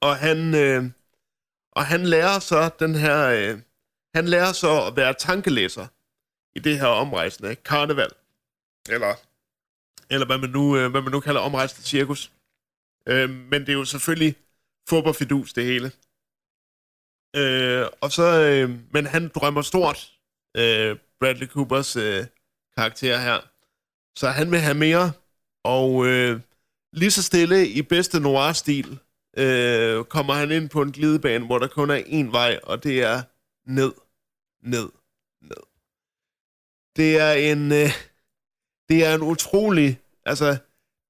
Og 0.00 0.16
han, 0.16 0.54
øh, 0.54 0.84
og 1.72 1.86
han 1.86 2.06
lærer 2.06 2.38
så 2.38 2.70
den 2.78 2.94
her... 2.94 3.28
Øh, 3.28 3.60
han 4.14 4.28
lærer 4.28 4.52
så 4.52 4.86
at 4.86 4.96
være 4.96 5.14
tankelæser 5.14 5.86
i 6.56 6.58
det 6.60 6.78
her 6.78 6.86
omrejsende 6.86 7.54
karneval. 7.54 8.10
Eller, 8.88 9.14
eller 10.10 10.26
hvad, 10.26 10.38
man 10.38 10.50
nu, 10.50 10.76
øh, 10.76 10.90
hvad 10.90 11.02
man 11.02 11.12
nu 11.12 11.20
kalder 11.20 11.40
omrejsende 11.40 11.86
cirkus. 11.86 12.32
Øh, 13.06 13.30
men 13.30 13.60
det 13.60 13.68
er 13.68 13.72
jo 13.72 13.84
selvfølgelig 13.84 14.34
fodboldfidus, 14.88 15.52
det 15.52 15.64
hele. 15.64 15.92
Øh, 17.36 17.86
og 18.00 18.12
så, 18.12 18.40
øh, 18.40 18.70
men 18.92 19.06
han 19.06 19.28
drømmer 19.28 19.62
stort, 19.62 20.12
øh, 20.56 20.96
Bradley 21.20 21.46
Coopers 21.46 21.96
øh, 21.96 22.26
karakter 22.76 23.18
her. 23.18 23.40
Så 24.18 24.28
han 24.28 24.50
vil 24.50 24.58
have 24.58 24.74
mere, 24.74 25.12
og 25.64 26.06
øh, 26.06 26.40
lige 26.92 27.10
så 27.10 27.22
stille 27.22 27.68
i 27.68 27.82
bedste 27.82 28.20
noir-stil, 28.20 28.98
øh, 29.36 30.04
kommer 30.04 30.34
han 30.34 30.50
ind 30.52 30.68
på 30.68 30.82
en 30.82 30.92
glidebane, 30.92 31.46
hvor 31.46 31.58
der 31.58 31.68
kun 31.68 31.90
er 31.90 32.02
én 32.02 32.30
vej, 32.30 32.60
og 32.62 32.84
det 32.84 33.02
er 33.02 33.22
ned, 33.66 33.92
ned, 34.62 34.88
ned. 35.42 35.62
Det 36.96 37.18
er 37.18 37.32
en, 37.32 37.72
øh, 37.72 37.90
det 38.88 39.04
er 39.06 39.14
en 39.14 39.22
utrolig, 39.22 40.00
altså 40.24 40.58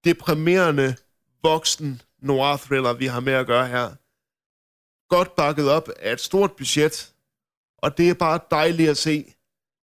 deprimerende 0.04 0.96
voksen 1.42 2.02
noir-thriller, 2.18 2.92
vi 2.92 3.06
har 3.06 3.20
med 3.20 3.32
at 3.32 3.46
gøre 3.46 3.66
her. 3.66 3.94
Godt 5.08 5.36
bakket 5.36 5.70
op 5.70 5.88
af 5.88 6.12
et 6.12 6.20
stort 6.20 6.52
budget, 6.56 7.14
og 7.78 7.98
det 7.98 8.10
er 8.10 8.14
bare 8.14 8.40
dejligt 8.50 8.90
at 8.90 8.96
se 8.96 9.34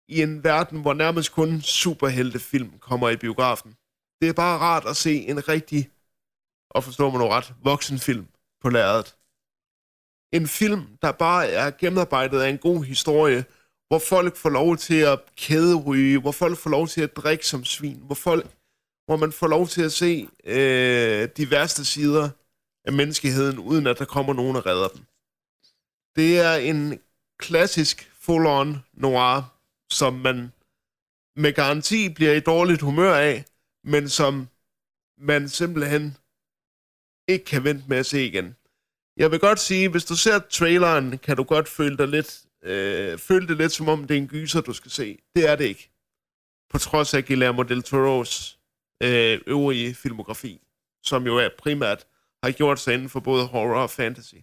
i 0.07 0.21
en 0.21 0.43
verden, 0.43 0.81
hvor 0.81 0.93
nærmest 0.93 1.31
kun 1.31 1.61
superheltefilm 1.61 2.79
kommer 2.79 3.09
i 3.09 3.17
biografen. 3.17 3.75
Det 4.21 4.29
er 4.29 4.33
bare 4.33 4.57
rart 4.57 4.85
at 4.85 4.97
se 4.97 5.13
en 5.15 5.47
rigtig, 5.47 5.89
og 6.69 6.83
forstår 6.83 7.09
man 7.09 7.19
nu 7.19 7.27
ret, 7.27 7.53
voksenfilm 7.63 8.27
på 8.61 8.69
lærredet. 8.69 9.15
En 10.33 10.47
film, 10.47 10.97
der 11.01 11.11
bare 11.11 11.47
er 11.47 11.71
gennemarbejdet 11.71 12.41
af 12.41 12.49
en 12.49 12.57
god 12.57 12.83
historie, 12.83 13.45
hvor 13.91 13.99
folk 13.99 14.35
får 14.35 14.49
lov 14.49 14.77
til 14.77 14.99
at 15.13 15.19
kæderyge, 15.35 16.19
hvor 16.19 16.31
folk 16.31 16.57
får 16.57 16.69
lov 16.69 16.87
til 16.87 17.01
at 17.01 17.15
drikke 17.15 17.47
som 17.47 17.65
svin, 17.65 18.01
hvor 18.05 18.15
folk 18.15 18.45
hvor 19.05 19.17
man 19.17 19.31
får 19.31 19.47
lov 19.47 19.67
til 19.67 19.81
at 19.81 19.91
se 19.91 20.27
øh, 20.43 21.29
de 21.37 21.51
værste 21.51 21.85
sider 21.85 22.29
af 22.85 22.93
menneskeheden, 22.93 23.59
uden 23.59 23.87
at 23.87 23.99
der 23.99 24.05
kommer 24.05 24.33
nogen 24.33 24.55
og 24.55 24.65
redder 24.65 24.87
dem. 24.87 25.01
Det 26.15 26.39
er 26.39 26.55
en 26.55 26.99
klassisk 27.39 28.11
full-on 28.23 28.77
noir, 28.93 29.41
som 29.91 30.13
man 30.13 30.51
med 31.35 31.53
garanti 31.53 32.09
bliver 32.09 32.33
i 32.33 32.39
dårligt 32.39 32.81
humør 32.81 33.15
af, 33.15 33.45
men 33.83 34.09
som 34.09 34.47
man 35.17 35.49
simpelthen 35.49 36.17
ikke 37.27 37.45
kan 37.45 37.63
vente 37.63 37.83
med 37.87 37.97
at 37.97 38.05
se 38.05 38.25
igen. 38.25 38.55
Jeg 39.17 39.31
vil 39.31 39.39
godt 39.39 39.59
sige, 39.59 39.89
hvis 39.89 40.05
du 40.05 40.15
ser 40.15 40.39
traileren, 40.39 41.17
kan 41.17 41.37
du 41.37 41.43
godt 41.43 41.69
føle 41.69 41.97
dig 41.97 42.07
lidt, 42.07 42.50
øh, 42.63 43.17
følte 43.17 43.47
det 43.47 43.57
lidt 43.57 43.71
som 43.71 43.89
om 43.89 44.07
det 44.07 44.17
er 44.17 44.21
en 44.21 44.27
gyser, 44.27 44.61
du 44.61 44.73
skal 44.73 44.91
se. 44.91 45.19
Det 45.35 45.49
er 45.49 45.55
det 45.55 45.65
ikke. 45.65 45.91
På 46.69 46.77
trods 46.77 47.13
af 47.13 47.25
Guillermo 47.25 47.61
del 47.61 47.83
Toros 47.83 48.59
øh, 49.03 49.41
øvrige 49.47 49.95
filmografi, 49.95 50.61
som 51.03 51.25
jo 51.25 51.37
er 51.37 51.49
primært 51.57 52.07
har 52.43 52.51
gjort 52.51 52.79
sig 52.79 52.93
inden 52.93 53.09
for 53.09 53.19
både 53.19 53.47
horror 53.47 53.81
og 53.81 53.89
fantasy. 53.89 54.35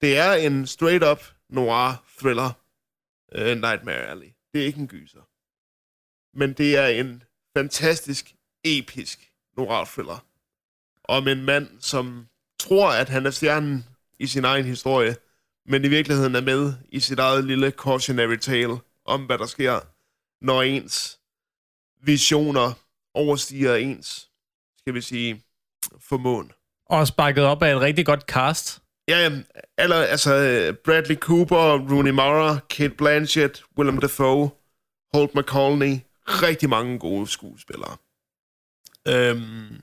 Det 0.00 0.18
er 0.18 0.32
en 0.32 0.66
straight-up 0.66 1.22
noir 1.48 2.04
thriller, 2.18 2.50
øh, 3.34 3.56
Nightmare 3.56 4.06
Alley. 4.06 4.32
Det 4.52 4.62
er 4.62 4.66
ikke 4.66 4.80
en 4.80 4.88
gyser. 4.88 5.22
Men 6.38 6.52
det 6.52 6.76
er 6.76 6.86
en 6.86 7.22
fantastisk, 7.56 8.34
episk 8.64 9.32
noir 9.56 9.84
thriller. 9.84 10.26
Om 11.04 11.28
en 11.28 11.44
mand, 11.44 11.80
som 11.80 12.28
tror, 12.58 12.90
at 12.90 13.08
han 13.08 13.26
er 13.26 13.30
stjernen 13.30 13.84
i 14.18 14.26
sin 14.26 14.44
egen 14.44 14.64
historie, 14.64 15.16
men 15.66 15.84
i 15.84 15.88
virkeligheden 15.88 16.34
er 16.34 16.40
med 16.40 16.72
i 16.88 17.00
sit 17.00 17.18
eget 17.18 17.44
lille 17.44 17.70
cautionary 17.70 18.36
tale 18.36 18.76
om, 19.04 19.26
hvad 19.26 19.38
der 19.38 19.46
sker, 19.46 19.80
når 20.44 20.62
ens 20.62 21.18
visioner 22.02 22.72
overstiger 23.14 23.74
ens, 23.74 24.30
skal 24.78 24.94
vi 24.94 25.00
sige, 25.00 25.42
formåen. 25.98 26.52
Også 26.86 27.16
bakket 27.16 27.44
op 27.44 27.62
af 27.62 27.74
et 27.74 27.80
rigtig 27.80 28.06
godt 28.06 28.20
cast. 28.20 28.82
Ja, 29.08 29.42
eller, 29.78 29.96
altså 29.96 30.32
Bradley 30.84 31.16
Cooper, 31.16 31.90
Rooney 31.90 32.10
Mara, 32.10 32.58
Kate 32.70 32.94
Blanchett, 32.94 33.64
Willem 33.78 33.98
Dafoe, 33.98 34.50
Holt 35.14 35.34
McCallney, 35.34 35.98
rigtig 36.28 36.68
mange 36.68 36.98
gode 36.98 37.26
skuespillere. 37.26 37.96
Øhm, 39.08 39.80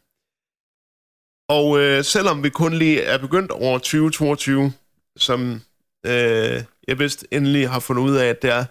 og 1.49 1.79
øh, 1.79 2.03
selvom 2.03 2.43
vi 2.43 2.49
kun 2.49 2.73
lige 2.73 3.01
er 3.01 3.17
begyndt 3.17 3.51
over 3.51 3.77
2022, 3.77 4.73
som 5.17 5.61
øh, 6.05 6.63
jeg 6.87 6.99
vist 6.99 7.25
endelig 7.31 7.69
har 7.69 7.79
fundet 7.79 8.03
ud 8.03 8.15
af, 8.15 8.25
at 8.25 8.41
det 8.41 8.49
er, 8.49 8.65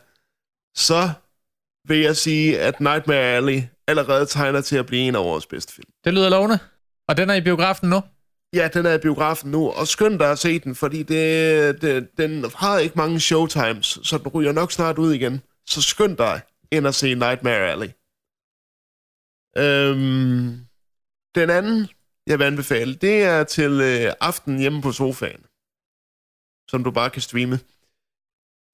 så 0.79 1.11
vil 1.89 1.99
jeg 1.99 2.17
sige, 2.17 2.61
at 2.61 2.81
Nightmare 2.81 3.19
Alley 3.19 3.63
allerede 3.87 4.27
tegner 4.27 4.61
til 4.61 4.77
at 4.77 4.87
blive 4.87 5.03
en 5.03 5.15
af 5.15 5.21
årets 5.21 5.47
bedste 5.47 5.75
film. 5.75 5.91
Det 6.05 6.15
lyder 6.15 6.29
lovende. 6.29 6.59
Og 7.09 7.17
den 7.17 7.31
er 7.31 7.35
i 7.35 7.41
biografen 7.41 7.89
nu. 7.89 8.03
Ja, 8.55 8.69
den 8.75 8.87
er 8.87 8.95
i 8.95 8.99
biografen 8.99 9.51
nu, 9.51 9.71
og 9.71 9.87
skynd 9.87 10.19
dig 10.19 10.31
at 10.31 10.39
se 10.39 10.59
den, 10.59 10.75
fordi 10.75 11.03
det, 11.03 11.83
det, 11.83 12.09
den 12.19 12.45
har 12.55 12.79
ikke 12.79 12.97
mange 12.97 13.21
showtimes, 13.21 13.99
så 14.03 14.19
den 14.19 14.29
ryger 14.29 14.53
nok 14.53 14.73
snart 14.73 14.99
ud 14.99 15.13
igen. 15.13 15.43
Så 15.67 15.83
skynd 15.83 16.17
dig 16.17 16.41
ind 16.73 16.87
og 16.87 16.95
se 16.95 17.15
Nightmare 17.15 17.71
Alley. 17.71 17.91
Øhm, 19.59 20.67
den 21.35 21.51
anden, 21.51 21.89
jeg 22.27 22.39
vil 22.39 22.45
anbefale, 22.45 22.95
det 22.95 23.23
er 23.23 23.45
til 23.45 23.71
øh, 23.71 24.13
aften 24.21 24.59
hjemme 24.59 24.83
på 24.83 24.93
sofaen, 24.93 25.45
som 26.71 26.85
du 26.85 26.91
bare 26.91 27.11
kan 27.11 27.23
streame. 27.23 27.57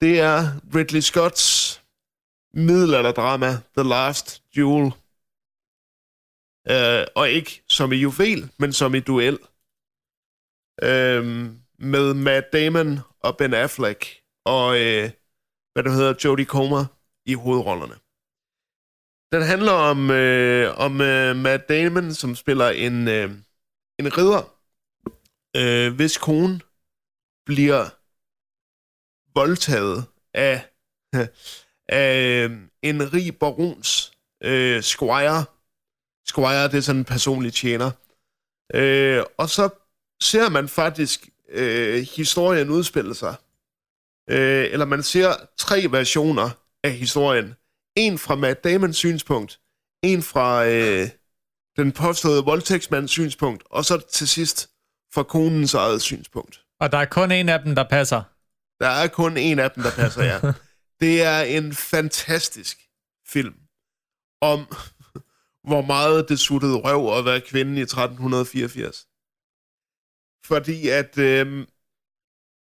Det 0.01 0.20
er 0.20 0.38
Ridley 0.74 1.01
Scotts 1.01 1.47
middelalderdrama 2.55 3.51
The 3.76 3.88
Last 3.88 4.42
Duel. 4.57 4.92
Øh, 6.70 7.07
og 7.16 7.30
ikke 7.30 7.62
som 7.68 7.92
i 7.92 7.97
juvel, 7.97 8.51
men 8.59 8.72
som 8.72 8.94
i 8.94 9.01
duel. 9.01 9.38
Øh, 10.82 11.24
med 11.78 12.14
Matt 12.14 12.53
Damon 12.53 12.99
og 13.20 13.36
Ben 13.36 13.55
Affleck 13.55 14.22
og, 14.44 14.80
øh, 14.80 15.11
hvad 15.72 15.82
det 15.84 15.92
hedder, 15.92 16.14
Jodie 16.24 16.47
Comer 16.47 16.84
i 17.26 17.34
hovedrollerne. 17.34 17.94
Den 19.32 19.42
handler 19.42 19.72
om, 19.72 20.11
øh, 20.11 20.78
om 20.78 21.01
øh, 21.01 21.36
Matt 21.36 21.68
Damon, 21.68 22.14
som 22.14 22.34
spiller 22.34 22.68
en, 22.70 23.09
øh, 23.09 23.30
en 23.99 24.18
ridder, 24.18 24.42
øh, 25.57 25.94
hvis 25.97 26.18
kone 26.18 26.61
bliver 27.47 27.88
voldtaget 29.38 30.05
af, 30.34 30.64
af 31.88 32.44
øhm, 32.44 32.70
en 32.82 33.12
rig 33.12 33.38
barons 33.38 34.12
øh, 34.42 34.82
squire. 34.82 35.44
Squire, 36.26 36.64
det 36.64 36.74
er 36.74 36.80
sådan 36.80 36.99
en 36.99 37.05
personlig 37.05 37.53
tjener. 37.53 37.90
Øh, 38.74 39.24
og 39.38 39.49
så 39.51 39.68
ser 40.22 40.49
man 40.49 40.68
faktisk 40.68 41.28
øh, 41.49 42.07
historien 42.16 42.70
udspille 42.70 43.14
sig. 43.14 43.34
Øh, 44.30 44.72
eller 44.72 44.84
man 44.84 45.03
ser 45.03 45.34
tre 45.57 45.86
versioner 45.90 46.51
af 46.84 46.92
historien. 46.92 47.55
En 47.97 48.18
fra 48.18 48.34
Matt 48.34 48.64
Damons 48.64 48.97
synspunkt, 48.97 49.61
en 50.03 50.22
fra 50.22 50.66
øh, 50.66 51.09
den 51.76 51.92
påståede 51.92 52.44
voldtægtsmands 52.44 53.11
synspunkt, 53.11 53.62
og 53.70 53.84
så 53.84 53.99
til 53.99 54.28
sidst 54.28 54.70
fra 55.14 55.22
konens 55.22 55.74
eget 55.74 56.03
synspunkt. 56.03 56.66
Og 56.81 56.93
der 56.93 56.99
er 56.99 57.05
kun 57.05 57.33
en 57.33 57.49
af 57.49 57.61
dem, 57.61 57.74
der 57.74 57.89
passer. 57.89 58.22
Der 58.81 58.89
er 58.89 59.09
kun 59.09 59.37
en 59.37 59.59
af 59.59 59.70
dem, 59.70 59.83
der 59.83 59.91
passer, 59.91 60.24
ja. 60.24 60.41
Det 61.01 61.22
er 61.22 61.41
en 61.41 61.74
fantastisk 61.74 62.79
film 63.27 63.55
om, 64.41 64.61
hvor 65.68 65.83
meget 65.83 66.29
det 66.29 66.39
suttede 66.39 66.77
røv 66.77 67.18
at 67.18 67.24
være 67.24 67.41
kvinde 67.41 67.79
i 67.79 67.83
1384. 67.83 69.09
Fordi 70.45 70.89
at 70.89 71.18
øh, 71.18 71.66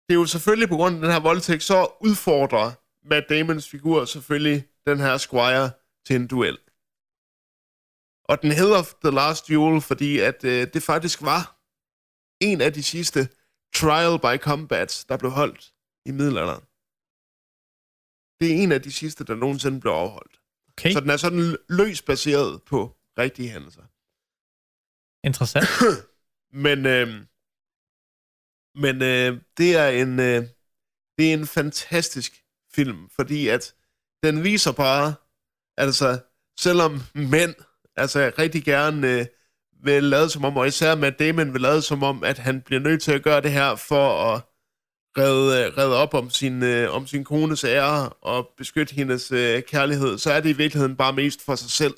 det 0.04 0.14
er 0.14 0.14
jo 0.14 0.26
selvfølgelig 0.26 0.68
på 0.68 0.76
grund 0.76 0.94
af 0.94 1.00
den 1.00 1.10
her 1.10 1.20
voldtægt, 1.20 1.62
så 1.62 1.96
udfordrer 2.00 2.72
Matt 3.08 3.28
Damons 3.28 3.68
figur 3.68 4.04
selvfølgelig 4.04 4.68
den 4.86 5.00
her 5.00 5.16
Squire 5.16 5.70
til 6.06 6.16
en 6.16 6.26
duel. 6.26 6.58
Og 8.24 8.42
den 8.42 8.52
hedder 8.52 8.82
The 9.04 9.14
Last 9.14 9.48
Duel, 9.48 9.80
fordi 9.80 10.18
at 10.18 10.44
øh, 10.44 10.66
det 10.74 10.82
faktisk 10.82 11.22
var 11.22 11.42
en 12.40 12.60
af 12.60 12.72
de 12.72 12.82
sidste 12.82 13.28
trial 13.74 14.18
by 14.18 14.36
combats, 14.42 15.04
der 15.04 15.16
blev 15.16 15.30
holdt 15.30 15.74
i 16.06 16.10
middelalderen. 16.10 16.64
Det 18.40 18.46
er 18.52 18.62
en 18.62 18.72
af 18.72 18.82
de 18.82 18.92
sidste, 18.92 19.24
der 19.24 19.34
nogensinde 19.34 19.80
blev 19.80 19.92
afholdt. 19.92 20.40
Okay, 20.68 20.92
Så 20.92 21.00
den 21.00 21.10
er 21.10 21.16
sådan 21.16 21.56
løs 21.68 22.02
baseret 22.02 22.62
på 22.62 22.96
rigtige 23.18 23.50
hændelser. 23.50 23.82
interessant. 25.26 25.66
Men, 26.66 26.86
øh, 26.86 27.08
men 28.82 29.02
øh, 29.02 29.40
det 29.58 29.76
er 29.76 29.88
en 29.88 30.20
øh, 30.20 30.42
det 31.18 31.24
er 31.30 31.34
en 31.34 31.46
fantastisk 31.46 32.44
film, 32.74 33.08
fordi 33.10 33.48
at 33.48 33.74
den 34.22 34.44
viser 34.44 34.72
bare, 34.72 35.14
altså 35.76 36.20
selvom 36.60 36.92
mænd 37.14 37.54
altså 37.96 38.32
rigtig 38.38 38.64
gerne 38.64 39.08
øh, 39.12 39.26
vil 39.84 40.02
lade 40.02 40.30
som 40.30 40.44
om, 40.44 40.56
og 40.56 40.66
især 40.66 40.94
Matt 40.94 41.18
Damon 41.18 41.52
vil 41.52 41.60
lade 41.60 41.82
som 41.82 42.02
om, 42.02 42.24
at 42.24 42.38
han 42.38 42.62
bliver 42.62 42.80
nødt 42.80 43.02
til 43.02 43.12
at 43.12 43.22
gøre 43.22 43.40
det 43.40 43.52
her 43.52 43.74
for 43.76 44.32
at 44.32 44.42
redde, 45.18 45.70
redde 45.78 45.96
op 45.96 46.14
om 46.14 46.30
sin, 46.30 46.62
øh, 46.62 46.94
om 46.94 47.06
sin 47.06 47.24
kones 47.24 47.64
ære 47.64 48.08
og 48.08 48.50
beskytte 48.56 48.94
hendes 48.94 49.32
øh, 49.32 49.62
kærlighed, 49.62 50.18
så 50.18 50.32
er 50.32 50.40
det 50.40 50.50
i 50.50 50.56
virkeligheden 50.56 50.96
bare 50.96 51.12
mest 51.12 51.44
for 51.44 51.54
sig 51.54 51.70
selv 51.70 51.94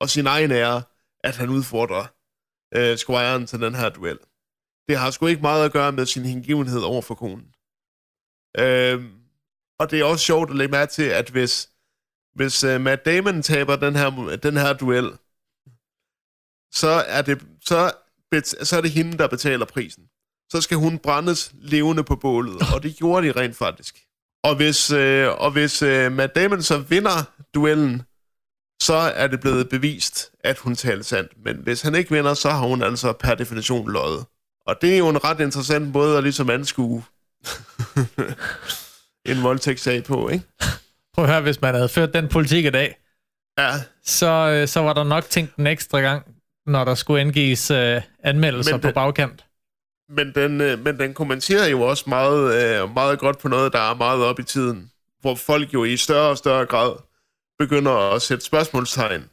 og 0.00 0.10
sin 0.10 0.26
egen 0.26 0.50
ære, 0.50 0.82
at 1.24 1.36
han 1.36 1.48
udfordrer 1.48 2.06
øh, 2.76 2.96
squiren 2.96 3.46
til 3.46 3.60
den 3.60 3.74
her 3.74 3.88
duel. 3.88 4.18
Det 4.88 4.96
har 4.96 5.10
sgu 5.10 5.26
ikke 5.26 5.42
meget 5.42 5.64
at 5.64 5.72
gøre 5.72 5.92
med 5.92 6.06
sin 6.06 6.24
hengivenhed 6.24 6.80
over 6.80 7.02
for 7.02 7.14
konen. 7.14 7.54
Øh, 8.58 9.04
og 9.78 9.90
det 9.90 10.00
er 10.00 10.04
også 10.04 10.24
sjovt 10.24 10.50
at 10.50 10.56
lægge 10.56 10.72
mærke 10.72 10.92
til, 10.92 11.02
at 11.02 11.30
hvis, 11.30 11.70
hvis 12.34 12.64
øh, 12.64 12.80
Matt 12.80 13.04
Damon 13.04 13.42
taber 13.42 13.76
den 13.76 13.96
her, 13.96 14.36
den 14.42 14.56
her 14.56 14.72
duel, 14.72 15.18
så 16.72 17.04
er, 17.06 17.22
det, 17.22 17.42
så, 17.64 17.92
så 18.62 18.76
er 18.76 18.80
det 18.80 18.90
hende, 18.90 19.18
der 19.18 19.26
betaler 19.28 19.66
prisen. 19.66 20.04
Så 20.52 20.60
skal 20.60 20.76
hun 20.76 20.98
brændes 20.98 21.52
levende 21.54 22.04
på 22.04 22.16
bålet, 22.16 22.56
og 22.74 22.82
det 22.82 22.96
gjorde 22.96 23.26
de 23.26 23.32
rent 23.32 23.56
faktisk. 23.56 23.98
Og 24.44 24.56
hvis, 24.56 24.90
øh, 24.90 25.28
og 25.28 25.50
hvis 25.50 25.82
øh, 25.82 26.12
Matt 26.12 26.34
Damon 26.34 26.62
så 26.62 26.78
vinder 26.78 27.22
duellen, 27.54 28.02
så 28.82 28.94
er 28.94 29.26
det 29.26 29.40
blevet 29.40 29.68
bevist, 29.68 30.30
at 30.44 30.58
hun 30.58 30.74
taler 30.74 31.02
sandt. 31.02 31.32
Men 31.44 31.56
hvis 31.56 31.82
han 31.82 31.94
ikke 31.94 32.10
vinder, 32.10 32.34
så 32.34 32.50
har 32.50 32.66
hun 32.66 32.82
altså 32.82 33.12
per 33.12 33.34
definition 33.34 33.92
løjet. 33.92 34.24
Og 34.66 34.76
det 34.80 34.94
er 34.94 34.98
jo 34.98 35.08
en 35.08 35.24
ret 35.24 35.40
interessant 35.40 35.92
måde 35.92 36.16
at 36.16 36.22
ligesom 36.22 36.50
anskue 36.50 37.02
en 39.30 39.42
voldtægtssag 39.42 40.04
på, 40.04 40.28
ikke? 40.28 40.44
Prøv 41.14 41.24
at 41.24 41.30
høre, 41.30 41.40
hvis 41.40 41.60
man 41.60 41.74
havde 41.74 41.88
ført 41.88 42.14
den 42.14 42.28
politik 42.28 42.64
i 42.64 42.70
dag, 42.70 42.96
Ja, 43.58 43.72
så, 44.04 44.26
øh, 44.26 44.68
så 44.68 44.80
var 44.80 44.92
der 44.92 45.04
nok 45.04 45.24
tænkt 45.24 45.56
en 45.56 45.66
ekstra 45.66 46.00
gang, 46.00 46.26
når 46.66 46.84
der 46.84 46.94
skulle 46.94 47.20
indgives 47.20 47.70
øh, 47.70 48.02
anmeldelser 48.22 48.72
Men 48.72 48.80
på 48.80 48.86
det- 48.86 48.94
bagkant. 48.94 49.44
men 50.08 50.34
den, 50.34 50.60
øh, 50.60 50.78
men 50.78 50.98
den 50.98 51.14
kommenterer 51.14 51.66
jo 51.68 51.80
også 51.82 52.04
meget, 52.06 52.54
øh, 52.82 52.94
meget 52.94 53.18
godt 53.18 53.38
på 53.38 53.48
noget, 53.48 53.72
der 53.72 53.78
er 53.90 53.94
meget 53.94 54.24
op 54.24 54.38
i 54.38 54.42
tiden. 54.42 54.90
Hvor 55.20 55.34
folk 55.34 55.74
jo 55.74 55.84
i 55.84 55.96
større 55.96 56.30
og 56.30 56.38
større 56.38 56.66
grad 56.66 56.96
begynder 57.58 57.92
at 58.14 58.22
sætte 58.22 58.44
spørgsmålstegn, 58.44 59.30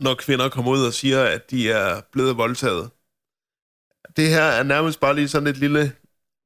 når 0.00 0.14
kvinder 0.14 0.48
kommer 0.48 0.70
ud 0.72 0.86
og 0.86 0.92
siger, 0.92 1.24
at 1.24 1.50
de 1.50 1.70
er 1.72 2.00
blevet 2.12 2.36
voldtaget. 2.36 2.90
Det 4.16 4.28
her 4.28 4.42
er 4.42 4.62
nærmest 4.62 5.00
bare 5.00 5.14
lige 5.14 5.28
sådan 5.28 5.46
et 5.46 5.56
lille, 5.56 5.92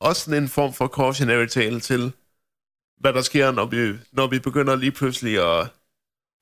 også 0.01 0.23
sådan 0.25 0.43
en 0.43 0.49
form 0.49 0.73
for 0.73 0.87
cautionary 0.89 1.47
tale 1.47 1.81
til, 1.81 2.13
hvad 3.01 3.13
der 3.13 3.23
sker, 3.23 3.51
når 3.51 3.65
vi, 3.67 3.99
når 4.13 4.27
vi 4.27 4.39
begynder 4.39 4.77
lige 4.77 4.93
pludselig 4.93 5.59
at, 5.61 5.69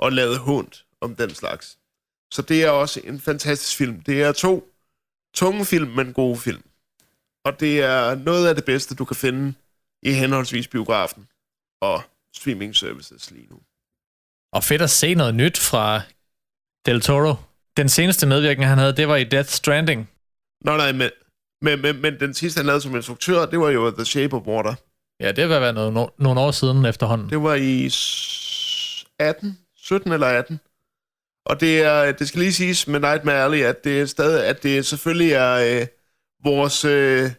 at 0.03 0.13
lade 0.13 0.39
hund 0.39 0.69
om 1.01 1.17
den 1.17 1.31
slags. 1.35 1.79
Så 2.35 2.43
det 2.43 2.65
er 2.65 2.71
også 2.71 3.01
en 3.05 3.21
fantastisk 3.21 3.77
film. 3.77 4.01
Det 4.01 4.23
er 4.23 4.33
to 4.33 4.69
tunge 5.35 5.65
film, 5.65 5.91
men 5.91 6.13
gode 6.13 6.37
film. 6.37 6.63
Og 7.45 7.61
det 7.61 7.83
er 7.83 8.15
noget 8.15 8.49
af 8.49 8.55
det 8.55 8.65
bedste, 8.65 8.95
du 8.95 9.05
kan 9.05 9.17
finde 9.17 9.55
i 10.03 10.13
henholdsvis 10.13 10.69
biografen 10.69 11.29
og 11.83 12.03
streaming 12.37 12.77
services 12.77 13.31
lige 13.31 13.47
nu. 13.51 13.57
Og 14.53 14.65
fedt 14.65 14.83
at 14.83 14.91
se 14.91 15.15
noget 15.15 15.35
nyt 15.35 15.59
fra 15.59 16.01
Del 16.87 17.01
Toro. 17.01 17.35
Den 17.77 17.89
seneste 17.89 18.27
medvirkning, 18.27 18.69
han 18.69 18.79
havde, 18.79 18.97
det 18.97 19.09
var 19.09 19.17
i 19.17 19.25
Death 19.25 19.49
Stranding. 19.49 20.11
Nå 20.65 20.77
nej, 20.77 20.93
men, 20.93 21.11
men, 21.63 21.83
men, 21.83 22.01
men 22.03 22.21
den 22.21 22.35
sidste, 22.35 22.59
han 22.59 22.67
lavede 22.67 22.81
som 22.81 22.97
instruktør, 22.97 23.47
det 23.47 23.59
var 23.61 23.71
jo 23.71 23.91
The 23.91 24.05
Shape 24.05 24.37
of 24.37 24.43
Water. 24.47 24.75
Ja, 25.21 25.33
det 25.33 25.49
var 25.49 25.61
været 25.61 25.75
noget, 25.75 25.93
no, 25.93 26.07
nogle 26.19 26.41
år 26.41 26.51
siden 26.51 26.85
efterhånden. 26.85 27.31
Det 27.31 27.43
var 27.43 27.55
i 27.55 27.91
s- 27.91 29.05
18, 29.19 29.59
17 29.77 30.13
eller 30.13 30.27
18. 30.27 30.61
Og 31.47 31.61
det 31.61 31.83
er, 31.83 32.13
det 32.13 32.29
skal 32.29 32.41
lige 32.41 32.53
siges 32.53 32.87
med 32.87 33.01
Nightmare 33.01 33.45
Alley, 33.45 33.63
at 33.63 33.85
det 33.85 34.01
er 34.01 34.07
stadig, 34.07 34.47
at 34.47 34.63
det 34.63 34.87
selvfølgelig 34.87 35.33
er 35.33 35.81
øh, 35.81 35.87
vores, 36.45 36.85
øh, 36.85 37.31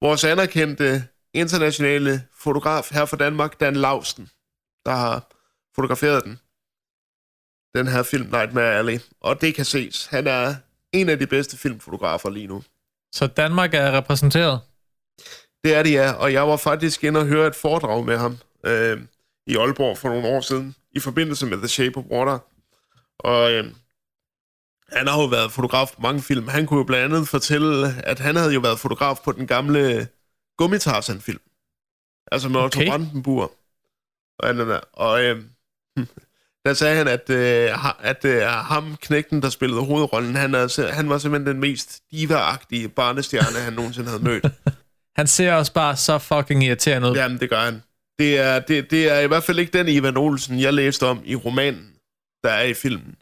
vores 0.00 0.24
anerkendte 0.24 1.04
internationale 1.34 2.22
fotograf 2.38 2.88
her 2.92 3.04
fra 3.04 3.16
Danmark, 3.16 3.60
Dan 3.60 3.76
Lausten, 3.76 4.30
der 4.86 4.92
har 4.92 5.32
fotograferet 5.74 6.24
den. 6.24 6.38
Den 7.74 7.86
her 7.88 8.02
film, 8.02 8.24
Nightmare 8.24 8.74
Alley. 8.74 8.98
Og 9.20 9.40
det 9.40 9.54
kan 9.54 9.64
ses. 9.64 10.06
Han 10.06 10.26
er 10.26 10.54
en 10.92 11.08
af 11.08 11.18
de 11.18 11.26
bedste 11.26 11.56
filmfotografer 11.56 12.30
lige 12.30 12.46
nu. 12.46 12.62
Så 13.12 13.26
Danmark 13.26 13.74
er 13.74 13.92
repræsenteret. 13.92 14.60
Det 15.64 15.74
er 15.74 15.82
det, 15.82 15.92
ja. 15.92 16.12
Og 16.12 16.32
jeg 16.32 16.48
var 16.48 16.56
faktisk 16.56 17.04
inde 17.04 17.20
og 17.20 17.26
høre 17.26 17.46
et 17.46 17.54
foredrag 17.54 18.04
med 18.04 18.16
ham 18.16 18.38
øh, 18.66 19.00
i 19.46 19.56
Aalborg 19.56 19.98
for 19.98 20.08
nogle 20.08 20.28
år 20.28 20.40
siden, 20.40 20.74
i 20.92 21.00
forbindelse 21.00 21.46
med 21.46 21.56
The 21.56 21.68
Shape 21.68 21.96
of 21.96 22.04
Water. 22.04 22.38
Og 23.18 23.52
øh, 23.52 23.64
han 24.92 25.06
har 25.06 25.20
jo 25.20 25.26
været 25.26 25.52
fotograf 25.52 25.90
på 25.94 26.00
mange 26.00 26.22
film. 26.22 26.48
Han 26.48 26.66
kunne 26.66 26.78
jo 26.78 26.84
blandt 26.84 27.14
andet 27.14 27.28
fortælle, 27.28 28.02
at 28.04 28.18
han 28.18 28.36
havde 28.36 28.54
jo 28.54 28.60
været 28.60 28.78
fotograf 28.78 29.18
på 29.24 29.32
den 29.32 29.46
gamle 29.46 30.08
Gummitarsan-film. 30.58 31.40
Altså 32.32 32.48
med 32.48 32.60
Otto 32.60 32.80
Okay. 32.80 32.90
Brandenburg. 32.90 33.52
Og, 34.38 34.48
anden 34.48 34.68
der. 34.68 34.80
og 34.92 35.24
øh, 35.24 35.42
der 36.64 36.74
sagde 36.74 36.96
han, 36.96 37.08
at, 37.08 37.30
øh, 37.30 37.70
at 38.06 38.24
øh, 38.24 38.42
ham, 38.42 38.96
knægten, 38.96 39.42
der 39.42 39.48
spillede 39.50 39.80
hovedrollen, 39.84 40.36
han, 40.36 40.54
er, 40.54 40.92
han 40.92 41.08
var 41.08 41.18
simpelthen 41.18 41.46
den 41.54 41.60
mest 41.60 42.02
diva-agtige 42.10 42.88
barnestjerne, 42.88 43.58
han 43.64 43.72
nogensinde 43.72 44.08
havde 44.08 44.22
mødt. 44.22 44.46
Han 45.16 45.26
ser 45.26 45.52
også 45.52 45.72
bare 45.72 45.96
så 45.96 46.18
fucking 46.18 46.64
irriterende 46.64 47.10
ud. 47.10 47.16
Ja. 47.16 47.22
Jamen, 47.22 47.40
det 47.40 47.50
gør 47.50 47.60
han. 47.60 47.82
Det 48.18 48.38
er, 48.38 48.58
det, 48.58 48.90
det 48.90 49.10
er 49.12 49.20
i 49.20 49.26
hvert 49.26 49.42
fald 49.44 49.58
ikke 49.58 49.78
den 49.78 49.88
Ivan 49.88 50.16
Olsen, 50.16 50.60
jeg 50.60 50.74
læste 50.74 51.06
om 51.06 51.22
i 51.24 51.34
romanen, 51.36 51.95
der 52.46 52.52
er 52.52 52.64
i 52.64 52.74
filmen. 52.74 53.14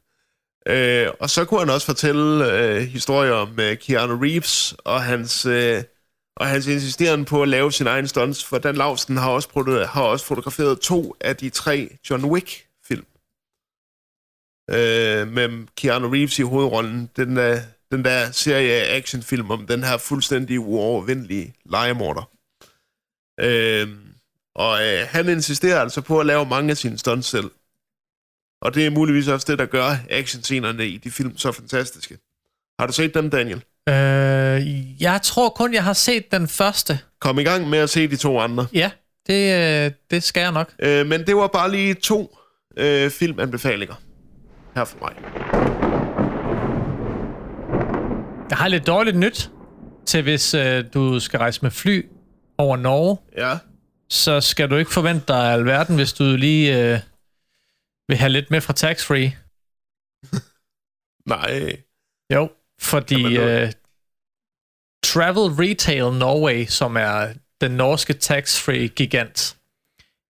Øh, 0.66 1.08
og 1.20 1.30
så 1.30 1.44
kunne 1.44 1.60
han 1.60 1.70
også 1.70 1.86
fortælle 1.86 2.52
øh, 2.52 2.82
historier 2.82 3.32
om 3.32 3.60
øh, 3.60 3.76
Keanu 3.78 4.16
Reeves 4.24 4.74
og 4.84 5.02
hans, 5.02 5.46
øh, 5.46 5.82
og 6.36 6.46
hans 6.46 6.66
insisteren 6.66 7.24
på 7.24 7.42
at 7.42 7.48
lave 7.48 7.72
sin 7.72 7.86
egen 7.86 8.08
stunts, 8.08 8.44
for 8.44 8.58
Dan 8.58 8.74
Lausten 8.76 9.16
har 9.16 9.30
også, 9.30 9.48
produ- 9.48 9.86
har 9.86 10.02
også 10.02 10.26
fotograferet 10.26 10.80
to 10.80 11.14
af 11.20 11.36
de 11.36 11.50
tre 11.50 11.96
John 12.10 12.24
Wick-film. 12.24 13.06
øh, 14.70 15.28
med 15.28 15.66
Keanu 15.76 16.08
Reeves 16.08 16.38
i 16.38 16.42
hovedrollen. 16.42 17.10
Den 17.16 17.36
der, 17.36 17.60
den 17.92 18.04
der 18.04 18.30
serie 18.32 18.72
af 18.72 18.96
actionfilm 18.96 19.50
om 19.50 19.66
den 19.66 19.84
her 19.84 19.96
fuldstændig 19.98 20.60
uovervindelige 20.60 21.54
legemorder. 21.64 22.30
Øh, 23.40 23.88
og 24.54 24.72
øh, 24.86 25.06
han 25.08 25.28
insisterer 25.28 25.80
altså 25.80 26.00
på 26.00 26.20
at 26.20 26.26
lave 26.26 26.46
mange 26.46 26.70
af 26.70 26.76
sine 26.76 26.98
stunts 26.98 27.28
selv. 27.28 27.50
Og 28.64 28.74
det 28.74 28.86
er 28.86 28.90
muligvis 28.90 29.28
også 29.28 29.46
det, 29.50 29.58
der 29.58 29.66
gør 29.66 29.96
actionscenerne 30.10 30.86
i 30.86 30.96
de 30.96 31.10
film 31.10 31.36
så 31.38 31.52
fantastiske. 31.52 32.18
Har 32.78 32.86
du 32.86 32.92
set 32.92 33.14
dem, 33.14 33.30
Daniel? 33.30 33.64
Øh, 33.88 35.02
jeg 35.02 35.20
tror 35.22 35.48
kun, 35.48 35.74
jeg 35.74 35.84
har 35.84 35.92
set 35.92 36.32
den 36.32 36.48
første. 36.48 36.98
Kom 37.20 37.38
i 37.38 37.42
gang 37.42 37.68
med 37.68 37.78
at 37.78 37.90
se 37.90 38.08
de 38.08 38.16
to 38.16 38.40
andre. 38.40 38.66
Ja, 38.72 38.90
det, 39.26 39.54
øh, 39.86 39.90
det 40.10 40.22
skal 40.22 40.40
jeg 40.40 40.52
nok. 40.52 40.72
Øh, 40.78 41.06
men 41.06 41.26
det 41.26 41.36
var 41.36 41.46
bare 41.46 41.70
lige 41.70 41.94
to 41.94 42.36
øh, 42.76 43.10
filmanbefalinger 43.10 43.94
her 44.74 44.84
for 44.84 44.98
mig. 45.00 45.12
Jeg 48.50 48.58
har 48.58 48.68
lidt 48.68 48.86
dårligt 48.86 49.16
nyt 49.16 49.50
til, 50.06 50.22
hvis 50.22 50.54
øh, 50.54 50.84
du 50.94 51.20
skal 51.20 51.38
rejse 51.38 51.58
med 51.62 51.70
fly 51.70 52.06
over 52.58 52.76
Norge. 52.76 53.16
Ja. 53.36 53.58
Så 54.08 54.40
skal 54.40 54.70
du 54.70 54.76
ikke 54.76 54.92
forvente 54.92 55.24
dig 55.28 55.52
alverden, 55.52 55.96
hvis 55.96 56.12
du 56.12 56.24
lige 56.24 56.92
øh, 56.92 56.98
vil 58.08 58.16
have 58.16 58.28
lidt 58.32 58.50
med 58.50 58.60
fra 58.60 58.72
tax-free. 58.72 59.36
Nej. 61.34 61.76
Jo, 62.34 62.50
fordi 62.80 63.22
Jamen, 63.22 63.36
øh, 63.36 63.72
Travel 65.04 65.52
Retail 65.52 66.12
Norway, 66.12 66.66
som 66.66 66.96
er 66.96 67.32
den 67.60 67.70
norske 67.70 68.12
tax-free 68.12 68.88
gigant, 68.88 69.56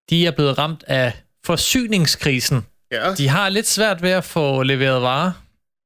de 0.09 0.27
er 0.27 0.31
blevet 0.31 0.57
ramt 0.57 0.83
af 0.87 1.13
forsyningskrisen. 1.45 2.65
Ja. 2.91 3.13
De 3.13 3.27
har 3.27 3.49
lidt 3.49 3.67
svært 3.67 4.01
ved 4.01 4.09
at 4.09 4.23
få 4.23 4.63
leveret 4.63 5.01
varer 5.01 5.31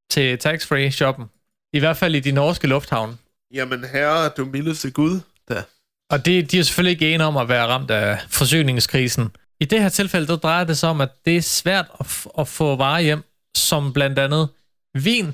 til 0.10 0.38
tax-free 0.38 0.92
shoppen. 0.92 1.26
I 1.74 1.80
hvert 1.80 1.98
fald 1.98 2.16
i 2.16 2.20
de 2.20 2.32
norske 2.32 2.68
lufthavne. 2.68 3.18
Jamen 3.54 3.84
herre, 3.84 4.30
du 4.30 4.46
mildeste 4.46 4.92
Gud. 4.92 5.20
Da. 5.50 5.64
Og 6.10 6.26
det, 6.26 6.52
de 6.52 6.60
er 6.60 6.64
selvfølgelig 6.64 6.92
ikke 6.92 7.14
enige 7.14 7.28
om 7.28 7.38
at 7.38 7.50
være 7.50 7.68
ramt 7.68 7.92
af 7.92 8.20
forsyningskrisen. 8.30 9.30
I 9.62 9.66
det 9.66 9.82
her 9.82 9.90
tilfælde, 9.90 10.28
der 10.28 10.36
drejer 10.36 10.64
det 10.64 10.78
sig 10.78 10.90
om, 10.90 11.02
at 11.02 11.10
det 11.26 11.38
er 11.38 11.42
svært 11.42 11.86
at, 12.00 12.06
f- 12.06 12.42
at 12.42 12.48
få 12.48 12.76
varer 12.76 13.00
hjem, 13.00 13.24
som 13.58 13.94
blandt 13.94 14.20
andet 14.20 14.50
vin, 14.94 15.34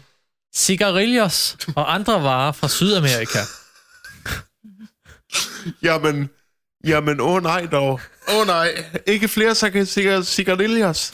cigarillos 0.55 1.57
og 1.75 1.93
andre 1.93 2.23
varer 2.23 2.51
fra 2.51 2.67
Sydamerika. 2.67 3.39
Jamen, 5.83 6.29
jamen, 6.85 7.21
åh 7.21 7.35
oh 7.35 7.43
nej 7.43 7.65
dog. 7.71 7.99
Åh 8.29 8.39
oh 8.39 8.47
nej, 8.47 8.85
ikke 9.07 9.27
flere 9.27 9.51
cig- 9.51 9.85
cig- 9.85 10.23
cigarillos. 10.23 11.13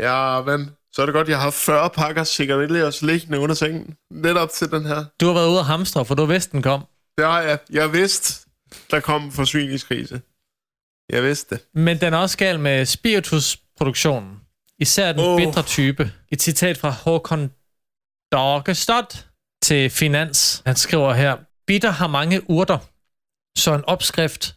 Ja, 0.00 0.42
men 0.46 0.70
så 0.92 1.02
er 1.02 1.06
det 1.06 1.12
godt, 1.12 1.28
jeg 1.28 1.40
har 1.40 1.50
40 1.50 1.90
pakker 1.90 2.24
cigarillos 2.24 3.02
liggende 3.02 3.38
under 3.38 3.54
sengen. 3.54 3.94
Netop 4.10 4.50
til 4.50 4.70
den 4.70 4.86
her. 4.86 5.04
Du 5.20 5.26
har 5.26 5.34
været 5.34 5.48
ude 5.48 5.58
at 5.58 5.64
hamstre, 5.64 6.04
for 6.04 6.14
du 6.14 6.24
vidste, 6.24 6.52
den 6.52 6.62
kom. 6.62 6.84
Det 7.18 7.26
har 7.26 7.40
jeg. 7.40 7.58
Jeg 7.70 7.92
vidste, 7.92 8.46
der 8.90 9.00
kom 9.00 9.24
en 9.24 9.32
forsyningskrise. 9.32 10.20
Jeg 11.12 11.22
vidste 11.22 11.54
det. 11.54 11.64
Men 11.74 12.00
den 12.00 12.14
er 12.14 12.18
også 12.18 12.38
gal 12.38 12.60
med 12.60 12.86
spiritusproduktionen. 12.86 14.40
Især 14.78 15.12
den 15.12 15.20
oh. 15.20 15.36
bitre 15.40 15.62
type. 15.62 16.12
Et 16.32 16.42
citat 16.42 16.78
fra 16.78 16.90
Håkon 16.90 17.50
Dagestad 18.32 19.24
til 19.62 19.90
Finans. 19.90 20.62
Han 20.66 20.76
skriver 20.76 21.12
her, 21.14 21.36
bitter 21.66 21.90
har 21.90 22.06
mange 22.06 22.50
urter, 22.50 22.78
så 23.58 23.74
en 23.74 23.84
opskrift 23.84 24.56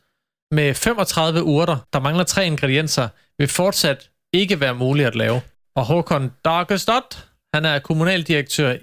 med 0.52 0.74
35 0.74 1.44
urter, 1.44 1.78
der 1.94 2.00
mangler 2.00 2.24
tre 2.24 2.46
ingredienser, 2.46 3.08
vil 3.38 3.48
fortsat 3.48 4.10
ikke 4.34 4.60
være 4.60 4.76
muligt 4.76 5.08
at 5.08 5.16
lave. 5.16 5.42
Og 5.76 5.86
Håkon 5.86 6.32
Dagestad, 6.46 7.18
han 7.54 7.66
er 7.66 7.80
kommunaldirektør 7.80 8.72
i... 8.72 8.80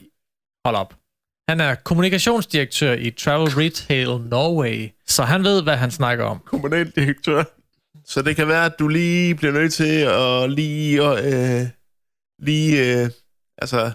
Hold 0.65 0.77
op. 0.77 0.95
Han 1.49 1.61
er 1.61 1.75
kommunikationsdirektør 1.75 2.93
i 2.93 3.11
Travel 3.11 3.49
Retail 3.49 4.09
Norway, 4.09 4.91
så 5.07 5.23
han 5.23 5.45
ved, 5.45 5.63
hvad 5.63 5.77
han 5.77 5.91
snakker 5.91 6.25
om. 6.25 6.39
kommunaldirektør. 6.39 7.45
Så 8.07 8.23
det 8.23 8.37
kan 8.37 8.49
være, 8.49 8.65
at 8.65 8.79
du 8.79 8.89
lige 8.89 9.35
bliver 9.35 9.53
nødt 9.53 9.73
til 9.75 9.99
at 10.01 10.51
lige, 10.51 11.03
øh, 11.19 11.67
lige, 12.39 13.03
øh, 13.03 13.11
altså, 13.59 13.91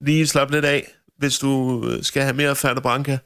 lige 0.00 0.26
slappe 0.26 0.54
lidt 0.54 0.64
af, 0.64 0.86
hvis 1.18 1.38
du 1.38 1.82
skal 2.02 2.22
have 2.22 2.34
mere 2.34 2.56
Færde 2.56 2.80
Branca. 2.80 3.18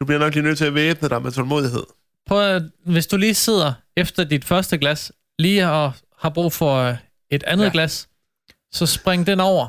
Du 0.00 0.04
bliver 0.04 0.18
nok 0.18 0.34
lige 0.34 0.44
nødt 0.44 0.58
til 0.58 0.64
at 0.64 0.74
væbne 0.74 1.08
dig 1.08 1.22
med 1.22 1.32
tålmodighed. 1.32 1.82
Prøv 2.26 2.40
at, 2.56 2.62
hvis 2.86 3.06
du 3.06 3.16
lige 3.16 3.34
sidder 3.34 3.72
efter 3.96 4.24
dit 4.24 4.44
første 4.44 4.78
glas, 4.78 5.12
lige 5.38 5.68
og 5.70 5.92
har 6.18 6.30
brug 6.30 6.52
for 6.52 6.74
øh, 6.76 6.96
et 7.30 7.42
andet 7.42 7.64
Ja. 7.64 7.70
glas, 7.72 8.08
så 8.72 8.86
spring 8.86 9.26
den 9.26 9.40
over 9.40 9.68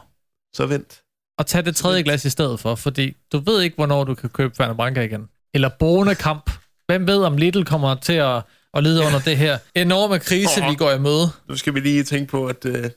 Så 0.54 0.66
vent. 0.66 1.02
og 1.38 1.46
tag 1.48 1.66
det 1.66 1.76
tredje 1.76 2.02
glas 2.02 2.26
i 2.26 2.30
stedet 2.30 2.60
for, 2.60 2.76
fordi 2.76 3.18
du 3.32 3.38
ved 3.40 3.62
ikke, 3.62 3.76
hvornår 3.76 4.04
du 4.04 4.16
kan 4.16 4.30
købe 4.30 4.56
Fernet 4.56 4.78
Branca 4.78 5.02
igen. 5.02 5.30
Eller 5.54 5.70
Bonekamp. 5.80 6.52
Hvem 6.88 7.08
ved, 7.08 7.24
om 7.24 7.38
Lidl 7.38 7.64
kommer 7.64 7.96
til 7.96 8.14
at, 8.14 8.42
at 8.74 8.84
lide 8.84 9.06
under 9.06 9.20
det 9.20 9.38
her 9.38 9.58
enorme 9.76 10.20
krise, 10.20 10.62
Åh. 10.64 10.70
vi 10.70 10.76
går 10.76 10.92
i 10.92 11.00
møde. 11.00 11.32
Nu 11.50 11.58
skal 11.58 11.74
vi 11.74 11.80
lige 11.80 12.04
tænke 12.04 12.32
på, 12.32 12.48
at, 12.48 12.66
øh, 12.66 12.90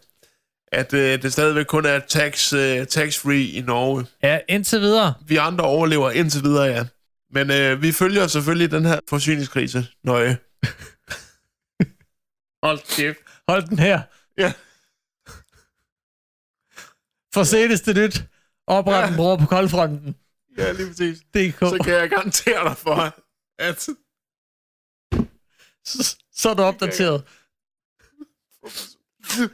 at 0.73 0.93
øh, 0.95 1.23
det 1.23 1.33
stadigvæk 1.33 1.67
kun 1.67 1.87
er 1.87 1.99
tax, 1.99 2.53
øh, 2.53 2.87
tax-free 2.87 3.45
i 3.47 3.61
Norge. 3.61 4.07
Ja, 4.23 4.39
indtil 4.49 4.81
videre. 4.81 5.15
Vi 5.27 5.37
andre 5.37 5.65
overlever 5.65 6.11
indtil 6.11 6.43
videre, 6.43 6.65
ja. 6.65 6.85
Men 7.31 7.51
øh, 7.51 7.83
vi 7.83 7.93
følger 7.93 8.27
selvfølgelig 8.27 8.71
den 8.71 8.85
her 8.87 9.01
forsyningskrise 9.09 9.87
nøje. 10.05 10.39
Hold 12.67 12.97
kæft. 12.97 13.19
Hold 13.49 13.69
den 13.69 13.79
her. 13.79 14.01
Ja. 14.39 14.53
For 17.35 17.45
seneste 17.45 17.95
nyt. 17.95 18.23
Opret 18.67 18.95
Ja. 18.95 19.09
en 19.09 19.17
bror 19.17 19.37
på 19.37 19.47
koldfronten. 19.47 20.15
Ja, 20.59 20.73
lige 20.73 20.89
præcis. 20.89 21.19
DK. 21.19 21.59
Så 21.59 21.81
kan 21.85 21.95
jeg 21.95 22.11
garantere 22.11 22.69
dig 22.69 22.77
for, 22.77 23.15
at 23.59 23.87
Så, 25.85 26.17
så 26.41 26.51
er 26.51 26.55
du 26.55 26.63
opdateret. 26.63 27.23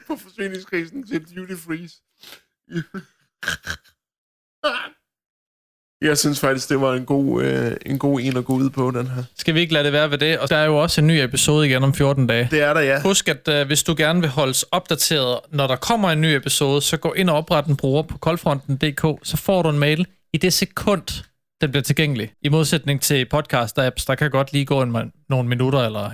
på 0.07 0.17
forsyningskrisen 0.17 1.07
til 1.07 1.37
duty 1.37 1.55
freeze. 1.55 1.97
Jeg 6.03 6.19
synes 6.19 6.41
faktisk, 6.41 6.69
det 6.69 6.81
var 6.81 6.95
en 6.95 7.05
god, 7.05 7.43
øh, 7.43 7.77
en 7.87 7.99
god 7.99 8.21
en 8.21 8.37
at 8.37 8.45
gå 8.45 8.53
ud 8.53 8.71
på, 8.71 8.91
den 8.91 9.07
her. 9.07 9.23
Skal 9.37 9.55
vi 9.55 9.61
ikke 9.61 9.73
lade 9.73 9.85
det 9.85 9.93
være 9.93 10.11
ved 10.11 10.19
det? 10.19 10.39
Og 10.39 10.51
der 10.51 10.57
er 10.57 10.65
jo 10.65 10.77
også 10.77 11.01
en 11.01 11.07
ny 11.07 11.13
episode 11.13 11.67
igen 11.67 11.85
om 11.85 11.95
14 11.95 12.27
dage. 12.27 12.49
Det 12.51 12.63
er 12.63 12.75
der, 12.75 12.81
ja. 12.81 13.03
Husk, 13.03 13.29
at 13.29 13.49
uh, 13.49 13.67
hvis 13.67 13.83
du 13.83 13.95
gerne 13.99 14.21
vil 14.21 14.31
holdes 14.31 14.63
opdateret, 14.63 15.41
når 15.51 15.67
der 15.67 15.77
kommer 15.77 16.11
en 16.11 16.21
ny 16.21 16.27
episode, 16.27 16.83
så 16.83 16.97
gå 16.97 17.13
ind 17.13 17.31
og 17.31 17.37
opret 17.37 17.67
en 17.67 17.77
bruger 17.77 18.03
på 18.03 18.19
koldfronten.dk, 18.19 19.19
så 19.23 19.37
får 19.37 19.63
du 19.63 19.69
en 19.69 19.79
mail 19.79 20.07
i 20.33 20.39
det 20.39 20.53
sekund, 20.53 21.25
den 21.61 21.71
bliver 21.71 21.83
tilgængelig. 21.83 22.35
I 22.43 22.49
modsætning 22.49 23.01
til 23.03 23.27
podcast-apps, 23.35 24.05
der 24.07 24.15
kan 24.19 24.31
godt 24.31 24.53
lige 24.53 24.65
gå 24.65 24.83
en, 24.83 25.13
nogle 25.29 25.49
minutter 25.49 25.79
eller 25.79 26.11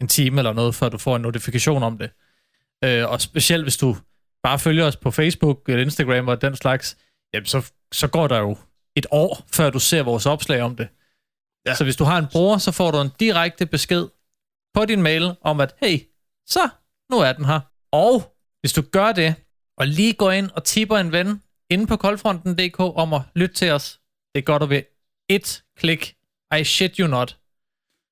en 0.00 0.08
time 0.08 0.40
eller 0.40 0.52
noget, 0.52 0.74
før 0.74 0.88
du 0.88 0.98
får 0.98 1.16
en 1.16 1.22
notifikation 1.22 1.82
om 1.82 1.98
det. 1.98 2.10
Uh, 2.86 3.12
og 3.12 3.20
specielt 3.20 3.64
hvis 3.64 3.76
du 3.76 3.96
bare 4.42 4.58
følger 4.58 4.84
os 4.84 4.96
på 4.96 5.10
Facebook 5.10 5.68
eller 5.68 5.82
Instagram 5.82 6.28
og 6.28 6.42
den 6.42 6.56
slags, 6.56 6.96
jamen 7.34 7.46
så, 7.46 7.72
så 7.92 8.08
går 8.08 8.28
der 8.28 8.38
jo 8.38 8.56
et 8.96 9.06
år, 9.10 9.46
før 9.54 9.70
du 9.70 9.78
ser 9.78 10.02
vores 10.02 10.26
opslag 10.26 10.62
om 10.62 10.76
det. 10.76 10.88
Ja. 11.66 11.74
Så 11.74 11.84
hvis 11.84 11.96
du 11.96 12.04
har 12.04 12.18
en 12.18 12.26
bruger, 12.32 12.58
så 12.58 12.72
får 12.72 12.90
du 12.90 13.00
en 13.00 13.10
direkte 13.20 13.66
besked 13.66 14.06
på 14.74 14.84
din 14.84 15.02
mail 15.02 15.34
om, 15.40 15.60
at 15.60 15.74
hey, 15.82 15.98
så 16.46 16.68
nu 17.10 17.18
er 17.18 17.32
den 17.32 17.44
her. 17.44 17.60
Og 17.92 18.36
hvis 18.60 18.72
du 18.72 18.82
gør 18.82 19.12
det, 19.12 19.34
og 19.78 19.86
lige 19.86 20.12
går 20.12 20.30
ind 20.30 20.50
og 20.50 20.64
tipper 20.64 20.96
en 20.98 21.12
ven 21.12 21.42
inde 21.70 21.86
på 21.86 21.96
koldfronten.dk 21.96 22.80
om 22.80 23.12
at 23.12 23.22
lytte 23.34 23.54
til 23.54 23.70
os, 23.70 24.00
det 24.36 24.44
gør 24.44 24.58
du 24.58 24.66
ved 24.66 24.82
et 25.28 25.62
klik. 25.78 26.14
I 26.58 26.64
shit 26.64 26.96
you 26.96 27.06
not. 27.06 27.38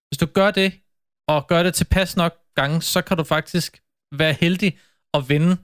Hvis 0.08 0.18
du 0.18 0.26
gør 0.26 0.50
det, 0.50 0.72
og 1.28 1.46
gør 1.46 1.62
det 1.62 1.74
tilpas 1.74 2.16
nok 2.16 2.34
gange, 2.54 2.82
så 2.82 3.02
kan 3.02 3.16
du 3.16 3.24
faktisk 3.24 3.82
være 4.12 4.32
heldig 4.32 4.78
at 5.14 5.28
vinde 5.28 5.56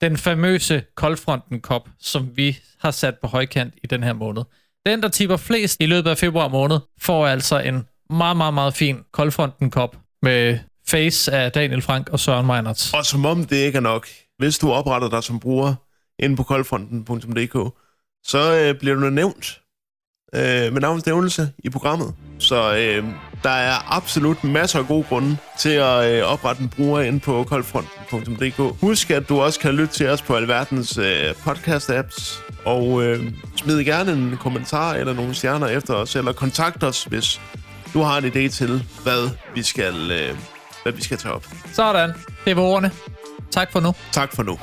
den 0.00 0.16
famøse 0.16 0.84
koldfronten-kop, 0.94 1.88
som 1.98 2.36
vi 2.36 2.58
har 2.78 2.90
sat 2.90 3.18
på 3.18 3.26
højkant 3.26 3.74
i 3.84 3.86
den 3.86 4.02
her 4.02 4.12
måned. 4.12 4.42
Den, 4.86 5.02
der 5.02 5.08
tipper 5.08 5.36
flest 5.36 5.80
i 5.80 5.86
løbet 5.86 6.10
af 6.10 6.18
februar 6.18 6.48
måned, 6.48 6.78
får 6.98 7.26
altså 7.26 7.58
en 7.58 7.86
meget, 8.10 8.36
meget, 8.36 8.54
meget 8.54 8.74
fin 8.74 9.04
koldfronten-kop 9.12 9.96
med 10.22 10.58
face 10.88 11.32
af 11.32 11.52
Daniel 11.52 11.82
Frank 11.82 12.08
og 12.08 12.20
Søren 12.20 12.46
Meinerts. 12.46 12.94
Og 12.94 13.06
som 13.06 13.26
om 13.26 13.44
det 13.44 13.56
ikke 13.56 13.76
er 13.76 13.80
nok, 13.80 14.08
hvis 14.38 14.58
du 14.58 14.72
opretter 14.72 15.10
dig 15.10 15.24
som 15.24 15.40
bruger 15.40 15.74
inde 16.18 16.36
på 16.36 16.42
koldfronten.dk, 16.42 17.74
så 18.24 18.54
øh, 18.54 18.78
bliver 18.78 18.94
du 18.94 19.10
nævnt 19.10 19.60
øh, 20.34 20.72
med 20.72 20.80
navns 20.80 21.06
nævnelse 21.06 21.48
i 21.64 21.70
programmet. 21.70 22.14
Så 22.38 22.76
øh, 22.76 23.04
der 23.42 23.50
er 23.50 23.94
absolut 23.96 24.44
masser 24.44 24.78
af 24.78 24.86
gode 24.86 25.04
grunde 25.08 25.36
til 25.58 25.68
at 25.70 26.10
øh, 26.12 26.22
oprette 26.24 26.62
en 26.62 26.68
bruger 26.68 27.00
inde 27.00 27.20
på 27.20 27.44
koldfronten.dk. 27.44 28.80
Husk, 28.80 29.10
at 29.10 29.28
du 29.28 29.40
også 29.40 29.60
kan 29.60 29.74
lytte 29.74 29.94
til 29.94 30.08
os 30.08 30.22
på 30.22 30.34
alverdens 30.34 30.98
øh, 30.98 31.30
podcast-apps, 31.46 32.42
og 32.64 33.02
øh, 33.04 33.32
smid 33.56 33.84
gerne 33.84 34.12
en 34.12 34.36
kommentar 34.40 34.94
eller 34.94 35.12
nogle 35.14 35.34
stjerner 35.34 35.66
efter 35.66 35.94
os, 35.94 36.16
eller 36.16 36.32
kontakt 36.32 36.84
os, 36.84 37.04
hvis 37.04 37.40
du 37.94 38.02
har 38.02 38.18
en 38.18 38.24
idé 38.24 38.48
til, 38.48 38.82
hvad 39.02 39.30
vi 39.54 39.62
skal, 39.62 40.10
øh, 40.10 40.36
hvad 40.82 40.92
vi 40.92 41.02
skal 41.02 41.18
tage 41.18 41.34
op. 41.34 41.46
Sådan. 41.72 42.10
Det 42.44 42.56
var 42.56 42.62
ordene. 42.62 42.90
Tak 43.50 43.72
for 43.72 43.80
nu. 43.80 43.94
Tak 44.12 44.34
for 44.36 44.42
nu. 44.42 44.58